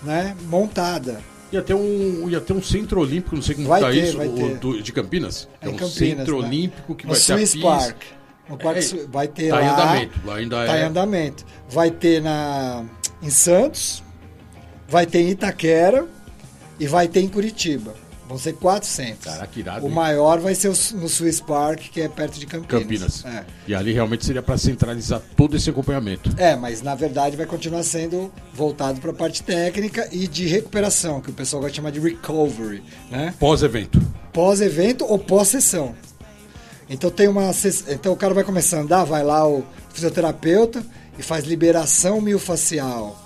[0.04, 1.22] né, montada.
[1.52, 4.18] Ia ter um, ia ter um centro olímpico, não sei como Vai tá ter, isso,
[4.18, 4.58] vai ter.
[4.58, 5.48] do- de Campinas.
[5.62, 6.48] É É em um Campinas, centro né?
[6.48, 7.62] olímpico que no vai Swiss ter a.
[7.64, 8.02] Park.
[8.48, 9.74] No Parque É, vai ter tá em lá.
[9.74, 10.82] andamento, lá ainda tá é.
[10.82, 11.46] em andamento.
[11.70, 12.84] Vai ter na
[13.22, 14.04] em Santos,
[14.88, 16.08] vai ter em Itaquera
[16.80, 17.94] e vai ter em Curitiba.
[18.30, 19.34] Vão ser quatro centros.
[19.34, 19.96] Caraca, irado, o hein?
[19.96, 23.24] maior vai ser no Swiss Park, que é perto de Campinas.
[23.24, 23.26] Campinas.
[23.26, 23.44] É.
[23.68, 26.30] E ali realmente seria para centralizar todo esse acompanhamento.
[26.38, 31.20] É, mas na verdade vai continuar sendo voltado para a parte técnica e de recuperação,
[31.22, 33.34] que o pessoal vai chamar de recovery, né?
[33.40, 34.00] Pós-evento.
[34.32, 35.96] pós-evento ou pós-sessão.
[36.88, 37.50] Então tem uma
[37.88, 40.84] então o cara vai começar a andar, vai lá o fisioterapeuta
[41.18, 43.20] e faz liberação miofascial,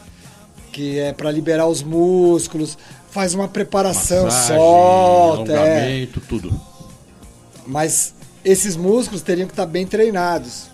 [0.73, 2.77] que é para liberar os músculos,
[3.11, 6.07] faz uma preparação, Massagem, solta, é.
[6.27, 6.51] tudo.
[7.65, 8.13] mas
[8.43, 10.73] esses músculos teriam que estar bem treinados.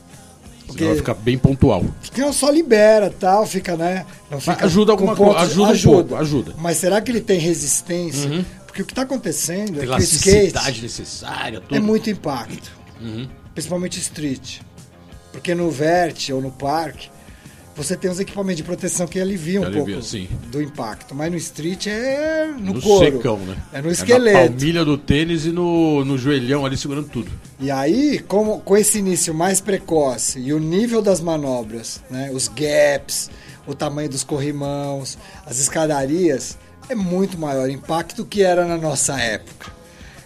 [0.66, 1.84] Porque Senão vai ficar bem pontual.
[2.02, 4.06] porque não só libera, tal, fica, né?
[4.40, 6.54] Fica ajuda alguma coisa, pontos- ajuda um pouco, ajuda.
[6.60, 8.46] Mas será que ele tem resistência?
[8.68, 11.76] Porque o que está acontecendo é que o skate necessária, tudo.
[11.76, 12.72] é muito impacto.
[13.02, 13.28] Uhum.
[13.54, 14.60] Principalmente street.
[15.32, 17.10] Porque no vert ou no parque,
[17.84, 20.28] você tem os equipamentos de proteção que aliviam Que um alivia, pouco sim.
[20.52, 21.16] do impacto.
[21.16, 23.06] Mas no street é no, No couro.
[23.06, 23.56] secão, né?
[23.72, 24.38] É no na esqueleto.
[24.52, 27.32] palmilha do tênis e no, no joelhão ali segurando tudo.
[27.60, 32.48] E aí, como, com esse início mais precoce e o nível das manobras, né, os
[32.50, 33.30] gaps,
[33.66, 36.58] o tamanho dos corrimãos, as escadarias,
[36.90, 39.72] é muito maior o impacto do que era na nossa época.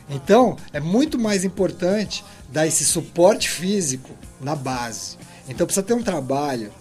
[0.09, 4.11] Então, é muito mais importante dar esse suporte físico
[4.41, 5.17] na base.
[5.47, 6.71] Então, precisa ter um trabalho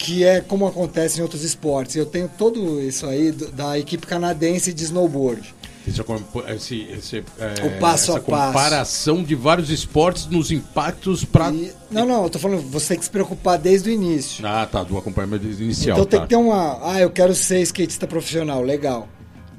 [0.00, 1.94] que é como acontece em outros esportes.
[1.94, 5.54] Eu tenho tudo isso aí da equipe canadense de snowboard.
[5.86, 6.00] Esse,
[6.48, 8.52] esse, esse, é, O passo a passo.
[8.52, 11.50] comparação de vários esportes nos impactos para.
[11.90, 14.46] Não, não, eu tô falando, você tem que se preocupar desde o início.
[14.46, 15.98] Ah, tá, do acompanhamento inicial.
[15.98, 16.26] então tem tá.
[16.26, 16.78] que ter uma.
[16.82, 19.06] Ah, eu quero ser skatista profissional, legal.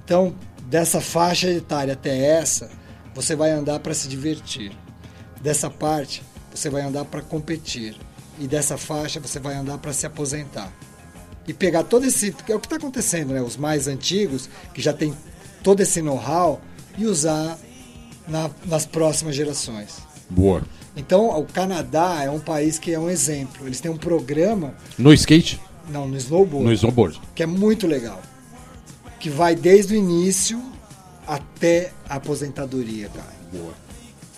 [0.03, 2.69] Então, dessa faixa etária até essa,
[3.13, 4.72] você vai andar para se divertir.
[5.39, 6.23] Dessa parte,
[6.53, 7.95] você vai andar para competir.
[8.41, 10.73] E dessa faixa, você vai andar para se aposentar.
[11.47, 12.35] E pegar todo esse.
[12.49, 13.41] É o que está acontecendo, né?
[13.41, 15.13] Os mais antigos, que já tem
[15.61, 16.59] todo esse know-how,
[16.97, 17.55] e usar
[18.27, 19.99] na- nas próximas gerações.
[20.27, 20.63] Boa.
[20.97, 23.68] Então, o Canadá é um país que é um exemplo.
[23.68, 27.22] Eles têm um programa, No skate, não, no snowboard, no snowboard.
[27.35, 28.19] que é muito legal.
[29.19, 30.59] Que vai desde o início
[31.27, 33.34] até a aposentadoria, cara.
[33.53, 33.73] Boa.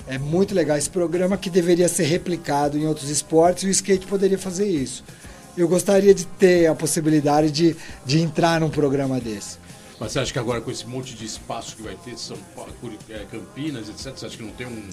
[0.07, 4.05] É muito legal esse programa que deveria ser replicado em outros esportes e o skate
[4.05, 5.03] poderia fazer isso.
[5.55, 7.75] Eu gostaria de ter a possibilidade de,
[8.05, 9.57] de entrar num programa desse.
[9.99, 12.73] Mas você acha que agora com esse monte de espaço que vai ter, São Paulo,
[13.09, 14.84] é, Campinas, etc., você acha que não tem um.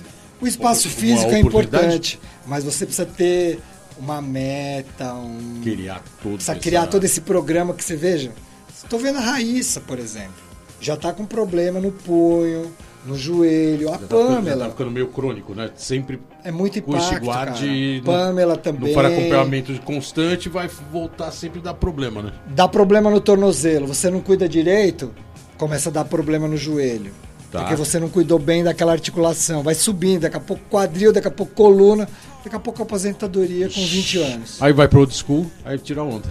[0.41, 3.59] O espaço uma físico é importante, mas você precisa ter
[3.99, 8.31] uma meta, um, Criar todo Precisa essa- criar todo esse programa que você veja.
[8.73, 10.33] Estou vendo a Raíssa, por exemplo.
[10.81, 12.73] Já está com problema no punho,
[13.05, 13.89] no joelho.
[13.89, 15.71] A Já tá, já Pamela tá ficando meio crônico, né?
[15.77, 18.03] Sempre é muito impacto, guarde.
[18.05, 18.19] cara.
[18.19, 18.95] Pamela Não também.
[18.95, 22.33] for acompanhamento constante, vai voltar sempre a dar problema, né?
[22.49, 23.87] Dá problema no tornozelo.
[23.87, 25.13] Você não cuida direito,
[25.57, 27.13] começa a dar problema no joelho.
[27.51, 27.61] Tá.
[27.61, 29.63] Porque você não cuidou bem daquela articulação.
[29.63, 32.09] Vai subindo, daqui a pouco quadril, daqui a pouco coluna,
[32.45, 34.63] daqui a pouco aposentadoria com 20 anos.
[34.63, 36.29] Aí vai pro old school, aí tira onda.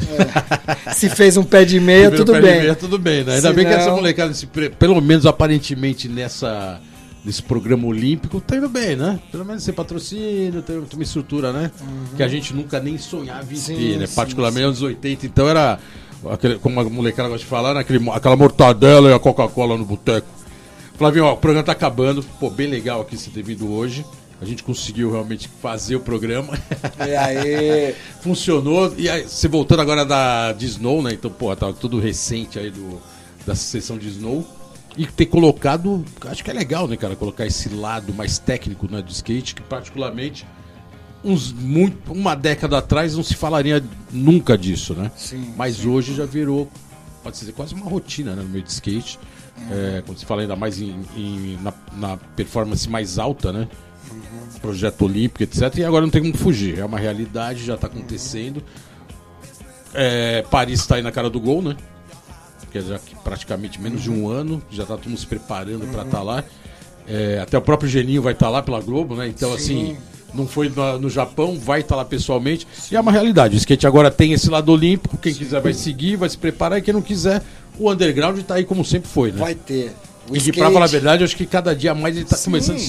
[0.95, 2.59] Se fez um pé de meia, tudo pé de bem.
[2.61, 3.35] meia, tudo bem, né?
[3.35, 4.33] Ainda Se bem que não- essa molecada,
[4.77, 6.79] pelo menos aparentemente nessa,
[7.23, 9.19] nesse programa olímpico, tá indo bem, né?
[9.31, 11.71] Pelo menos tem patrocínio, tem, uma estrutura, né?
[12.17, 14.07] Que a gente nunca nem sonhava em Sim, ter, né?
[14.07, 15.79] sim, Particularmente nos anos 80, então era,
[16.31, 17.81] aquele, como a molecada gosta de falar, né?
[17.81, 20.27] Aquele, aquela mortadela e a Coca-Cola no boteco.
[20.97, 22.21] Flavinho, ó, o programa tá acabando.
[22.41, 24.05] Pô, bem legal aqui ter vindo hoje.
[24.41, 26.57] A gente conseguiu realmente fazer o programa.
[27.05, 28.93] E aí, Funcionou.
[28.97, 31.11] E aí, você voltando agora da, de Snow, né?
[31.13, 33.01] Então, pô, tá tudo recente aí do,
[33.45, 34.45] da sessão de Snow.
[34.97, 37.15] E ter colocado, acho que é legal, né, cara?
[37.15, 40.45] Colocar esse lado mais técnico né, do skate, que particularmente
[41.23, 45.11] uns muito, uma década atrás não se falaria nunca disso, né?
[45.17, 46.69] Sim, Mas hoje já virou,
[47.21, 49.19] pode dizer, quase uma rotina né, no meio de skate.
[49.69, 53.67] É, quando se fala ainda mais em, em- na, na performance mais alta, né?
[54.61, 55.77] Projeto olímpico, etc.
[55.77, 56.79] E agora não tem como fugir.
[56.79, 58.61] É uma realidade, já está acontecendo.
[59.93, 61.75] É, Paris está aí na cara do gol, né?
[62.71, 65.87] Que é já que praticamente menos de um ano, já está todo mundo se preparando
[65.91, 66.43] para estar lá.
[67.07, 69.27] É, até o próprio Geninho vai estar lá pela Globo, né?
[69.27, 69.97] Então, assim,
[70.33, 72.67] não foi no, no Japão, vai estar lá pessoalmente.
[72.91, 73.55] E é uma realidade.
[73.55, 75.17] O skate agora tem esse lado olímpico.
[75.17, 76.77] Quem quiser vai seguir, vai se preparar.
[76.77, 77.41] E quem não quiser,
[77.79, 79.39] o underground está aí como sempre foi, né?
[79.39, 79.91] vai ter.
[80.29, 82.45] O E skate- falar a verdade, acho que cada dia mais ele tá Sim.
[82.51, 82.79] começando a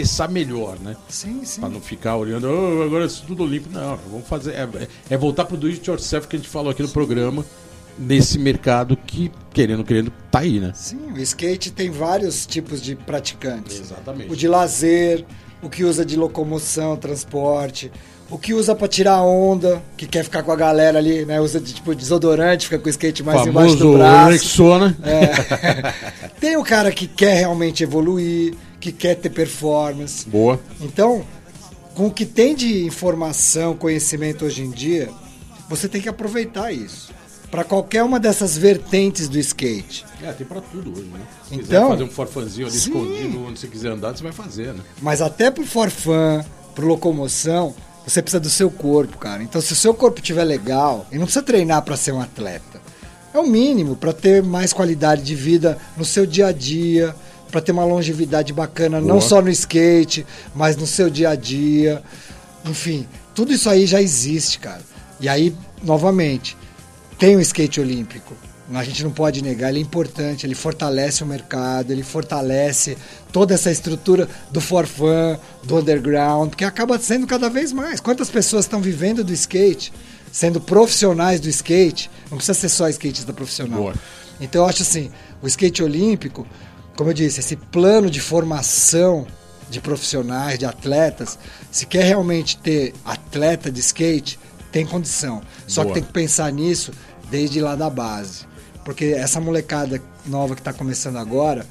[0.00, 0.96] expressar melhor, né?
[1.08, 1.60] Sim, sim.
[1.60, 3.74] Pra não ficar olhando, "Oh, agora é tudo olímpico.
[3.74, 4.52] Não, vamos fazer.
[4.52, 4.68] É,
[5.10, 7.44] é voltar pro do it yourself que a gente falou aqui no programa,
[7.98, 10.72] nesse mercado que, querendo, querendo, tá aí, né?
[10.74, 13.80] Sim, o skate tem vários tipos de praticantes.
[13.80, 14.32] Exatamente.
[14.32, 15.24] O de lazer,
[15.62, 17.92] o que usa de locomoção, transporte,
[18.30, 21.38] o que usa pra tirar onda, que quer ficar com a galera ali, né?
[21.38, 24.30] Usa de tipo desodorante, fica com o skate mais embaixo do famoso braço.
[24.30, 24.96] Rexona.
[25.02, 26.30] É.
[26.40, 30.28] tem o cara que quer realmente evoluir, que quer ter performance.
[30.28, 30.58] Boa.
[30.80, 31.24] Então,
[31.94, 35.08] com o que tem de informação, conhecimento hoje em dia,
[35.68, 37.10] você tem que aproveitar isso.
[37.50, 40.04] Para qualquer uma dessas vertentes do skate.
[40.22, 41.20] É, tem pra tudo hoje, né?
[41.48, 42.90] Se quiser Então- fazer um forfanzinho ali Sim.
[42.90, 44.80] escondido onde você quiser andar, você vai fazer, né?
[45.02, 46.44] Mas até pro forfã,
[46.74, 47.74] pro locomoção,
[48.06, 49.42] você precisa do seu corpo, cara.
[49.42, 52.80] Então, se o seu corpo estiver legal, e não precisa treinar para ser um atleta.
[53.34, 57.14] É o mínimo para ter mais qualidade de vida no seu dia a dia,
[57.52, 59.20] para ter uma longevidade bacana, não Boa.
[59.20, 62.02] só no skate, mas no seu dia a dia.
[62.64, 64.80] Enfim, tudo isso aí já existe, cara.
[65.20, 65.54] E aí,
[65.84, 66.56] novamente,
[67.18, 68.34] tem o skate olímpico.
[68.72, 72.96] A gente não pode negar, ele é importante, ele fortalece o mercado, ele fortalece
[73.30, 78.00] toda essa estrutura do forfã, do underground, porque acaba sendo cada vez mais.
[78.00, 79.92] Quantas pessoas estão vivendo do skate,
[80.32, 82.10] sendo profissionais do skate?
[82.30, 83.78] Não precisa ser só skatista profissional.
[83.78, 83.94] Boa.
[84.40, 85.10] Então eu acho assim,
[85.42, 86.46] o skate olímpico,
[86.96, 89.26] como eu disse, esse plano de formação
[89.70, 91.38] de profissionais, de atletas,
[91.70, 94.38] se quer realmente ter atleta de skate,
[94.70, 95.42] tem condição.
[95.66, 95.94] Só Boa.
[95.94, 96.92] que tem que pensar nisso
[97.30, 98.46] desde lá da base.
[98.84, 101.64] Porque essa molecada nova que está começando agora,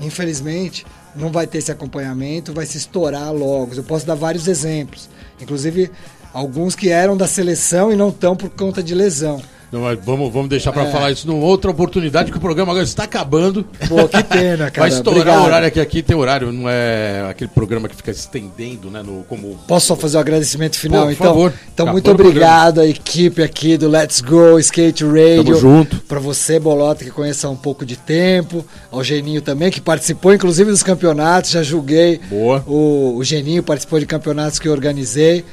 [0.00, 0.84] infelizmente,
[1.14, 3.74] não vai ter esse acompanhamento, vai se estourar logo.
[3.74, 5.08] Eu posso dar vários exemplos.
[5.40, 5.90] Inclusive,
[6.32, 9.40] alguns que eram da seleção e não estão por conta de lesão.
[9.76, 10.90] Não, vamos, vamos deixar para é.
[10.90, 13.62] falar isso numa outra oportunidade, que o programa agora está acabando.
[13.86, 14.88] Pô, que pena, cara.
[14.88, 15.42] Vai estourar Obrigado.
[15.42, 19.02] o horário aqui, aqui tem horário, não é aquele programa que fica estendendo, né?
[19.02, 19.58] No, como...
[19.68, 21.26] Posso só fazer o um agradecimento final, Pô, por então?
[21.26, 21.52] Favor.
[21.74, 25.44] Então, muito obrigado à equipe aqui do Let's Go Skate Radio.
[25.44, 25.96] Tamo junto.
[26.00, 28.64] Para você, Bolota, que conhece há um pouco de tempo.
[28.90, 31.50] Ao Geninho também, que participou, inclusive, dos campeonatos.
[31.50, 32.18] Já julguei.
[32.30, 32.64] Boa.
[32.66, 35.44] O, o Geninho participou de campeonatos que eu organizei.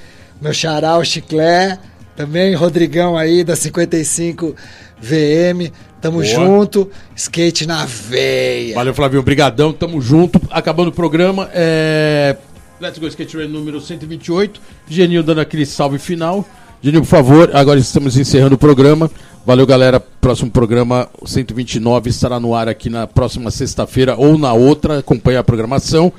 [0.41, 1.77] Meu xará, o Chiclé.
[2.15, 4.55] Também, Rodrigão aí da 55
[5.01, 5.71] VM.
[5.99, 6.25] Tamo Boa.
[6.25, 6.89] junto.
[7.15, 8.75] Skate na veia.
[8.75, 9.21] Valeu, Flavinho.
[9.21, 9.73] Obrigadão.
[9.73, 10.39] Tamo junto.
[10.51, 11.49] Acabando o programa.
[11.53, 12.35] É...
[12.79, 14.59] Let's Go Skate Race número 128.
[14.87, 16.45] Genil dando aquele salve final.
[16.81, 17.55] Genil, por favor.
[17.55, 19.09] Agora estamos encerrando o programa.
[19.45, 19.99] Valeu, galera.
[19.99, 24.99] Próximo programa 129 estará no ar aqui na próxima sexta-feira ou na outra.
[24.99, 26.11] Acompanhe a programação.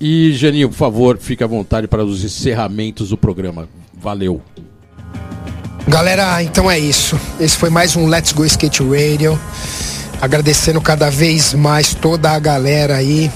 [0.00, 3.68] E, Geninho, por favor, fique à vontade para os encerramentos do programa.
[3.94, 4.42] Valeu.
[5.90, 7.18] Galera, então é isso.
[7.40, 9.36] Esse foi mais um Let's Go Skate Radio.
[10.20, 13.28] Agradecendo cada vez mais toda a galera aí.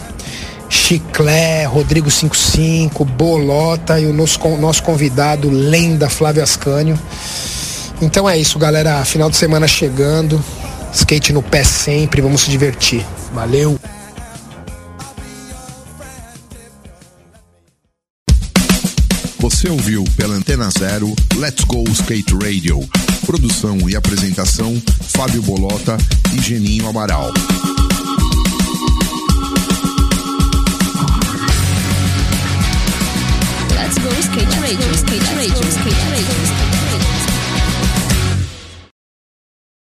[0.68, 6.96] Chiclé, Rodrigo 55, Bolota e o nosso, nosso convidado, Lenda Flávio Ascânio.
[8.00, 9.04] Então é isso, galera.
[9.04, 10.42] Final de semana chegando.
[10.92, 13.04] Skate no pé sempre, vamos se divertir.
[13.32, 13.76] Valeu!
[19.64, 22.86] Você ouviu pela Antena Zero Let's Go Skate Radio.
[23.24, 25.96] Produção e apresentação Fábio Bolota
[26.34, 27.32] e Geninho Amaral.
[33.70, 36.73] Let's go skate radio, skate radio, skate